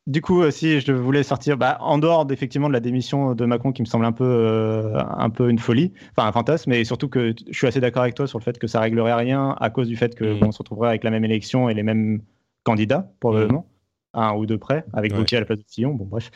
[0.07, 3.45] du coup, euh, si je voulais sortir, bah, en dehors effectivement de la démission de
[3.45, 6.84] Macron, qui me semble un peu, euh, un peu une folie, enfin un fantasme, mais
[6.85, 9.55] surtout que je suis assez d'accord avec toi sur le fait que ça réglerait rien
[9.59, 10.51] à cause du fait qu'on mm.
[10.51, 12.21] se retrouverait avec la même élection et les mêmes
[12.63, 13.67] candidats probablement.
[14.14, 15.36] Un ou deux près, avec ouais.
[15.36, 15.94] à la place de Sillon.
[15.94, 16.31] Bon, bref.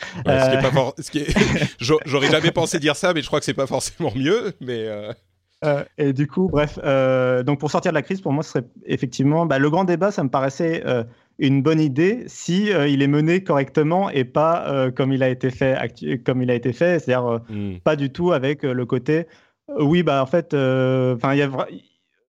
[1.80, 4.54] J'aurais jamais pensé dire ça, mais je crois que c'est pas forcément mieux.
[4.62, 5.12] Mais euh.
[5.66, 8.52] Euh, et du coup, bref, euh, donc pour sortir de la crise, pour moi, ce
[8.52, 10.12] serait effectivement bah, le grand débat.
[10.12, 10.84] Ça me paraissait
[11.40, 15.78] une bonne idée si il est mené correctement et pas comme il a été fait,
[16.26, 17.80] comme il a été fait, c'est-à-dire hmm.
[17.84, 19.26] pas du tout avec le côté.
[19.80, 21.50] oui, bah en fait, enfin, il y a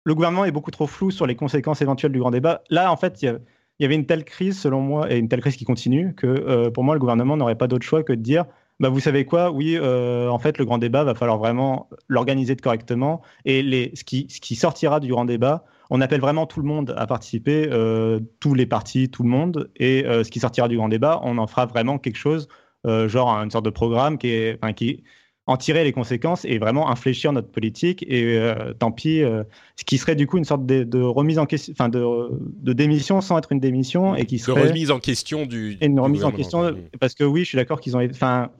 [0.05, 2.63] le gouvernement est beaucoup trop flou sur les conséquences éventuelles du grand débat.
[2.69, 3.37] Là, en fait, il y a
[3.79, 6.27] il y avait une telle crise, selon moi, et une telle crise qui continue, que
[6.27, 8.45] euh, pour moi, le gouvernement n'aurait pas d'autre choix que de dire
[8.81, 12.55] bah, vous savez quoi, oui, euh, en fait, le grand débat, va falloir vraiment l'organiser
[12.55, 13.21] correctement.
[13.43, 17.67] Et ce, qui, sortira du grand débat, on appelle vraiment tout le monde à participer,
[17.71, 19.69] euh, tous les partis, tout le monde.
[19.75, 22.47] Et ce qui sortira du grand débat, on en fera vraiment quelque chose,
[22.85, 25.03] genre une sorte de programme qui est, qui,
[25.49, 28.05] en tirer les conséquences et vraiment infléchir notre politique.
[28.07, 29.43] Et euh, tant pis, euh,
[29.75, 32.05] ce qui serait du coup une sorte de, remise en question, enfin de,
[32.39, 35.75] de, démission sans être une démission et qui serait de remise en question du.
[35.81, 38.51] Et une remise en question parce que oui, je suis d'accord qu'ils ont, enfin.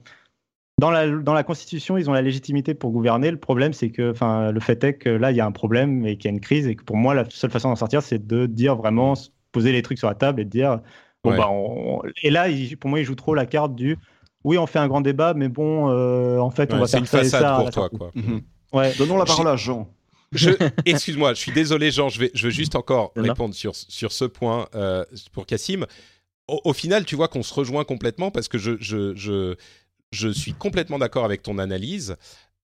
[0.78, 3.30] Dans la, dans la Constitution, ils ont la légitimité pour gouverner.
[3.30, 6.06] Le problème, c'est que, enfin, le fait est que là, il y a un problème
[6.06, 8.00] et qu'il y a une crise et que pour moi, la seule façon d'en sortir,
[8.00, 9.12] c'est de dire vraiment,
[9.52, 10.80] poser les trucs sur la table et de dire,
[11.22, 11.50] bon, bah,
[12.22, 12.46] et là,
[12.80, 13.98] pour moi, ils jouent trop la carte du,
[14.44, 17.06] oui, on fait un grand débat, mais bon, euh, en fait, on va faire une
[17.06, 18.10] façade ça pour toi, quoi.
[18.14, 18.42] Mhm.
[18.72, 18.94] Ouais.
[18.96, 19.88] Donnons la parole à Jean.
[20.86, 22.08] Excuse-moi, je suis désolé, Jean.
[22.08, 25.86] Je vais, je veux juste encore répondre sur sur ce point euh, pour Cassim.
[26.46, 29.54] Au, final, tu vois qu'on se rejoint complètement parce que je je je,
[30.10, 32.16] je suis complètement d'accord avec ton analyse.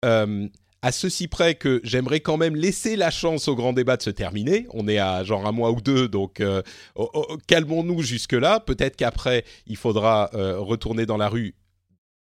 [0.05, 0.49] Euh,
[0.83, 4.11] à ceci près que j'aimerais quand même laisser la chance au grand débat de se
[4.11, 4.67] terminer.
[4.73, 6.41] On est à genre un mois ou deux, donc
[7.49, 8.61] calmons-nous jusque-là.
[8.61, 11.55] Peut-être qu'après, il faudra retourner dans la rue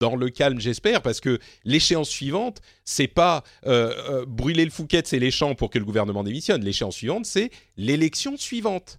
[0.05, 5.03] dans le calme, j'espère, parce que l'échéance suivante, c'est pas euh, euh, brûler le Fouquet,
[5.07, 6.63] c'est les champs pour que le gouvernement démissionne.
[6.63, 8.99] L'échéance suivante, c'est l'élection suivante.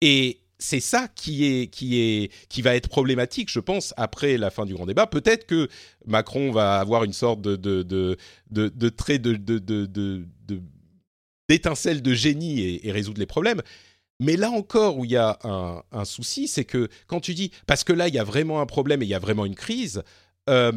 [0.00, 4.50] Et c'est ça qui est qui est qui va être problématique, je pense, après la
[4.50, 5.06] fin du grand débat.
[5.06, 5.68] Peut-être que
[6.04, 8.16] Macron va avoir une sorte de de de
[8.50, 9.36] de, de trait de
[11.48, 13.60] d'étincelle de, génie et, et, résoudre les problèmes.
[14.20, 17.84] Mais là encore, où il y a un souci, c'est que quand tu dis, parce
[17.84, 20.02] que là, il y a vraiment un problème et il y a vraiment une crise,
[20.48, 20.72] euh,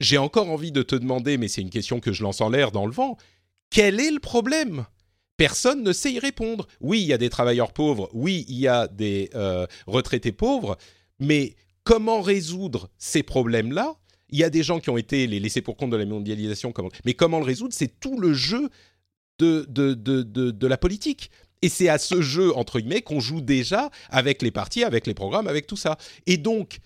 [0.00, 2.72] j'ai encore envie de te demander, mais c'est une question que je lance en l'air
[2.72, 3.16] dans le vent,
[3.70, 4.86] quel est le problème?
[5.36, 6.66] Personne ne sait y répondre.
[6.80, 10.76] Oui, il y a des travailleurs pauvres, oui, il y a des euh, retraités pauvres,
[11.18, 13.96] mais comment résoudre ces problèmes-là?
[14.30, 16.72] Il y a des gens qui ont été les laissés pour compte de la mondialisation,
[17.04, 17.72] mais comment le résoudre?
[17.72, 18.70] C'est tout le jeu
[19.38, 21.30] de, de, de, de, la politique.
[21.62, 25.14] Et c'est à ce jeu, entre guillemets, qu'on joue déjà avec les partis, avec les
[25.14, 25.96] programmes, avec tout ça.
[26.26, 26.78] Et donc,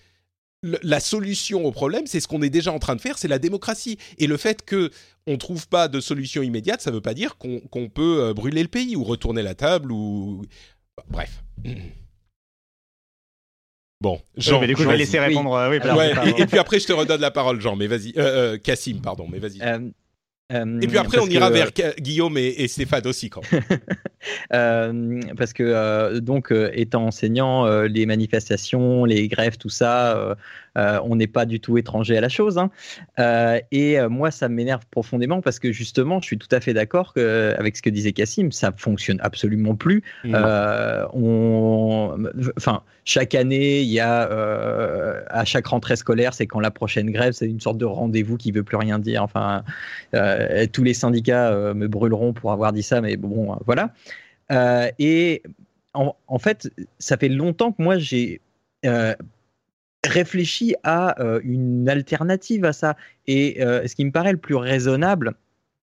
[0.63, 3.39] la solution au problème, c'est ce qu'on est déjà en train de faire, c'est la
[3.39, 3.97] démocratie.
[4.17, 4.91] Et le fait que
[5.27, 8.61] on trouve pas de solution immédiate, ça ne veut pas dire qu'on peut euh, brûler
[8.61, 10.43] le pays ou retourner la table ou
[11.09, 11.43] bref.
[14.01, 15.53] Bon, Jean, je vais laisser répondre.
[15.53, 15.73] Euh,
[16.35, 17.75] et, puis après, je te redonne la parole, Jean.
[17.75, 19.27] Mais vas-y, euh, Cassim, pardon.
[19.31, 19.61] Mais vas-y.
[20.53, 23.41] Euh, et puis après, on ira vers Guillaume et, Stéphane aussi quand
[24.53, 30.35] euh, parce que euh, donc étant enseignant, les manifestations, les grèves, tout ça,
[30.75, 32.57] on n'est pas du tout étranger à la chose.
[32.57, 32.69] Hein.
[33.71, 37.77] et moi, ça m'énerve profondément parce que justement, je suis tout à fait d'accord avec
[37.77, 40.03] ce que disait Cassim, ça fonctionne absolument plus.
[40.23, 40.35] Mmh.
[41.13, 42.17] on,
[42.57, 44.21] enfin, chaque année, il y a
[45.29, 48.51] à chaque rentrée scolaire, c'est quand la prochaine grève, c'est une sorte de rendez-vous qui
[48.51, 49.23] veut plus rien dire.
[49.23, 49.63] Enfin.
[50.13, 53.93] Euh, tous les syndicats euh, me brûleront pour avoir dit ça, mais bon, euh, voilà.
[54.99, 55.41] et
[55.93, 56.69] en, fait,
[56.99, 58.39] ça fait longtemps que moi j'ai
[60.05, 62.95] réfléchi à une alternative à ça.
[63.27, 65.35] Et ce qui me paraît le plus raisonnable,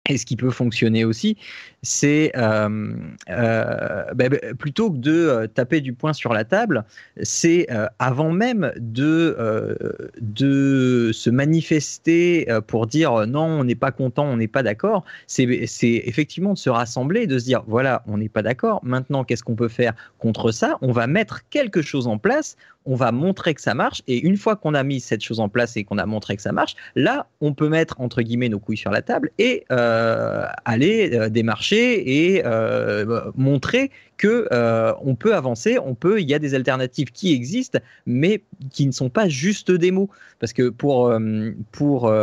[0.07, 1.37] et ce qui peut fonctionner aussi,
[1.81, 2.93] c'est euh,
[3.29, 6.83] euh, bah, bah, plutôt que de euh, taper du poing sur la table,
[7.21, 7.67] c'est
[7.99, 9.37] avant même de,
[10.19, 15.43] de se manifester pour dire non, on n'est pas content, on n'est pas d'accord, c'est
[15.45, 19.55] effectivement de se rassembler, de se dire voilà, on n'est pas d'accord, maintenant qu'est-ce qu'on
[19.55, 20.77] peut faire contre ça?
[20.81, 24.37] On va mettre quelque chose en place, on va montrer que ça marche, et une
[24.37, 26.75] fois qu'on a mis cette chose en place et qu'on a montré que ça marche,
[26.95, 32.41] là, on peut mettre entre guillemets nos couilles sur la table et aller démarcher et
[32.45, 34.47] euh, montrer que
[35.01, 38.91] on peut avancer, on peut, il y a des alternatives qui existent, mais qui ne
[38.91, 40.09] sont pas juste des mots.
[40.41, 41.13] Parce que pour,
[41.71, 42.13] pour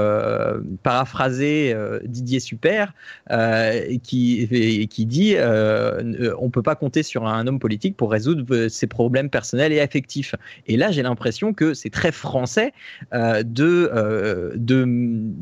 [0.83, 1.75] paraphraser
[2.05, 2.93] Didier Super,
[4.03, 5.37] qui, qui dit
[6.39, 10.35] on peut pas compter sur un homme politique pour résoudre ses problèmes personnels et affectifs.
[10.67, 12.75] Et là, j'ai l'impression que c'est très français
[13.15, 15.33] de, de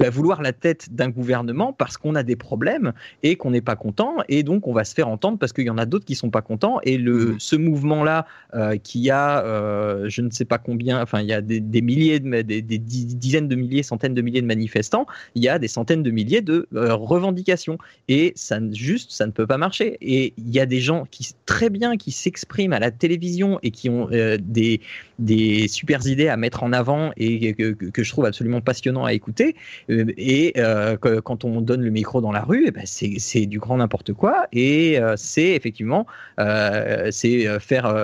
[0.00, 2.92] bah, vouloir la tête d'un gouvernement parce qu'on a des problèmes
[3.22, 5.70] et qu'on n'est pas content et donc on va se faire entendre parce qu'il y
[5.70, 7.36] en a d'autres qui sont pas contents et le mmh.
[7.38, 11.32] ce mouvement là euh, qui a euh, je ne sais pas combien enfin il y
[11.32, 15.06] a des, milliers de, des, dizaines de milliers centaines de milliers de manifestants
[15.36, 19.30] il y a des centaines de milliers de euh, revendications et ça juste ça ne
[19.30, 22.80] peut pas marcher et il y a des gens qui très bien qui s'expriment à
[22.80, 24.08] la télévision et qui ont
[24.40, 24.80] des
[25.20, 29.12] des super idées à mettre en avant et que, que, je trouve absolument passionnant à
[29.12, 29.54] écouter
[29.88, 33.76] et euh, quand on donne le micro dans la rue, eh ben c'est du grand
[33.78, 34.46] n'importe quoi.
[34.52, 36.06] Et euh, c'est effectivement
[36.38, 37.94] c'est faire,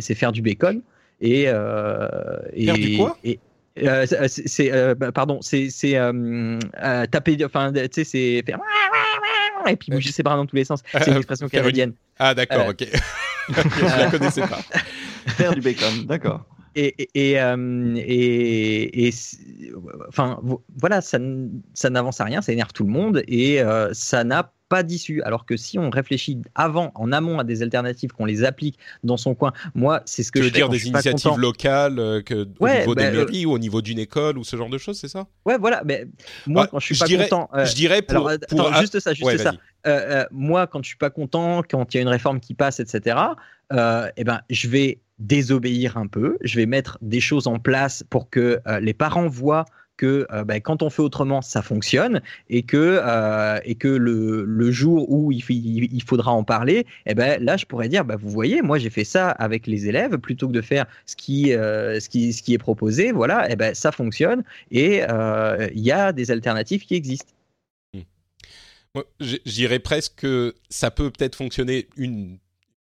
[0.00, 0.82] c'est faire du bacon.
[1.20, 3.18] Et, et, faire du quoi?
[3.24, 3.38] et,
[4.26, 5.98] c'est bah, pardon c'est c'est
[7.10, 8.58] taper enfin tu sais c'est faire
[9.68, 10.82] et puis bouger ses bras dans tous les sens.
[10.92, 11.92] C'est une expression canadienne.
[12.18, 12.84] Ah d'accord ok.
[13.48, 14.60] Je la connaissais pas.
[15.26, 16.44] Faire du bacon d'accord
[16.74, 19.10] et, et, euh, et,
[20.08, 20.40] enfin,
[20.78, 21.18] voilà, ça,
[21.74, 25.22] ça n'avance à rien, ça énerve tout le monde et euh, ça n'a pas d'issue.
[25.22, 29.16] Alors que si on réfléchit avant, en amont à des alternatives, qu'on les applique dans
[29.16, 32.46] son coin, moi, c'est ce que tu je veux dire des initiatives locales euh, que,
[32.60, 34.98] au niveau des bah, mairies ou au niveau d'une école ou ce genre de choses,
[34.98, 35.26] c'est ça?
[35.46, 35.82] Ouais, voilà.
[35.84, 36.06] Mais
[36.46, 38.30] moi, bah, quand je suis pas content, je dirais pour,
[38.78, 40.28] juste ça, juste ça.
[40.30, 43.16] moi, quand je suis pas content, quand il y a une réforme qui passe, etc.
[43.72, 48.30] eh ben, je vais désobéir un peu, je vais mettre des choses en place pour
[48.30, 49.64] que euh, les parents voient
[49.96, 54.44] que euh, ben, quand on fait autrement, ça fonctionne et que, euh, et que le,
[54.44, 58.14] le, jour où il, il, faudra en parler, eh ben, là, je pourrais dire, bah,
[58.14, 61.46] vous voyez, moi, j'ai fait ça avec les élèves plutôt que de faire ce qui,
[61.48, 63.10] ce qui, ce qui est proposé.
[63.10, 67.34] Voilà, eh ben, ça fonctionne et il y a des alternatives qui existent.
[67.92, 69.00] Mmh.
[69.46, 72.38] J'irais presque que ça peut peut-être fonctionner une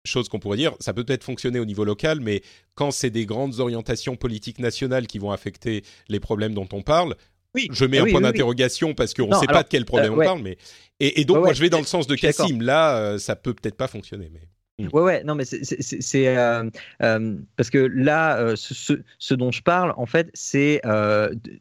[0.07, 2.43] chose qu'on pourrait dire, ça peut peut-être fonctionner au niveau local, mais
[2.75, 7.17] quand c'est des grandes orientations politiques nationales qui vont affecter les problèmes dont on parle,
[7.55, 7.69] oui.
[7.73, 10.23] je mets ah un point d'interrogation parce qu'on ne sait pas de quel problème euh,
[10.23, 10.59] on parle, mais
[11.01, 12.61] et, donc moi je vais dans le sens de Cassim.
[12.61, 14.41] Là, euh, ça peut peut-être pas fonctionner, mais.
[14.79, 14.89] Hmm.
[14.93, 16.69] Ouais, ouais, non, mais c'est euh,
[17.03, 20.83] euh, parce que là, euh, ce, ce, dont je parle, en fait, c'est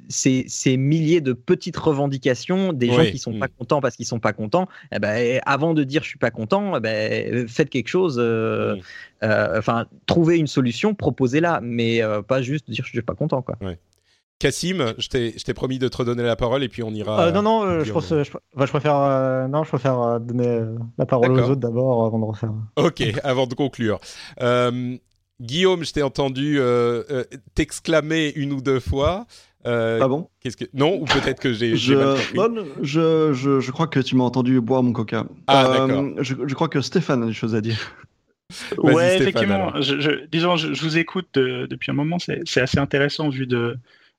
[0.10, 3.40] ces milliers de petites revendications des gens qui sont hmm.
[3.40, 4.68] pas contents parce qu'ils sont pas contents.
[4.92, 8.20] Eh ben, avant de dire je suis pas content, eh ben, faites quelque chose.
[8.20, 8.82] Hmm.
[9.22, 13.58] Enfin, trouvez une solution, proposez-la, mais pas juste dire je suis pas content, quoi.
[14.38, 17.28] Cassim, je t'ai promis de te redonner la parole et puis on ira.
[17.28, 20.60] Euh, non, non, euh, je, pense, je, je, préfère, euh, non, je préfère donner
[20.98, 22.52] la parole aux autres d'abord avant de refaire.
[22.76, 24.00] Ok, avant de conclure.
[25.42, 26.60] Guillaume, je t'ai entendu
[27.54, 29.26] t'exclamer une ou deux fois.
[29.64, 30.28] ah bon?
[30.42, 31.94] Qu'est-ce que non ou peut-être que j'ai je,
[32.82, 35.26] je, je, je, crois que tu m'as entendu boire mon coca.
[35.48, 36.06] Ah d'accord.
[36.20, 37.80] Je, crois que Stéphane a des choses à dire.
[38.78, 39.74] Ouais, effectivement.
[40.32, 42.18] disons, je, vous écoute depuis un moment.
[42.20, 43.76] C'est assez intéressant vu de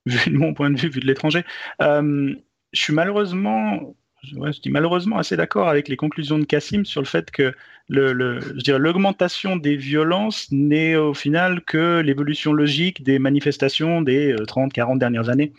[0.06, 1.44] vu de mon point de vue, vu de l'étranger.
[1.82, 2.34] Euh,
[2.72, 7.06] je suis malheureusement, je dis malheureusement assez d'accord avec les conclusions de Cassim sur le
[7.06, 7.54] fait que
[7.88, 15.28] l'augmentation des violences n'est au final que l'évolution logique des manifestations des 30-40 euh, dernières
[15.28, 15.52] années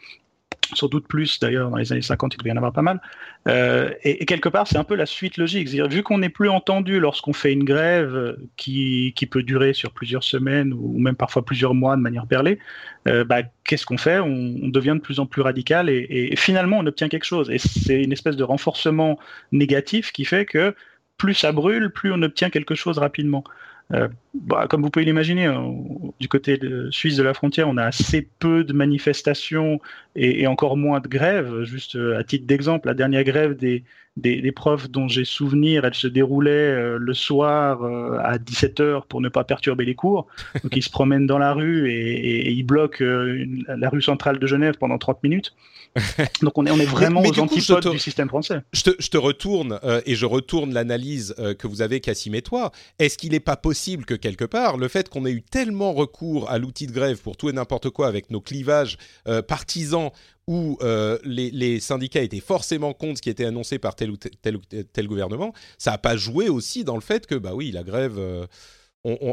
[0.76, 3.02] sans doute plus d'ailleurs dans les années 50 il devait y en avoir pas mal.
[3.48, 5.70] Euh, et, quelque part c'est un peu la suite logique.
[5.70, 10.24] Vu qu'on n'est plus entendu lorsqu'on fait une grève euh, qui, peut durer sur plusieurs
[10.24, 12.60] semaines ou même parfois plusieurs mois de manière perlée
[13.08, 14.20] euh, bah, qu'est-ce qu'on fait?
[14.20, 17.50] On, devient de plus en plus radical et, finalement on obtient quelque chose.
[17.50, 19.18] Et c'est une espèce de renforcement
[19.52, 20.76] négatif qui fait que
[21.18, 23.44] plus ça brûle plus on obtient quelque chose rapidement
[23.90, 25.74] bah, comme vous pouvez l'imaginer, hein,
[26.20, 26.60] du côté
[26.92, 29.80] suisse de la frontière, on a assez peu de manifestations
[30.16, 31.64] et, encore moins de grèves.
[31.64, 33.86] Juste euh, à titre d'exemple, la dernière grève des,
[34.18, 37.84] des, profs dont j'ai souvenir, elle se déroulait euh, le soir
[38.22, 40.28] à 17h pour ne pas perturber les cours.
[40.64, 44.76] Donc ils se promènent dans la rue et, ils bloquent la rue centrale de Genève
[44.78, 45.54] pendant 30 minutes.
[46.42, 48.62] Donc on est, on est vraiment aux antipodes du système français.
[48.74, 52.72] Je te, retourne euh, et je retourne l'analyse euh, que vous avez, Cassim et toi.
[53.00, 56.50] Est-ce qu'il n'est pas possible que quelque part, le fait qu'on ait eu tellement recours
[56.50, 58.98] à l'outil de grève pour tout et n'importe quoi avec nos clivages
[59.28, 60.12] euh, partisans
[60.50, 60.80] où
[61.26, 64.58] les, syndicats étaient forcément contre ce qui était annoncé par tel ou tel,
[64.94, 68.18] tel, gouvernement, ça n'a pas joué aussi dans le fait que, bah oui, la grève,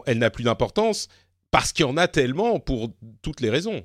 [0.07, 1.07] elle n'a plus d'importance
[1.53, 2.91] parce qu'il y en a tellement pour
[3.23, 3.85] toutes les raisons.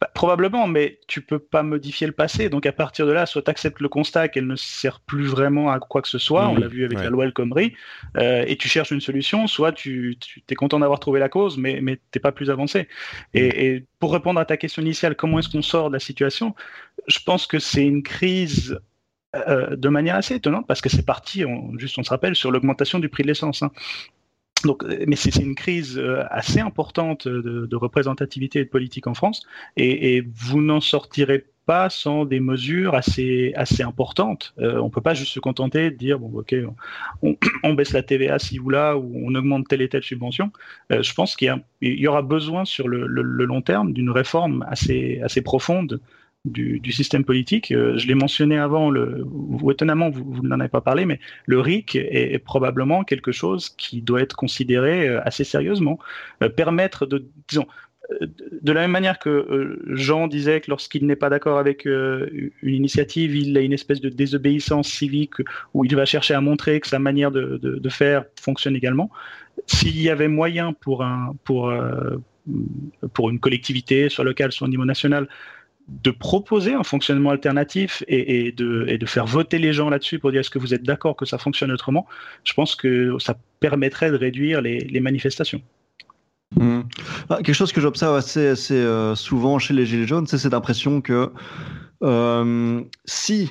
[0.00, 2.48] Bah, probablement, mais tu peux pas modifier le passé.
[2.48, 5.70] Donc à partir de là, soit tu acceptes le constat qu'elle ne sert plus vraiment
[5.70, 7.74] à quoi que ce soit, on l'a vu avec la loi El Khomri,
[8.16, 10.18] euh, et tu cherches une solution, soit tu,
[10.48, 12.88] es content d'avoir trouvé la cause, mais, mais t'es pas plus avancé.
[13.34, 16.54] Et, pour répondre à ta question initiale, comment est-ce qu'on sort de la situation?
[17.06, 18.78] Je pense que c'est une crise
[19.36, 21.44] euh, de manière assez étonnante, parce que c'est parti,
[21.76, 23.62] juste on se rappelle, sur l'augmentation du prix de l'essence.
[23.62, 23.70] Hein.
[24.64, 29.14] Donc, euh, mais c'est une crise euh, assez importante de, représentativité et de politique en
[29.14, 29.46] France,
[29.76, 34.54] et, vous n'en sortirez pas sans des mesures assez, assez importantes.
[34.58, 36.54] Euh, on ne peut pas juste se contenter de dire bon, ok,
[37.22, 40.50] on, baisse la TVA ci ou là, ou on augmente telle et telle subvention.
[40.90, 45.42] je pense qu'il y, aura besoin sur le, le long terme d'une réforme assez, assez
[45.42, 46.00] profonde
[46.44, 47.70] du, système politique.
[47.70, 51.60] Euh, je l'ai mentionné avant, le, vous, étonnamment, vous, n'en avez pas parlé, mais le
[51.60, 55.98] RIC est, probablement quelque chose qui doit être considéré euh, assez sérieusement.
[56.42, 57.66] Euh, permettre de, disons,
[58.20, 63.36] de la même manière que Jean disait que lorsqu'il n'est pas d'accord avec une initiative,
[63.36, 65.34] il a une espèce de désobéissance civique
[65.74, 69.10] où il va chercher à montrer que sa manière de, faire fonctionne également.
[69.66, 71.72] S'il y avait moyen pour, un, pour,
[73.12, 75.28] pour une collectivité, soit locale, soit au niveau national,
[75.90, 80.50] de proposer un fonctionnement alternatif et, de, faire voter les gens là-dessus pour dire est-ce
[80.50, 82.06] que vous êtes d'accord que ça fonctionne autrement,
[82.44, 85.60] je pense que ça permettrait de réduire les, manifestations.
[86.56, 86.80] Mmh.
[87.28, 91.00] Ah, quelque chose que j'observe assez, euh, souvent chez les Gilets jaunes, c'est cette impression
[91.00, 91.32] que
[92.02, 93.50] euh, si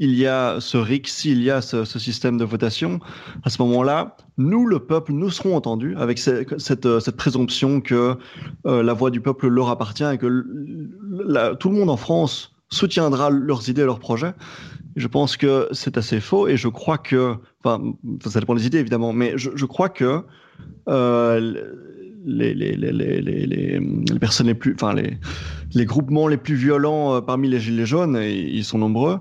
[0.00, 3.00] il y a ce RIC, s'il y a ce, système de votation,
[3.44, 8.16] à ce moment-là, nous, le peuple, nous serons entendus avec cette, euh, présomption que
[8.66, 13.28] euh, la voix du peuple leur appartient et que tout le monde en France soutiendra
[13.28, 14.32] leurs idées, leurs projets.
[14.96, 17.92] Je pense que c'est assez faux et je crois que, enfin,
[18.24, 20.22] ça dépend des idées évidemment, mais je, crois que
[20.88, 21.62] euh,
[22.24, 23.78] les,
[24.18, 28.64] personnes les plus, enfin, les, groupements les plus violents parmi les Gilets jaunes, et ils
[28.64, 29.20] sont nombreux,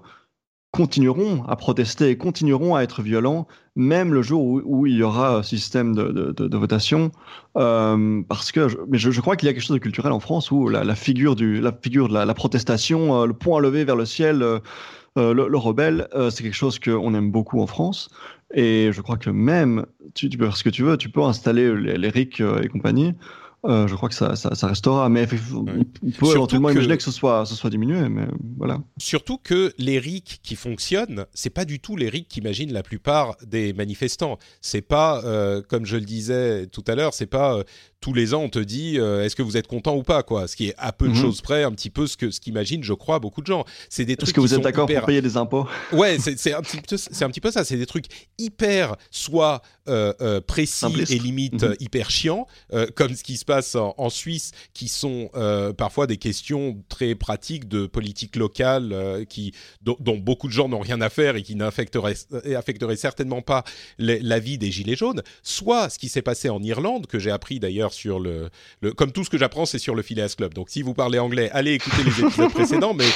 [0.71, 5.37] continueront à protester et continueront à être violents, même le jour où, il y aura
[5.37, 7.11] un système de, votation.
[7.57, 10.19] Euh, parce que, je, mais je, crois qu'il y a quelque chose de culturel en
[10.19, 13.95] France où la, figure, du, la figure de la, protestation, euh, le poing levé vers
[13.95, 14.59] le ciel, euh,
[15.15, 18.09] le, rebelle, c'est quelque chose qu'on aime beaucoup en France.
[18.53, 21.75] Et je crois que même, tu, peux faire ce que tu veux, tu peux installer
[21.75, 23.15] les, les RIC et compagnie.
[23.65, 27.45] Euh, je crois que ça, ça, restera, mais on peut éventuellement imaginer que ce soit,
[27.45, 28.25] ce soit diminué, mais
[28.57, 28.79] voilà.
[28.97, 33.35] Surtout que les RIC qui fonctionnent, c'est pas du tout les RIC qu'imaginent la plupart
[33.45, 34.37] des manifestants.
[34.61, 37.63] C'est pas, euh, comme je le disais tout à l'heure, c'est pas euh,
[38.01, 40.47] tous les ans on te dit est-ce que vous êtes content ou pas quoi?
[40.47, 41.21] Ce qui est à peu de mhm.
[41.21, 43.65] choses près, un petit peu ce que ce qu'imaginent, je crois, beaucoup de gens.
[43.89, 44.29] C'est des trucs.
[44.29, 45.67] Est-ce que vous êtes d'accord pour payer des impôts?
[45.91, 47.63] Ouais, c'est un petit peu, c'est un petit peu ça.
[47.63, 48.05] C'est des trucs
[48.37, 49.61] hyper soit
[50.47, 51.75] précis et limite mhm.
[51.79, 52.47] hyper chiants,
[52.95, 57.67] comme ce qui se passe en, Suisse, qui sont euh, parfois des questions très pratiques
[57.67, 61.55] de politique locale, euh, qui, dont, beaucoup de gens n'ont rien à faire et qui
[61.55, 62.15] n'affecteraient
[62.95, 63.63] certainement pas
[63.97, 67.59] la vie des Gilets jaunes, soit ce qui s'est passé en Irlande, que j'ai appris
[67.59, 68.49] d'ailleurs sur le,
[68.95, 70.53] Comme tout ce que j'apprends, c'est sur le Phileas Club.
[70.53, 73.07] Donc si vous parlez anglais, allez écouter les épisodes précédents, mais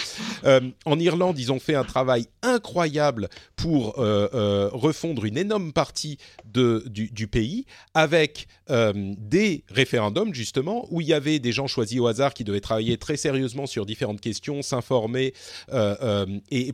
[0.46, 6.84] euh, en Irlande, ils ont fait un travail incroyable pour refondre une énorme partie de,
[6.88, 12.08] du, du pays avec des référendums justement, où il y avait des gens choisis au
[12.08, 15.34] hasard qui devaient travailler très sérieusement sur différentes questions, s'informer
[15.72, 16.74] euh, euh, et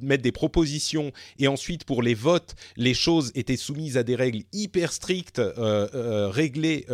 [0.00, 1.12] mettre des propositions.
[1.38, 6.28] Et ensuite, pour les votes, les choses étaient soumises à des règles hyper strictes, euh,
[6.30, 6.86] réglées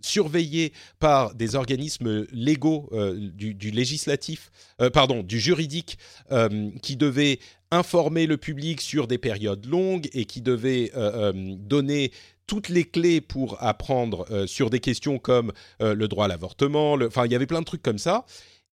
[0.00, 2.90] surveillées par des organismes légaux
[3.34, 4.50] du, législatif,
[4.92, 5.98] pardon, du juridique,
[6.82, 7.38] qui devaient
[7.70, 10.92] informer le public sur des périodes longues et qui devaient
[11.34, 12.12] donner
[12.46, 15.52] toutes les clés pour apprendre euh, sur des questions comme
[15.82, 16.92] euh, le droit à l'avortement.
[16.92, 18.24] Enfin, il y avait plein de trucs comme ça.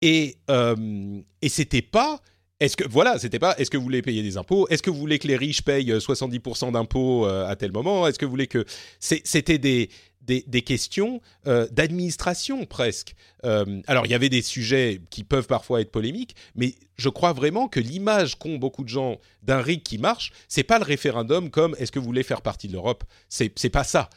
[0.03, 2.21] Et, euh, et c'était pas.
[2.59, 3.55] Est-ce que voilà, c'était pas.
[3.59, 4.67] Est-ce que vous voulez payer des impôts?
[4.69, 8.07] Est-ce que vous voulez que les riches payent 70% d'impôts à tel moment?
[8.07, 8.65] Est-ce que vous voulez que
[8.99, 9.91] c'était des
[10.27, 13.15] des, questions euh, d'administration presque.
[13.45, 17.33] Euh, alors il y avait des sujets qui peuvent parfois être polémiques, mais je crois
[17.33, 21.51] vraiment que l'image qu'ont beaucoup de gens d'un RIC qui marche, c'est pas le référendum
[21.51, 23.05] comme est-ce que vous voulez faire partie de l'Europe?
[23.29, 24.11] C'est c'est pas ça.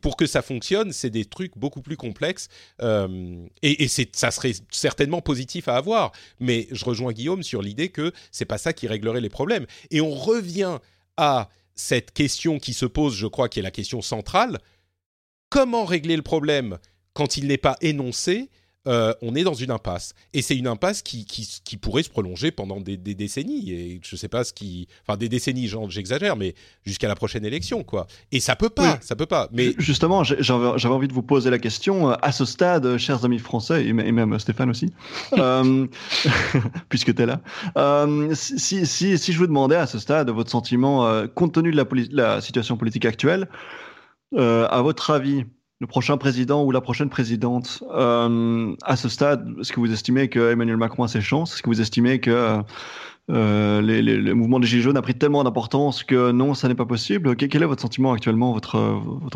[0.00, 2.48] Pour que ça fonctionne, c'est des trucs beaucoup plus complexes
[2.82, 6.12] euh, et, et ça serait certainement positif à avoir.
[6.40, 9.66] Mais je rejoins Guillaume sur l'idée que c'est pas ça qui réglerait les problèmes.
[9.90, 10.78] Et on revient
[11.16, 14.60] à cette question qui se pose, je crois, qui est la question centrale
[15.48, 16.78] comment régler le problème
[17.12, 18.50] quand il n'est pas énoncé
[18.86, 20.14] euh, on est dans une impasse.
[20.32, 23.70] Et c'est une impasse qui, qui, qui, pourrait se prolonger pendant des, des, décennies.
[23.70, 24.88] Et je sais pas ce qui.
[25.06, 26.54] Enfin, des décennies, j'exagère, mais
[26.84, 28.06] jusqu'à la prochaine élection, quoi.
[28.32, 29.48] Et ça peut pas, ça peut pas.
[29.52, 29.74] Mais...
[29.78, 32.10] Justement, j'avais envie de vous poser la question.
[32.10, 34.92] À ce stade, chers amis français, et même Stéphane aussi,
[35.38, 35.86] euh,
[36.88, 37.40] puisque tu es là,
[37.76, 41.70] euh, si, si, si, je vous demandais à ce stade votre sentiment, euh, compte tenu
[41.70, 43.48] de la, la situation politique actuelle,
[44.36, 45.44] à votre avis,
[45.80, 50.28] le prochain président ou la prochaine présidente, euh, à ce stade, est-ce que vous estimez
[50.28, 51.54] que Emmanuel Macron a ses chances?
[51.54, 52.62] Est-ce que vous estimez que
[53.30, 56.68] euh, les, les, le mouvement des Gilets jaunes a pris tellement d'importance que non, ça
[56.68, 57.36] n'est pas possible?
[57.36, 58.78] Quel est votre sentiment actuellement, votre,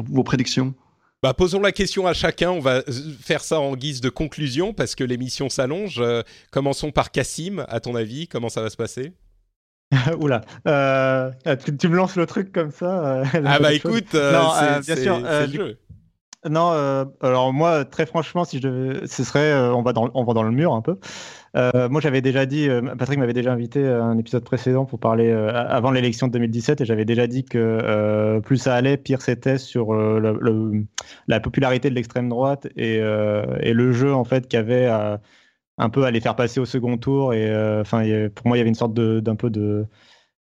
[0.09, 0.75] vos prédictions?
[1.23, 2.51] Bah, posons la question à chacun.
[2.51, 2.83] On va
[3.21, 5.99] faire ça en guise de conclusion parce que l'émission s'allonge.
[5.99, 7.67] Euh, commençons par Cassim.
[7.69, 9.13] À ton avis, comment ça va se passer?
[10.19, 11.31] Oula, euh,
[11.79, 13.25] tu, me lances le truc comme ça.
[13.45, 14.53] ah bah écoute, non,
[14.87, 15.79] bien sûr, le jeu.
[16.49, 20.11] Non, euh, alors moi, très franchement, si je devais, ce serait, euh, on va dans,
[20.15, 20.99] on va dans le mur un peu.
[21.55, 22.67] Euh, moi, j'avais déjà dit,
[22.99, 26.85] Patrick m'avait déjà invité à un épisode précédent pour parler avant l'élection de 2017, et
[26.87, 30.87] j'avais déjà dit que plus ça allait, pire c'était sur le,
[31.29, 34.87] la popularité de l'extrême droite et, et, le jeu en fait qu'avait
[35.79, 37.35] un peu à les faire passer au second tour.
[37.35, 37.51] Et
[37.81, 38.03] enfin,
[38.35, 39.87] pour moi, il y avait une sorte d'un peu de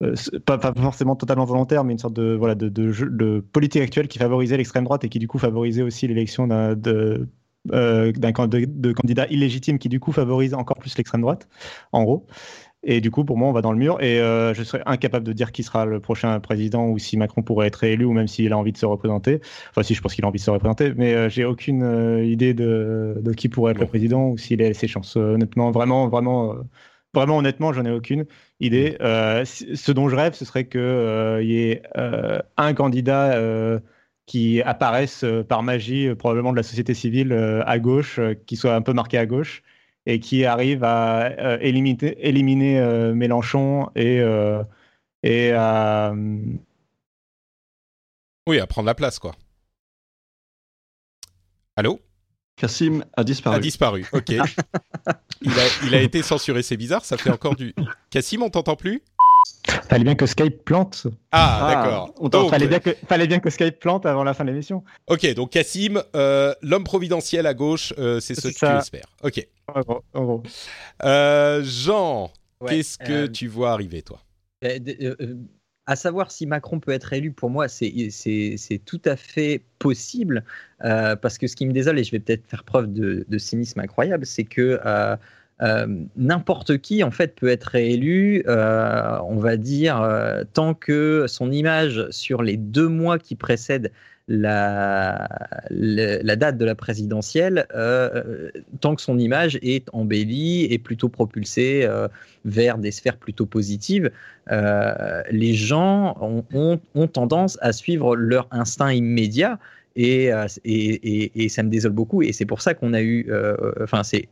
[0.03, 0.15] euh,
[0.45, 4.57] pas, forcément totalement volontaire, mais une sorte de, voilà, de, de, politique actuelle qui favorisait
[4.57, 7.29] l'extrême droite et qui du coup favorisait aussi l'élection d'un de,
[7.73, 11.49] euh, de, candidat illégitime qui du coup favorise encore plus l'extrême droite,
[11.93, 12.27] en gros.
[12.85, 14.03] Et du coup, pour moi, on va dans le mur.
[14.03, 17.43] Et euh, je serais incapable de dire qui sera le prochain président ou si Macron
[17.43, 19.41] pourrait être élu ou même s'il a envie de se représenter.
[19.71, 23.19] Enfin, si je pense qu'il a envie de se représenter, mais j'ai aucune idée de,
[23.21, 25.15] de, qui pourrait être le président ou s'il a ses chances.
[25.15, 26.57] honnêtement, vraiment, vraiment,
[27.15, 28.27] vraiment, honnêtement, j'en ai aucune
[28.61, 28.93] idée.
[28.93, 29.05] Mm.
[29.05, 33.39] Euh, ce dont je rêve, ce serait qu'il euh, y ait euh, un candidat
[34.27, 37.33] qui apparaisse par magie, probablement de la société civile
[37.67, 39.63] à gauche, qui soit un peu marqué à gauche,
[40.07, 44.23] et qui arrive à éliminer, éliminer Mélenchon et,
[45.23, 46.15] et à...
[48.49, 49.33] Oui, à prendre la place, quoi.
[51.77, 52.01] Allô?
[52.63, 53.57] Cassim a disparu.
[53.57, 54.29] A disparu, ok.
[54.31, 57.75] il, a, il, a, été censuré, c'est bizarre, ça fait encore du...
[58.09, 59.03] Cassim, on t'entend plus?
[59.89, 61.09] Fallait bien que Skype plante.
[61.33, 62.49] Ah, ah d'accord.
[62.49, 64.85] Fallait, bien que, fallait bien que Skype plante avant la fin de l'émission.
[65.09, 69.09] Ok, donc Cassim, euh, l'homme providentiel à gauche, euh, c'est ce que tu espères.
[69.25, 69.45] Ok.
[69.67, 70.05] En gros.
[70.15, 70.43] En gros.
[71.03, 72.31] Euh, Jean,
[72.69, 74.21] qu'est-ce que tu vois arriver, toi?
[75.87, 80.45] À savoir si Macron peut être élu, pour moi, c'est tout à fait possible,
[80.85, 83.81] euh, parce que ce qui me désole, et je vais peut-être faire preuve de, cynisme
[83.81, 85.17] incroyable, c'est que euh,
[85.63, 85.87] euh,
[86.17, 92.43] n'importe qui, en fait, peut être réélu, on va dire, tant que son image sur
[92.43, 93.91] les deux mois qui précèdent
[94.33, 95.29] la,
[96.37, 98.51] date de la présidentielle euh,
[98.81, 102.09] tant que son image est embellie et plutôt propulsée euh,
[102.45, 104.11] vers des sphères plutôt positives.
[104.51, 109.59] Euh, les gens ont, ont, tendance à suivre leur instinct immédiat
[109.97, 110.31] et,
[110.65, 112.23] et, et, ça me désole beaucoup.
[112.23, 113.31] Et c'est pour ça qu'on a eu,
[113.83, 114.29] enfin, c'est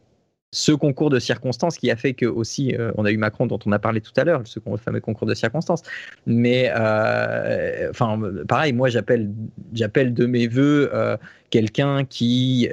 [0.52, 3.58] ce concours de circonstances qui a fait que aussi euh, on a eu Macron dont
[3.66, 5.82] on a parlé tout à l'heure, ce fameux concours de circonstances.
[6.26, 9.30] Mais euh, enfin, pareil, moi j'appelle
[9.72, 11.16] j'appelle de mes voeux euh,
[11.50, 12.68] quelqu'un qui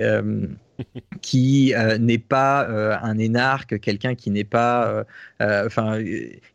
[1.22, 5.06] qui euh, n'est pas euh, un énarque, quelqu'un qui n'est pas,
[5.42, 6.00] euh, enfin,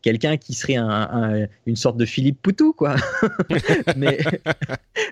[0.02, 2.96] quelqu'un qui serait un, une sorte de Philippe Poutou, quoi.
[3.96, 4.18] mais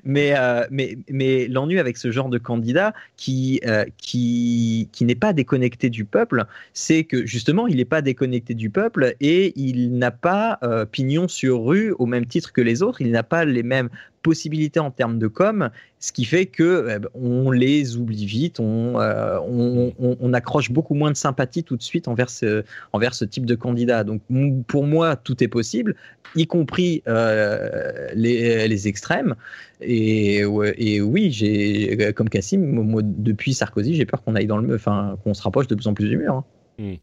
[0.04, 0.34] mais,
[0.70, 3.60] mais, mais l'ennui avec ce genre de candidat qui
[3.98, 8.70] qui qui n'est pas déconnecté du peuple, c'est que justement il n'est pas déconnecté du
[8.70, 10.58] peuple et il n'a pas
[10.90, 13.00] pignon sur rue au même titre que les autres.
[13.00, 13.90] Il n'a pas les mêmes
[14.22, 18.60] possibilités en termes de com, ce qui fait que eh ben, on les oublie vite,
[18.60, 23.24] euh, on, on, accroche beaucoup moins de sympathie tout de suite envers ce, envers ce
[23.24, 24.04] type de candidat.
[24.04, 24.22] Donc
[24.66, 25.96] pour moi, tout est possible,
[26.36, 29.34] y compris euh, les, les, extrêmes.
[29.80, 35.34] Et, oui, j'ai comme Cassim, depuis Sarkozy, j'ai peur qu'on aille dans le, enfin qu'on
[35.34, 36.34] se rapproche de plus en plus du mur.
[36.34, 36.44] Hein.
[36.78, 36.94] Hmm.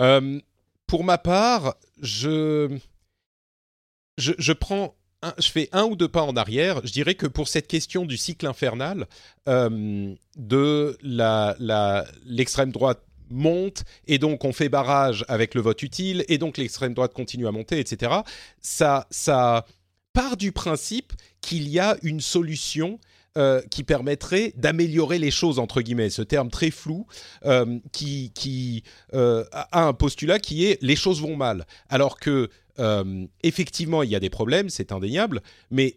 [0.00, 0.40] Euh,
[0.86, 2.78] pour ma part, je,
[4.16, 4.94] je, je prends
[5.38, 6.80] je fais un ou deux pas en arrière.
[6.84, 9.06] Je dirais que pour cette question du cycle infernal,
[9.48, 10.98] euh, de
[12.26, 16.94] l'extrême droite monte et donc on fait barrage avec le vote utile et donc l'extrême
[16.94, 18.12] droite continue à monter, etc.
[18.60, 19.66] Ça, ça
[20.12, 22.98] part du principe qu'il y a une solution
[23.38, 27.06] euh, qui permettrait d'améliorer les choses entre guillemets, ce terme très flou
[27.44, 28.82] euh, qui, qui
[29.12, 32.48] a un postulat qui est les choses vont mal, alors que
[32.80, 35.96] euh, effectivement, il y a des problèmes, c'est indéniable, mais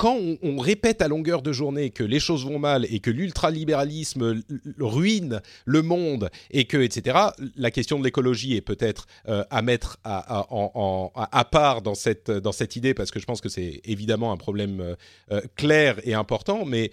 [0.00, 4.42] quand on, répète à longueur de journée que les choses vont mal et que l'ultralibéralisme
[4.78, 7.18] ruine le monde et que etc.
[7.54, 12.76] La question de l'écologie est peut-être euh, à mettre à, part dans cette dans cette
[12.76, 14.94] idée parce que je pense que c'est évidemment un problème euh,
[15.32, 16.92] euh, clair et important, mais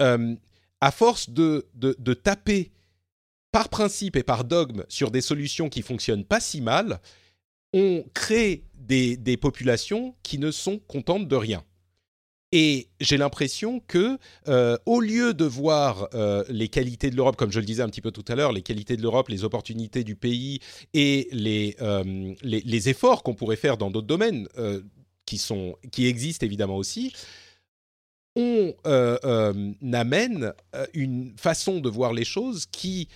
[0.00, 2.70] à force de, de, de taper
[3.52, 7.00] par principe et par dogme sur des solutions qui fonctionnent pas si mal,
[7.74, 11.62] on crée des, des populations qui ne sont contentes de rien.
[12.52, 14.18] Et j'ai l'impression que,
[14.48, 17.88] euh, au lieu de voir euh, les qualités de l'Europe, comme je le disais un
[17.88, 20.58] petit peu tout à l'heure, les qualités de l'Europe, les opportunités du pays
[20.92, 24.48] et les, euh, les, efforts qu'on pourrait faire dans d'autres domaines
[25.26, 27.12] qui, sont, qui existent évidemment aussi,
[28.34, 28.74] on
[29.92, 30.52] amène
[30.94, 33.08] une façon de voir les choses qui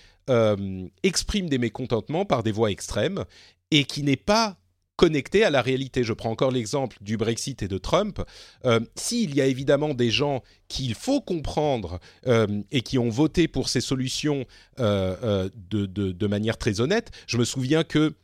[1.03, 3.25] exprime des mécontentements par des voies extrêmes
[3.71, 4.57] et qui n'est pas
[4.95, 6.03] connecté à la réalité.
[6.03, 8.21] Je prends encore l'exemple du Brexit et de Trump.
[8.65, 13.47] Euh, s'il y a évidemment des gens qu'il faut comprendre euh, et qui ont voté
[13.47, 14.45] pour ces solutions
[14.79, 18.15] euh, de, de, manière très honnête, je me souviens que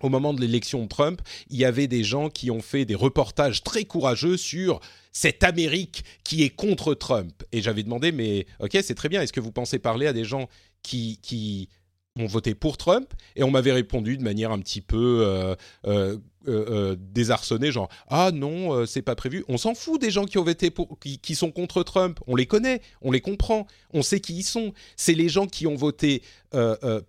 [0.00, 1.20] au moment de l'élection de Trump,
[1.50, 4.80] il y avait des gens qui ont fait des reportages très courageux sur
[5.12, 7.42] cette Amérique qui est contre Trump.
[7.50, 10.24] Et j'avais demandé, mais ok, c'est très bien, est-ce que vous pensez parler à des
[10.24, 10.48] gens
[10.82, 11.68] qui, qui
[12.16, 15.54] ont voté pour Trump et on m'avait répondu de manière un petit peu euh,
[15.86, 19.44] euh, euh, désarçonnée, genre ah non c'est pas prévu.
[19.48, 22.20] On s'en fout des gens qui ont voté pour, qui, sont contre Trump.
[22.26, 24.72] On les connaît, on les comprend, on sait qui ils sont.
[24.96, 26.22] C'est les gens qui ont voté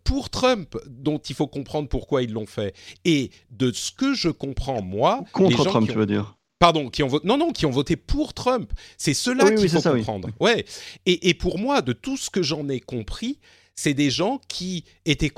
[0.04, 2.76] pour Trump dont il faut comprendre pourquoi ils l'ont fait.
[3.06, 6.36] Et de ce que je comprends moi, contre Trump, tu veux dire?
[6.60, 8.74] Pardon, qui ont voté non non qui ont voté pour Trump.
[8.98, 10.30] C'est cela qu'il faut comprendre.
[10.42, 10.66] Ouais.
[11.06, 13.40] Et, et pour moi, de tout ce que j'en ai compris,
[13.80, 15.31] c'est des gens qui étaient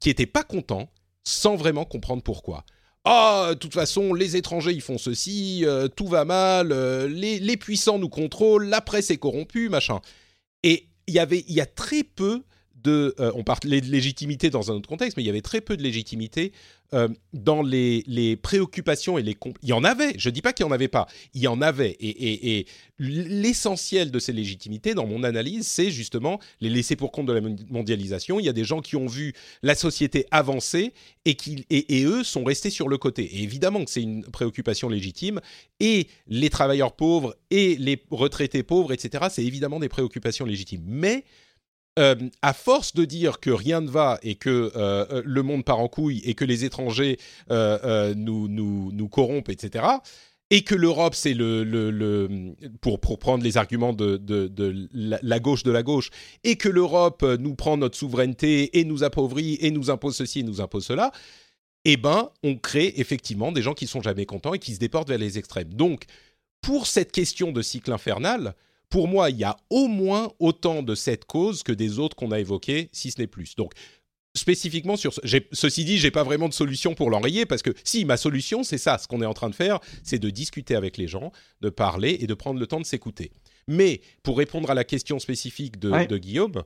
[0.00, 0.90] qui étaient pas contents
[1.22, 2.64] sans vraiment comprendre pourquoi.
[3.04, 7.56] Ah, de toute façon, les étrangers ils font ceci, euh, tout va mal, euh, les,
[7.56, 10.00] puissants nous contrôlent, la presse est corrompue, machin.
[10.64, 12.42] Et il y avait, il y a très peu
[12.82, 15.60] de, euh, on parle de légitimité dans un autre contexte, mais il y avait très
[15.60, 16.52] peu de légitimité
[16.94, 19.36] euh, dans les, préoccupations et les...
[19.62, 21.48] Il y en avait, je ne dis pas qu'il n'y en avait pas, il y
[21.48, 21.96] en avait.
[22.00, 22.66] Et,
[22.98, 27.40] l'essentiel de ces légitimités, dans mon analyse, c'est justement les laisser pour compte de la
[27.68, 28.38] mondialisation.
[28.38, 30.92] Il y a des gens qui ont vu la société avancer
[31.24, 33.24] et, qui, et, eux sont restés sur le côté.
[33.24, 35.40] Et évidemment que c'est une préoccupation légitime.
[35.80, 40.84] Et les travailleurs pauvres et les retraités pauvres, etc., c'est évidemment des préoccupations légitimes.
[40.86, 41.24] Mais
[41.98, 45.64] euh, à force de dire que rien ne va et que euh, euh, le monde
[45.64, 47.18] part en couille et que les étrangers
[47.48, 49.84] nous, nous, nous, corrompent, etc.,
[50.50, 55.40] et que l'Europe, c'est le, le, pour, pour, prendre les arguments de, de, de la,
[55.40, 56.10] gauche de la gauche,
[56.44, 60.42] et que l'Europe nous prend notre souveraineté et nous appauvrit et nous impose ceci et
[60.42, 61.12] nous impose cela,
[61.86, 65.08] eh ben, on crée effectivement des gens qui sont jamais contents et qui se déportent
[65.08, 65.72] vers les extrêmes.
[65.72, 66.04] Donc,
[66.60, 68.54] pour cette question de cycle infernal,
[68.94, 72.30] pour moi, il y a au moins autant de cette cause que des autres qu'on
[72.30, 73.56] a évoquées, si ce n'est plus.
[73.56, 73.72] Donc,
[74.36, 75.12] spécifiquement sur
[75.50, 78.78] ceci dit, j'ai pas vraiment de solution pour l'enrayer parce que si ma solution c'est
[78.78, 81.70] ça, ce qu'on est en train de faire, c'est de discuter avec les gens, de
[81.70, 83.32] parler et de prendre le temps de s'écouter.
[83.66, 86.62] Mais pour répondre à la question spécifique de, Guillaume,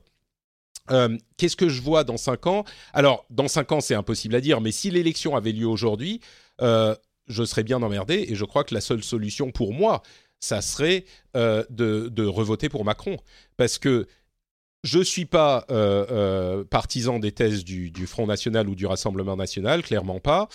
[0.91, 2.63] euh, qu'est-ce que je vois dans cinq ans?
[2.93, 6.21] Alors, dans cinq ans, c'est impossible à dire, mais si l'élection avait lieu aujourd'hui,
[6.61, 6.93] euh,
[7.25, 10.03] je serais bien emmerdé et je crois que la seule solution pour moi,
[10.39, 11.05] ça serait
[11.35, 13.17] euh, de, revoter pour Macron.
[13.57, 14.07] Parce que
[14.83, 19.35] je ne suis pas euh, euh, partisan des thèses du, Front National ou du Rassemblement
[19.35, 20.47] National, clairement pas.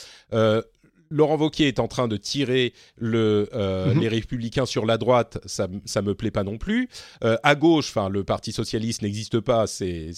[1.11, 4.01] Laurent Wauquiez est en train de tirer le, mhm.
[4.01, 6.89] les républicains sur la droite, ça ne me plaît pas non plus.
[7.21, 10.13] à gauche, enfin le Parti socialiste n'existe pas, c'est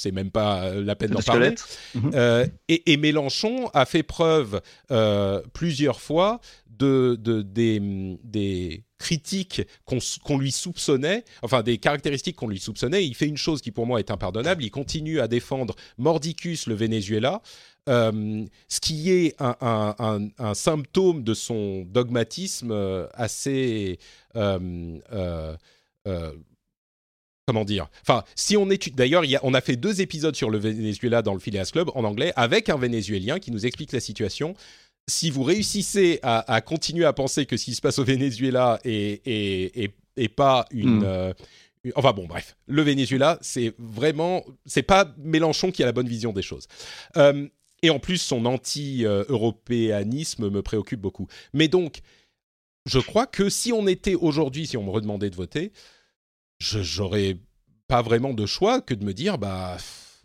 [0.00, 1.54] c'est même pas la peine d'en parler.
[1.94, 2.10] Mhm.
[2.68, 4.62] et, Mélenchon a fait preuve
[5.52, 6.40] plusieurs fois
[6.78, 13.04] de, des, critiques qu'on lui soupçonnait, enfin des caractéristiques qu'on lui soupçonnait.
[13.04, 14.64] Il fait une chose qui pour moi est impardonnable.
[14.64, 17.40] Il continue à défendre mordicus le Venezuela,
[17.88, 23.98] euh, ce qui est un, symptôme de son dogmatisme euh, assez
[24.36, 24.98] euh,
[27.48, 27.88] comment dire?
[28.02, 31.40] Enfin, si on étudie, d'ailleurs, on a fait deux épisodes sur le Venezuela dans le
[31.40, 34.54] Phileas Club en anglais avec un Vénézuélien qui nous explique la situation
[35.08, 39.92] si vous réussissez à, continuer à penser que ce qui se passe au Venezuela est,
[40.36, 41.04] pas une, hmm.
[41.04, 41.32] euh,
[41.94, 46.32] Enfin bon, bref, le Venezuela, c'est vraiment, c'est pas Mélenchon qui a la bonne vision
[46.32, 46.66] des choses.
[47.16, 47.48] Euh,
[47.82, 51.28] et en plus, son anti-européanisme me préoccupe beaucoup.
[51.52, 52.00] Mais donc,
[52.86, 55.72] je crois que si on était aujourd'hui, si on me redemandait de voter,
[56.58, 57.38] j'aurais
[57.86, 59.76] pas vraiment de choix que de me dire, bah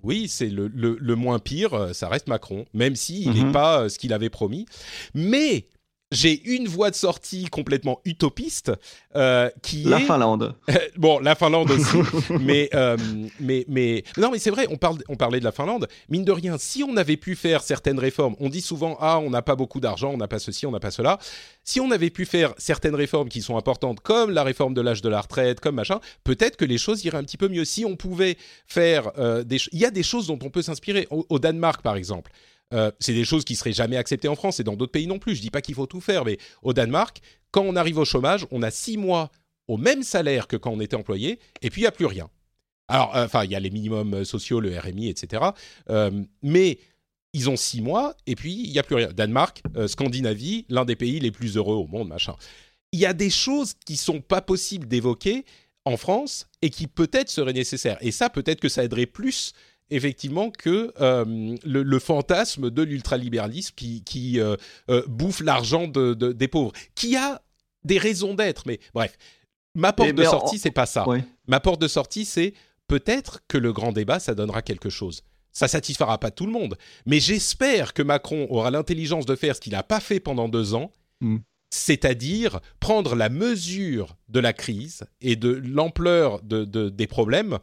[0.03, 3.51] oui, c'est le, le, moins pire, euh, ça reste Macron, même s'il n'est mhm.
[3.53, 4.65] pas euh, ce qu'il avait promis.
[5.13, 5.67] Mais
[6.13, 8.71] j'ai une voie de sortie complètement utopiste
[9.15, 10.55] euh, qui La est Finlande.
[10.97, 11.97] bon, la Finlande aussi,
[12.39, 12.95] mais, euh,
[13.39, 15.87] mais, mais, non, mais c'est vrai, on, parle, on parlait de la Finlande.
[16.09, 19.29] Mine de rien, si on avait pu faire certaines réformes, on dit souvent, ah, on
[19.29, 21.17] n'a pas beaucoup d'argent, on n'a pas ceci, on n'a pas cela.
[21.63, 25.01] Si on avait pu faire certaines réformes qui sont importantes, comme la réforme de l'âge
[25.01, 27.65] de la retraite, comme machin, peut-être que les choses iraient un petit peu mieux.
[27.65, 28.37] Si on pouvait
[28.67, 29.57] faire euh, des...
[29.71, 31.07] Il y a des choses dont on peut s'inspirer.
[31.09, 32.31] Au, au Danemark, par exemple,
[32.73, 35.19] euh, c'est des choses qui seraient jamais acceptées en France et dans d'autres pays non
[35.19, 35.35] plus.
[35.35, 37.21] Je dis pas qu'il faut tout faire, mais au Danemark,
[37.51, 39.31] quand on arrive au chômage, on a six mois
[39.67, 42.29] au même salaire que quand on était employé, et puis il y a plus rien.
[42.87, 45.43] Alors, euh, enfin, il y a les minimums sociaux, le RMI, etc.
[45.89, 46.79] Euh, mais
[47.33, 49.09] ils ont six mois, et puis il y a plus rien.
[49.11, 52.35] Danemark, Scandinavie, l'un des pays les plus heureux au monde, machin.
[52.91, 55.45] Il y a des choses qui sont pas possibles d'évoquer
[55.85, 57.97] en France et qui peut-être seraient nécessaires.
[58.01, 59.53] Et ça, peut-être que ça aiderait plus
[59.89, 64.55] effectivement que euh, le, le fantasme de l'ultralibéralisme qui, qui euh,
[64.89, 67.41] euh, bouffe l'argent de, de- des pauvres, qui a
[67.83, 68.63] des raisons d'être.
[68.65, 69.17] Mais bref,
[69.75, 71.07] ma porte Mais- de mais sortie, c'est pas ça.
[71.07, 71.23] Ouais.
[71.47, 72.53] Ma porte de sortie, c'est
[72.87, 75.21] peut-être que le grand débat, ça donnera quelque chose.
[75.51, 79.61] Ça satisfera pas tout le monde, mais j'espère que Macron aura l'intelligence de faire ce
[79.61, 80.91] qu'il n'a pas fait pendant deux ans,
[81.21, 81.37] Mm.
[81.69, 87.59] c'est-à-dire prendre la mesure de la crise et de l'ampleur de- de- des problèmes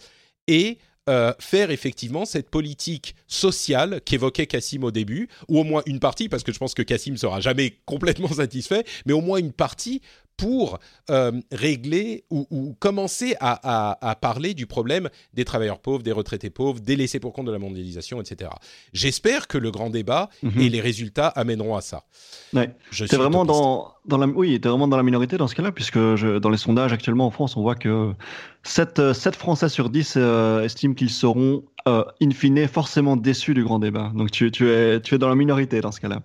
[0.47, 0.79] et
[1.09, 6.29] euh, faire effectivement cette politique sociale qu'évoquait Cassim au début, ou au moins une partie,
[6.29, 10.03] parce que je pense que Cassim sera jamais complètement satisfait, mais au moins une partie
[10.41, 10.79] pour
[11.11, 16.13] euh, régler ou, ou commencer à, à- à parler du problème des travailleurs pauvres, des
[16.13, 18.51] retraités pauvres, des laissés pour compte de la mondialisation, etc.
[18.93, 20.61] J'espère que le grand débat Mhm.
[20.61, 22.05] et les résultats amèneront à ça.
[22.55, 22.71] Ouais.
[22.91, 25.73] Je suis vraiment dans, dans la, oui, t'es vraiment dans la minorité dans ce cas-là,
[25.73, 28.13] puisque je- dans les sondages actuellement en France, on voit que
[28.63, 33.63] 7, 7 Français sur 10 euh, estiment qu'ils seront, euh, in fine, forcément déçus du
[33.65, 34.11] grand débat.
[34.15, 36.21] Donc tu, tu, es, tu es dans la minorité dans ce cas-là.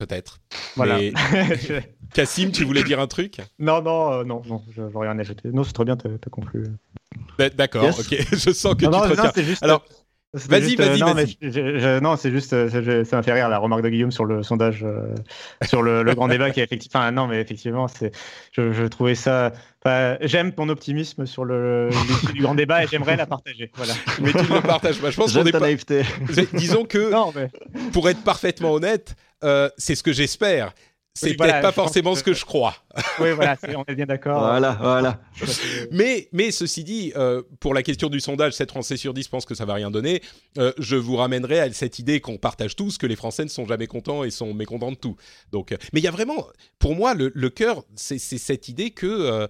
[0.00, 0.38] Peut-être.
[0.76, 0.96] Voilà.
[0.98, 1.12] Mais-
[2.14, 5.50] Cassim, tu voulais dire un truc non, non, euh, non, non, je veux rien ajouter.
[5.52, 6.64] Non, c'est trop bien, t'as conclu.
[7.56, 8.00] D'accord, Yes.
[8.00, 8.18] ok.
[8.32, 9.62] Je sens que non, tu non, te non, juste.
[9.62, 9.84] Alors,
[10.34, 11.36] vas-y, juste, euh, vas-y, non, vas-y.
[11.40, 13.58] mais je- je- je- non, c'est juste, euh, ça, je- ça m'a fait rire la
[13.58, 15.14] remarque de Guillaume sur le sondage, euh,
[15.64, 17.00] sur le, le grand débat qui est effectivement.
[17.00, 18.12] Enfin, non, mais effectivement, c'est,
[18.52, 19.52] je, je trouvais ça.
[19.84, 23.70] enfin, j'aime ton optimisme sur le l'issue du grand débat et j'aimerais la partager.
[23.74, 23.94] Voilà.
[24.20, 25.10] mais tu le partages pas.
[25.10, 25.60] Je pense qu'on est pas.
[25.60, 26.02] naïveté.
[26.54, 27.50] Disons que, Non, mais
[27.92, 30.72] pour être parfaitement honnête, euh, c'est ce que j'espère.
[31.14, 32.76] C'est Oui, voilà, peut-être pas forcément que- ce que je crois.
[33.18, 34.40] oui, voilà, on est bien d'accord.
[34.40, 35.20] Voilà, voilà.
[35.90, 39.44] Mais, mais ceci dit, euh, pour la question du sondage, 7 Français sur 10 pensent
[39.44, 40.22] que ça va rien donner.
[40.58, 43.66] Euh, je vous ramènerai à cette idée qu'on partage tous, que les Français ne sont
[43.66, 45.16] jamais contents et sont mécontents de tout.
[45.50, 46.46] Donc, euh, mais il y a vraiment,
[46.78, 49.48] pour moi, le, le cœur, c'est cette idée que euh,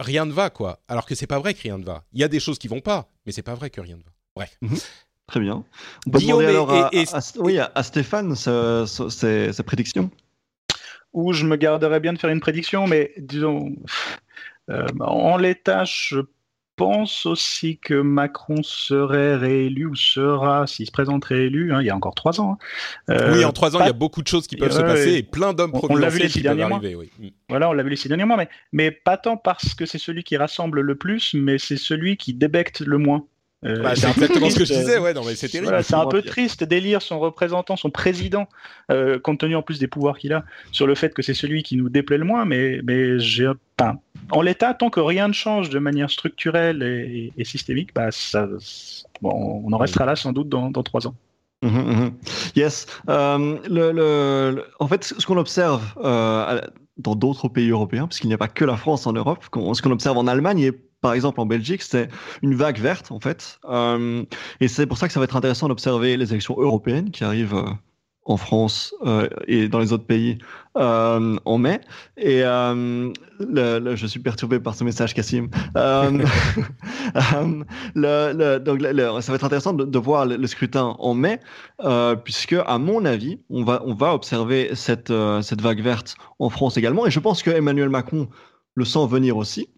[0.00, 0.78] rien ne va, quoi.
[0.86, 2.04] Alors que c'est pas vrai que rien ne va.
[2.12, 4.02] Il y a des choses qui vont pas, mais c'est pas vrai que rien ne
[4.02, 4.10] va.
[4.36, 4.56] Bref.
[5.26, 5.64] Très bien.
[6.06, 9.62] On peut Guillaume demander et- alors à, et- et- à- oui, à, Stéphane sa- ses
[9.64, 10.10] prédictions.
[11.14, 13.74] Où je me garderais bien de faire une prédiction, mais disons,
[14.70, 16.20] euh, en l'état, je
[16.76, 21.90] pense aussi que Macron serait réélu ou sera, s'il se présente réélu, hein, il y
[21.90, 22.58] a encore trois ans.
[23.08, 23.12] hein.
[23.14, 24.80] Euh, oui, en trois ans, pas- il y a beaucoup de choses qui peuvent se
[24.82, 26.94] passer et plein d'hommes On- on l'a vu providentiels qui peuvent arriver.
[26.96, 27.10] Oui.
[27.20, 27.28] Mm.
[27.48, 29.98] Voilà, on l'a vu les six derniers mois, mais, mais pas tant parce que c'est
[29.98, 33.24] celui qui rassemble le plus, mais c'est celui qui débecte le moins.
[33.66, 34.98] Euh, Bah, c'est un peu exactement ce que je triste, disais.
[34.98, 35.68] Ouais, non, mais c'est terrible.
[35.68, 36.30] Voilà, c'est un Moi, peu pire.
[36.32, 38.46] triste d'élire son représentant, son président,
[38.90, 41.62] euh, compte tenu en plus des pouvoirs qu'il a, sur le fait que c'est celui
[41.62, 42.44] qui nous déplaît le moins.
[42.44, 43.98] Mais, mais j'ai, enfin,
[44.30, 48.46] en l'état, tant que rien ne change de manière structurelle et, et systémique, bah, ça,
[49.22, 51.14] bon, on en restera là sans doute dans, dans trois ans.
[51.62, 52.12] Mhm, mhm.
[52.56, 52.86] Yes.
[53.08, 56.60] Euh, le, le- le- en fait, ce qu'on observe euh,
[56.98, 59.48] dans d'autres pays européens, parce qu'il n'y a pas que la France en Europe, ce
[59.82, 60.72] qu'on observe en Allemagne et
[61.04, 62.08] par exemple en Belgique, c'est
[62.40, 63.58] une vague verte en fait.
[63.68, 64.24] Euh,
[64.60, 67.56] et c'est pour ça que ça va être intéressant d'observer les élections européennes qui arrivent
[67.56, 67.68] euh,
[68.24, 70.38] en France euh, et dans les autres pays
[70.74, 71.82] en mai.
[72.16, 75.48] Et je suis perturbé par ce message, Cassim.
[75.74, 76.22] Donc,
[77.22, 77.42] ça
[79.30, 81.38] va être intéressant de, de voir le, scrutin en mai,
[82.24, 85.12] puisque, à mon avis, on va, on va observer cette,
[85.42, 87.06] cette vague verte en France également.
[87.06, 88.26] Et je pense que Emmanuel Macron
[88.74, 89.68] le sent venir aussi.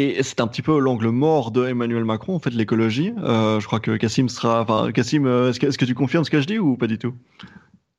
[0.00, 3.12] Et c'est un petit peu l'angle mort de Emmanuel Macron, en fait, l'écologie.
[3.18, 4.62] Euh, je crois que Cassim sera.
[4.62, 7.14] Enfin, Cassim, euh, est-ce que, tu confirmes ce que je dis ou pas du tout?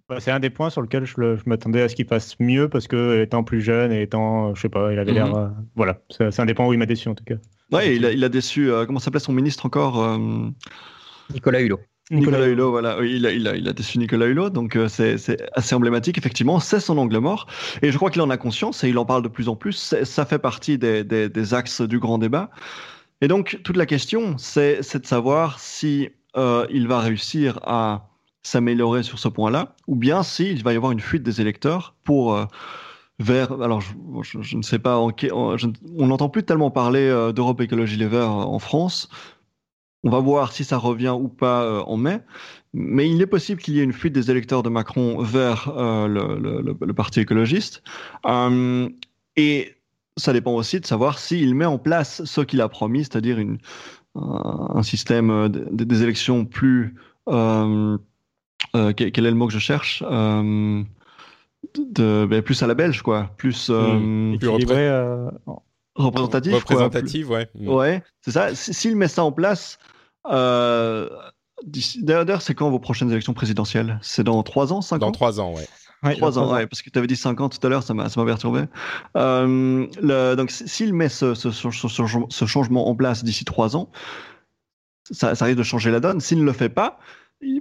[0.10, 2.40] Bah, c'est un des points sur lequel je, le- je m'attendais à ce qu'il passe
[2.40, 5.28] mieux parce que étant plus jeune et étant, euh, je sais pas, il avait l'air.
[5.28, 5.36] Mhm.
[5.36, 7.36] euh, voilà, c'est c'est un des points où il m'a déçu en tout cas.
[7.72, 8.72] Ouais, il a, il a déçu.
[8.72, 10.18] euh, comment s'appelait son ministre encore euh,
[11.34, 11.80] Nicolas Hulot.
[12.12, 14.90] Nicolas Hulot, voilà, Oui, il a, il a, il a déçu Nicolas Hulot, donc euh,
[14.90, 15.16] c'est
[15.54, 17.48] assez emblématique, effectivement, c'est son angle mort,
[17.82, 19.96] et je crois qu'il en a conscience, et il en parle de plus en plus,
[20.04, 22.50] ça fait partie des, des, des axes du grand débat.
[23.22, 28.10] Et donc, toute la question, c'est de savoir si euh, il va réussir à
[28.44, 32.36] s'améliorer sur ce point-là, ou bien s'il va y avoir une fuite des électeurs pour
[32.36, 32.46] euh,
[33.20, 33.54] vers.
[33.62, 38.60] Alors, je, ne sais pas, on n'entend plus tellement parler d'Europe Écologie Les Verts en
[38.60, 39.10] France.
[40.04, 42.20] On va voir si ça revient ou pas en mai.
[42.74, 46.62] Mais il est possible qu'il y ait une fuite des électeurs de Macron vers le,
[46.62, 47.84] le, Parti écologiste.
[49.36, 49.76] et
[50.18, 53.58] ça dépend aussi de savoir s'il met en place ce qu'il a promis, c'est-à-dire une,
[54.16, 56.96] un système euh, des élections plus.
[57.30, 57.98] Euh,
[58.76, 60.04] euh, quel est le mot que je cherche
[61.78, 63.30] de, ben, plus à la belge, quoi.
[63.38, 64.38] Plus, mmh.
[64.40, 64.50] plus
[65.96, 66.54] représentatif.
[66.56, 67.50] Représentatif, ouais.
[67.56, 68.56] Ouais, c'est ça.
[68.56, 69.78] S'il met ça en place.
[70.26, 74.00] D'ailleurs, c'est quand vos prochaines élections présidentielles?
[74.02, 75.00] C'est dans 3 ans, 5 ans?
[75.00, 75.68] Dans 3 ans, ouais.
[76.04, 78.10] Ouais, 3 ans, ouais, parce que tu avais dit 50 tout à l'heure, ça m'a
[78.10, 78.64] perturbé.
[79.18, 83.92] Euh, le, donc, s'il met ce, ce, ce, ce, changement en place d'ici 3 ans,
[85.12, 86.20] ça, ça, risque de changer la donne.
[86.20, 87.00] S'il ne le fait pas,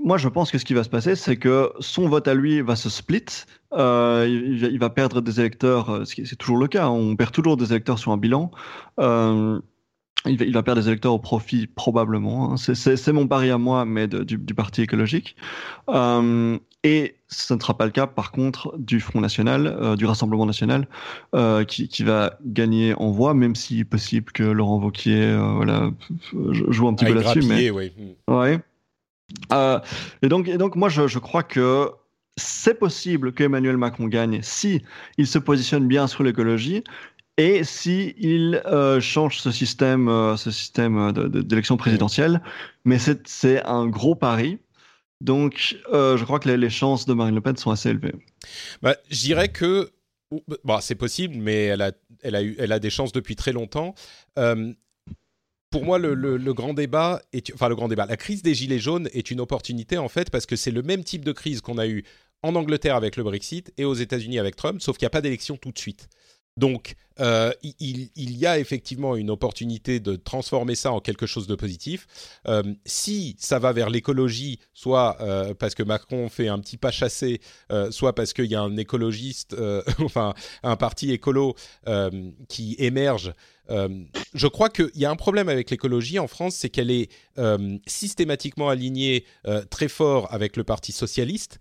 [0.03, 2.61] moi, je pense que ce qui va se passer, c'est que son vote à lui
[2.61, 3.25] va se split.
[3.73, 6.89] Euh, il, il, va perdre des électeurs, euh, c'est toujours le cas.
[6.89, 8.51] On perd toujours des électeurs sur un bilan.
[8.99, 9.61] Euh,
[10.27, 12.53] il va, perdre des électeurs au profit probablement.
[12.53, 12.57] Hein.
[12.57, 15.37] C'est mon pari à moi, mais du, Parti écologique.
[15.89, 20.05] Euh, et ce ne sera pas le cas, par contre, du Front National, euh, du
[20.05, 20.89] Rassemblement National,
[21.35, 25.91] euh, qui, va gagner en voix, même est possible que Laurent Wauquiez voilà,
[26.33, 27.47] joue un petit peu là-dessus.
[27.47, 27.71] Mais...
[27.71, 27.93] Oui.
[28.29, 28.59] Ouais.
[30.23, 31.91] et, donc, et donc, moi, je, je crois que
[32.37, 34.83] c'est possible qu'Emmanuel Macron gagne si
[35.19, 36.85] il se positionne bien sur l'écologie
[37.41, 42.43] et si il euh, change ce système, euh, ce système euh, d'élection présidentielle,
[42.85, 44.59] mais c'est un gros pari.
[45.23, 48.15] Donc, je crois que les, chances de Marine Le Pen sont assez élevées.
[48.83, 49.91] Bah, je dirais que
[50.65, 51.93] bah, c'est possible, mais elle a,
[52.23, 53.95] elle, a eu, elle a des chances depuis très longtemps.
[55.71, 58.79] pour moi, le, le, grand débat, est, enfin le grand débat, la crise des gilets
[58.79, 61.79] jaunes est une opportunité en fait parce que c'est le même type de crise qu'on
[61.79, 62.03] a eu
[62.43, 65.21] en Angleterre avec le Brexit et aux États-Unis avec Trump, sauf qu'il n'y a pas
[65.21, 66.09] d'élection tout de suite.
[66.57, 71.55] Donc, euh, il, y a effectivement une opportunité de transformer ça en quelque chose de
[71.55, 72.07] positif.
[72.49, 76.91] Euh, si ça va vers l'écologie, soit euh, parce que Macron fait un petit pas
[76.91, 77.41] chassé,
[77.91, 79.55] soit parce qu'il y a un écologiste,
[80.01, 81.55] enfin un parti écolo
[82.49, 83.33] qui émerge.
[83.69, 87.11] je crois qu'il y a un problème avec l'écologie en France, c'est qu'elle est
[87.87, 89.25] systématiquement alignée
[89.71, 91.59] très fort avec le Parti socialiste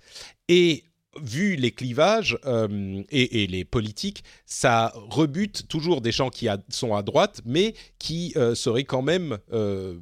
[0.47, 0.83] et
[1.21, 7.03] vu les clivages euh, et, les politiques, ça rebute toujours des gens qui sont à
[7.03, 9.97] droite, mais qui euh, seraient quand même euh,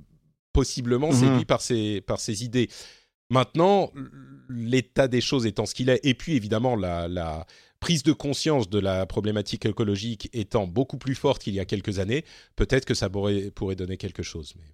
[0.53, 1.15] possiblement mhm.
[1.15, 2.69] séduits par ces, par ces idées.
[3.29, 3.91] Maintenant,
[4.49, 7.45] l'état des choses étant ce qu'il est, et puis évidemment la,
[7.79, 11.99] prise de conscience de la problématique écologique étant beaucoup plus forte qu'il y a quelques
[11.99, 12.25] années,
[12.55, 14.55] peut-être que ça pourrait, pourrait donner quelque chose.
[14.57, 14.65] Mais...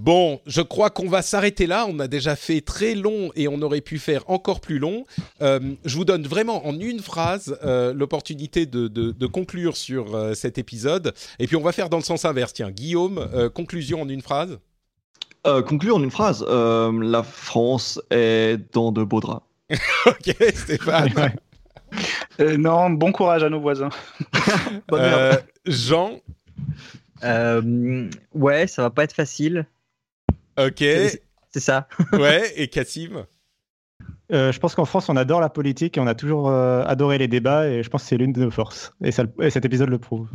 [0.00, 1.84] Bon, je crois qu'on va s'arrêter là.
[1.88, 5.04] On a déjà fait très long et on aurait pu faire encore plus long.
[5.42, 10.56] Euh, je vous donne vraiment en une phrase euh, l'opportunité de, conclure sur euh, cet
[10.56, 11.14] épisode.
[11.40, 12.52] Et puis on va faire dans le sens inverse.
[12.52, 14.60] Tiens, Guillaume, conclusion en une phrase.
[15.44, 16.44] conclure en une phrse.
[16.46, 19.44] la France est dans de beaux draps.
[20.06, 21.32] ok, Stéphane.
[22.56, 23.90] non, bon courage à nos voisins.
[25.66, 26.20] Jean.
[27.24, 29.66] ouais, ça va pas être facile.
[30.58, 30.84] Ok.
[31.50, 31.88] C'est ça.
[32.12, 33.24] ouais, et Cassim
[34.30, 37.16] euh, je pense qu'en France, on adore la politique et on a toujours euh, adoré
[37.16, 38.92] les débats et je pense que c'est l'une de nos forces.
[39.02, 40.28] Et, ça, cet épisode le prouve.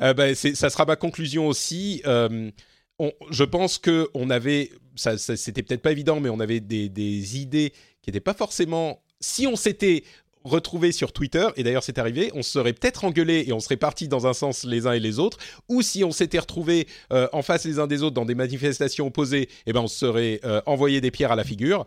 [0.00, 2.02] Euh, bah, ça sera ma conclusion aussi.
[2.04, 7.38] je pense que on avait, ça, c'était peut-être pas évident, mais on avait des, des
[7.38, 9.02] idées qui n'étaient pas forcément.
[9.20, 10.04] Si on s'était
[10.44, 13.76] retrouvé sur Twitter, et d'ailleurs c'est arrivé, on se serait peut-être engueulé et on serait
[13.76, 15.38] partis dans un sens les uns et les autres,
[15.68, 19.06] ou si on s'était retrouvés euh, en face les uns des autres dans des manifestations
[19.06, 21.84] opposées, eh ben on se serait euh, envoyé des pierres à la figure.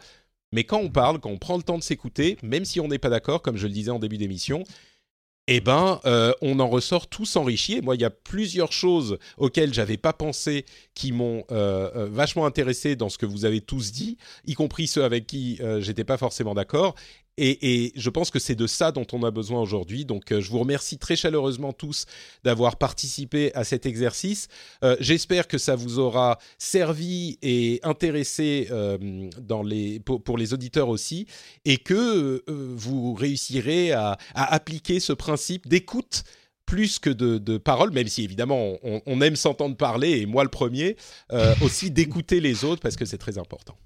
[0.51, 2.99] Mais quand on parle, quand on prend le temps de s'écouter, même si on n'est
[2.99, 4.63] pas d'accord, comme je le disais en début d'émission,
[5.47, 7.81] eh ben, euh, on en ressort tous enrichis.
[7.81, 13.09] moi, il y a plusieurs choses auxquelles j'avais pas pensé qui m'ont vachement intéressé dans
[13.09, 16.95] ce que vous avez tous dit, y compris ceux avec qui j'étais pas forcément d'accord.
[17.37, 20.05] Et, je pense que c'est de ça dont on a besoin aujourd'hui.
[20.05, 22.05] Donc, euh, je vous remercie très chaleureusement tous
[22.43, 24.47] d'avoir participé à cet exercice.
[24.83, 29.29] Euh, j'espère que ça vous aura servi et intéressé euh,
[30.05, 31.25] pour, les auditeurs aussi,
[31.65, 36.23] et que vous réussirez à, appliquer ce principe d'écoute
[36.65, 40.49] plus que de, de paroles, même si évidemment on aime s'entendre parler, et moi le
[40.49, 40.95] premier,
[41.61, 43.77] aussi d'écouter les autres parce que c'est très important.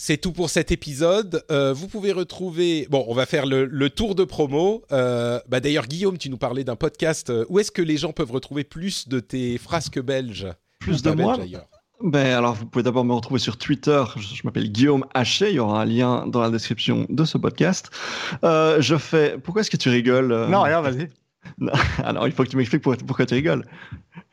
[0.00, 1.44] C'est tout pour cet épisode.
[1.50, 2.86] Euh, vous pouvez retrouver.
[2.88, 4.84] Bon, on va faire le, tour de promo.
[4.92, 7.30] Euh, bah D'ailleurs, Guillaume, tu nous parlais d'un podcast.
[7.30, 10.46] Euh, où est-ce que les gens peuvent retrouver plus de tes frasques belges?
[10.78, 11.36] Plus de moi
[12.00, 14.04] ben alors, vous pouvez d'abord me retrouver sur Twitter.
[14.16, 15.50] Je, m'appelle Guillaume Haché.
[15.50, 17.90] Il y aura un lien dans la description de ce podcast.
[18.44, 19.36] Euh, je fais.
[19.36, 20.46] Pourquoi est-ce que tu rigoles euh?
[20.46, 21.08] Non, rien, vas-y.
[22.04, 23.64] Alors, il faut que tu m'expliques pourquoi tu rigoles.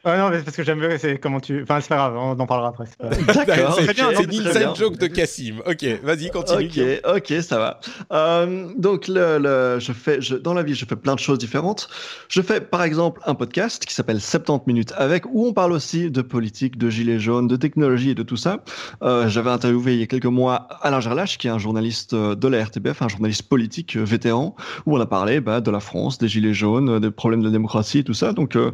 [0.06, 1.64] Ouais, non, mais parce que j'aime bien, c'est comment tu.
[1.64, 2.86] Enfin, c'est pas grave, on en parlera après.
[3.34, 3.80] D'accord.
[3.80, 5.62] C'est une inside joke de Cassim.
[5.66, 7.02] Ok, vas-y, continue.
[7.06, 7.80] Ok, ok, ça va.
[8.12, 11.40] Euh, donc, le, le, je fais, je, dans la vie, je fais plein de choses
[11.40, 11.90] différentes.
[12.30, 16.12] Je fais, par exemple, un podcast qui s'appelle 70 minutes avec, où on parle aussi
[16.12, 18.64] de politique, de gilets jaunes, de technologie et de tout ça.
[19.02, 22.48] Euh, J'avais interviewé il y a quelques mois Alain Gerlache, qui est un journaliste de
[22.48, 24.56] la RTBF, un journaliste politique vétéran,
[24.86, 27.52] où on a parlé bah, de la France, des gilets jaunes, des problèmes de la
[27.52, 28.34] démocratie et tout ça.
[28.34, 28.72] Donc, euh,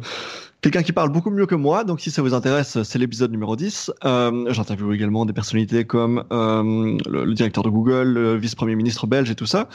[0.62, 1.84] quelqu'un qui parle beaucoup mieux que moi.
[1.84, 3.92] Donc, si ça vous intéresse, c'est l'épisode numéro 10.
[4.04, 9.30] Euh, J'interviewe également des personnalités comme euh, le, directeur de Google, le vice-premier ministre belge
[9.30, 9.68] et tout ça.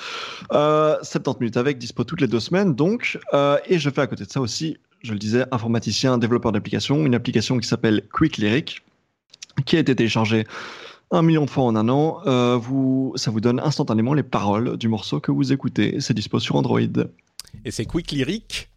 [0.53, 2.73] Euh, 70 minutes avec, dispo toutes les deux semaines.
[2.73, 6.53] Donc, euh, et je fais à côté de ça aussi, je le disais, informaticien, développeur
[6.53, 8.81] d'application, une application qui s'appelle Quick Lyric,
[9.65, 10.47] qui a été téléchargée
[11.11, 12.22] un million de fois en un an.
[12.26, 15.99] Euh, vous, ça vous donne instantanément les paroles du morceau que vous écoutez.
[15.99, 16.80] C'est dispo sur Android.
[17.65, 18.69] Et c'est Quick Lyric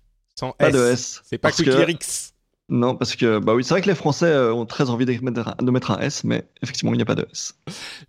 [0.59, 1.23] pas de S.
[1.25, 2.33] C'est pas Quick Lyrics.
[2.71, 5.13] Non, parce que bah oui, c'est vrai que les Français euh, ont très envie de
[5.25, 7.59] mettre, un, S, mais effectivement, il n'y a pas de S.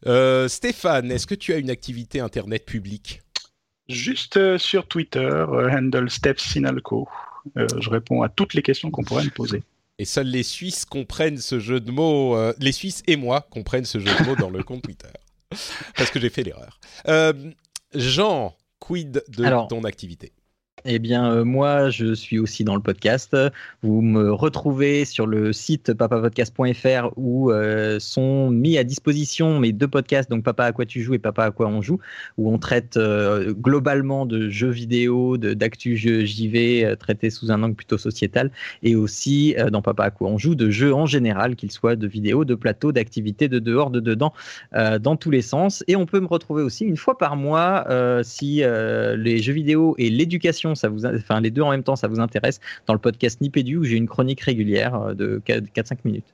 [0.06, 3.24] Euh, Stéphane, est-ce que tu as une activité internet publique?
[3.90, 7.10] Juste euh, sur Twitter, handle StepSinalco.
[7.56, 9.64] je réponds à toutes les questions qu'on pourrait me poser.
[9.98, 12.38] Et seuls les Suisses comprennent ce jeu de mots.
[12.60, 15.10] les Suisses et moi comprennent ce jeu de mots dans le compte Twitter.
[15.98, 16.80] Parce que j'ai fait l'erreur.
[17.96, 20.34] Jean, quid de ton activité?
[20.86, 23.38] Eh bien, euh, moi, je suis aussi dans le podcast.
[23.84, 29.88] Vous me retrouvez sur le site papapodcast.fr où euh, sont mis à disposition mes deux
[29.88, 32.00] podcasts, donc Papa à quoi tu joues et Papa à quoi on joue,
[32.38, 37.98] où on traite euh, globalement de jeux vidéo, d'actu JV, traités sous un angle plutôt
[37.98, 38.52] sociétal,
[38.84, 42.08] et aussi dans Papa à quoi on joue de jeux en général, qu'ils soient de
[42.08, 44.34] vidéo, de plateau, d'activités, de dehors, de dedans,
[44.74, 45.84] dans tous les sens.
[45.88, 47.86] Et on peut me retrouver aussi une fois par mois
[48.24, 52.08] si les jeux vidéo et l'éducation ça vous, enfin les deux en même temps, ça
[52.08, 56.34] vous intéresse, dans le podcast Nipédu où j'ai une chronique régulière euh, de 4-5 minutes.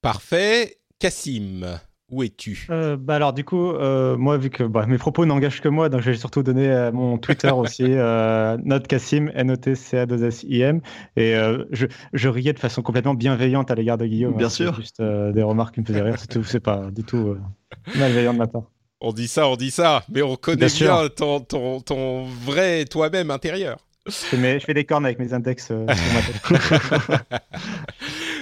[0.00, 0.76] Parfait.
[0.98, 1.64] Cassim,
[2.10, 2.66] où es-tu?
[2.70, 5.88] Euh, bah alors du coup, euh, moi vu que bah, mes propos n'engagent que moi,
[5.88, 10.06] donc je vais surtout donner mon Twitter aussi, Note Cassim, n o t c a
[10.06, 10.80] 2 s i m
[11.16, 11.34] et
[11.70, 14.36] je, je, riais de façon complètement bienveillante à l'égard de Guillaume.
[14.36, 14.74] Bien hein, sûr.
[14.74, 17.36] Juste des remarques qui me faisaient rire, c'est pas du tout
[17.96, 18.64] malveillant de ma part.
[19.00, 23.30] On dit ça, on dit ça, mais on connaît bien, ton, ton, ton, vrai toi-même
[23.30, 23.78] intérieur.
[24.08, 25.86] Je fais, des cornes avec mes index euh,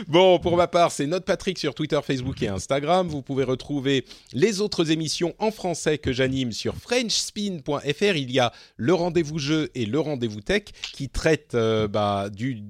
[0.09, 3.09] Bon, pour ma part, c'est Note Patrick sur Twitter, Facebook et Instagram.
[3.09, 8.17] Vous pouvez retrouver les autres émissions en français que j'anime sur FrenchSpin.fr.
[8.17, 10.63] Il y a le rendez-vous jeu et le rendez-vous tech
[10.93, 12.63] qui traitent euh, bah, du,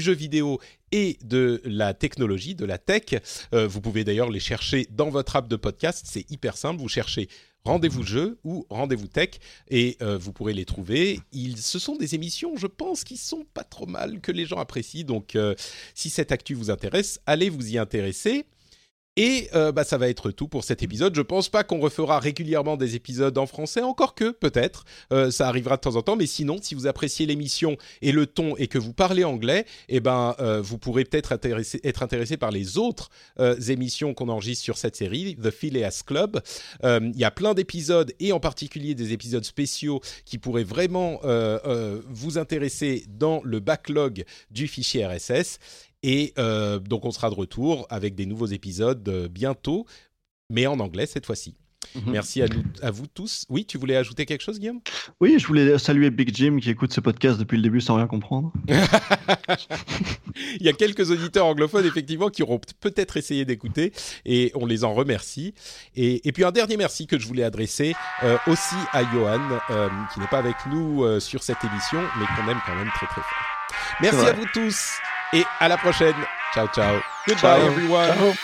[0.00, 0.60] jeu vidéo
[0.92, 3.20] et de la technologie, de la tech.
[3.52, 6.04] Euh, vous pouvez d'ailleurs les chercher dans votre app de podcast.
[6.06, 6.80] C'est hyper simple.
[6.80, 7.28] Vous cherchez
[7.64, 9.30] Rendez-vous jeu ou Rendez-vous tech
[9.68, 11.20] et euh, vous pourrez les trouver.
[11.32, 14.58] Ils, ce sont des émissions, je pense, qui sont pas trop mal, que les gens
[14.58, 15.04] apprécient.
[15.04, 15.54] Donc, euh,
[15.94, 18.46] si cette actu vous intéresse, allez vous y intéresser.
[19.16, 21.14] Et euh, bah, ça va être tout pour cet épisode.
[21.16, 25.48] Je pense pas qu'on refera régulièrement des épisodes en français, encore que peut-être euh, ça
[25.48, 26.16] arrivera de temps en temps.
[26.16, 29.98] Mais sinon, si vous appréciez l'émission et le ton et que vous parlez anglais, eh
[29.98, 33.10] ben euh, vous pourrez peut-être être intéressé par les autres
[33.68, 36.40] émissions qu'on enregistre sur cette série, The Phileas Club.
[36.82, 41.20] Il y a plein d'épisodes et en particulier des épisodes spéciaux qui pourraient vraiment
[42.08, 45.58] vous intéresser dans le backlog du fichier RSS.
[46.02, 49.86] Et euh, donc on sera de retour avec des nouveaux épisodes euh, bientôt,
[50.48, 51.56] mais en anglais cette fois-ci.
[51.94, 52.12] Mhm.
[52.12, 52.46] Merci à,
[52.82, 53.46] à, vous tous.
[53.48, 54.80] Oui, tu voulais ajouter quelque chose, Guillaume?
[55.20, 58.06] Oui, je voulais saluer Big Jim qui écoute ce podcast depuis le début sans rien
[58.06, 58.52] comprendre.
[60.60, 63.92] Il y a quelques auditeurs anglophones, effectivement, qui auront peut-être essayé d'écouter
[64.24, 65.54] et on les en remercie.
[65.96, 69.40] Et, et, puis un dernier merci que je voulais adresser euh, aussi à Johan,
[70.12, 73.22] qui n'est pas avec nous sur cette émission, mais qu'on aime quand même très très
[73.22, 73.90] fort.
[74.00, 75.00] Merci à vous tous
[75.32, 76.16] et à la prochaine.
[76.54, 77.00] Ciao, ciao.
[77.26, 78.34] Goodbye, everyone.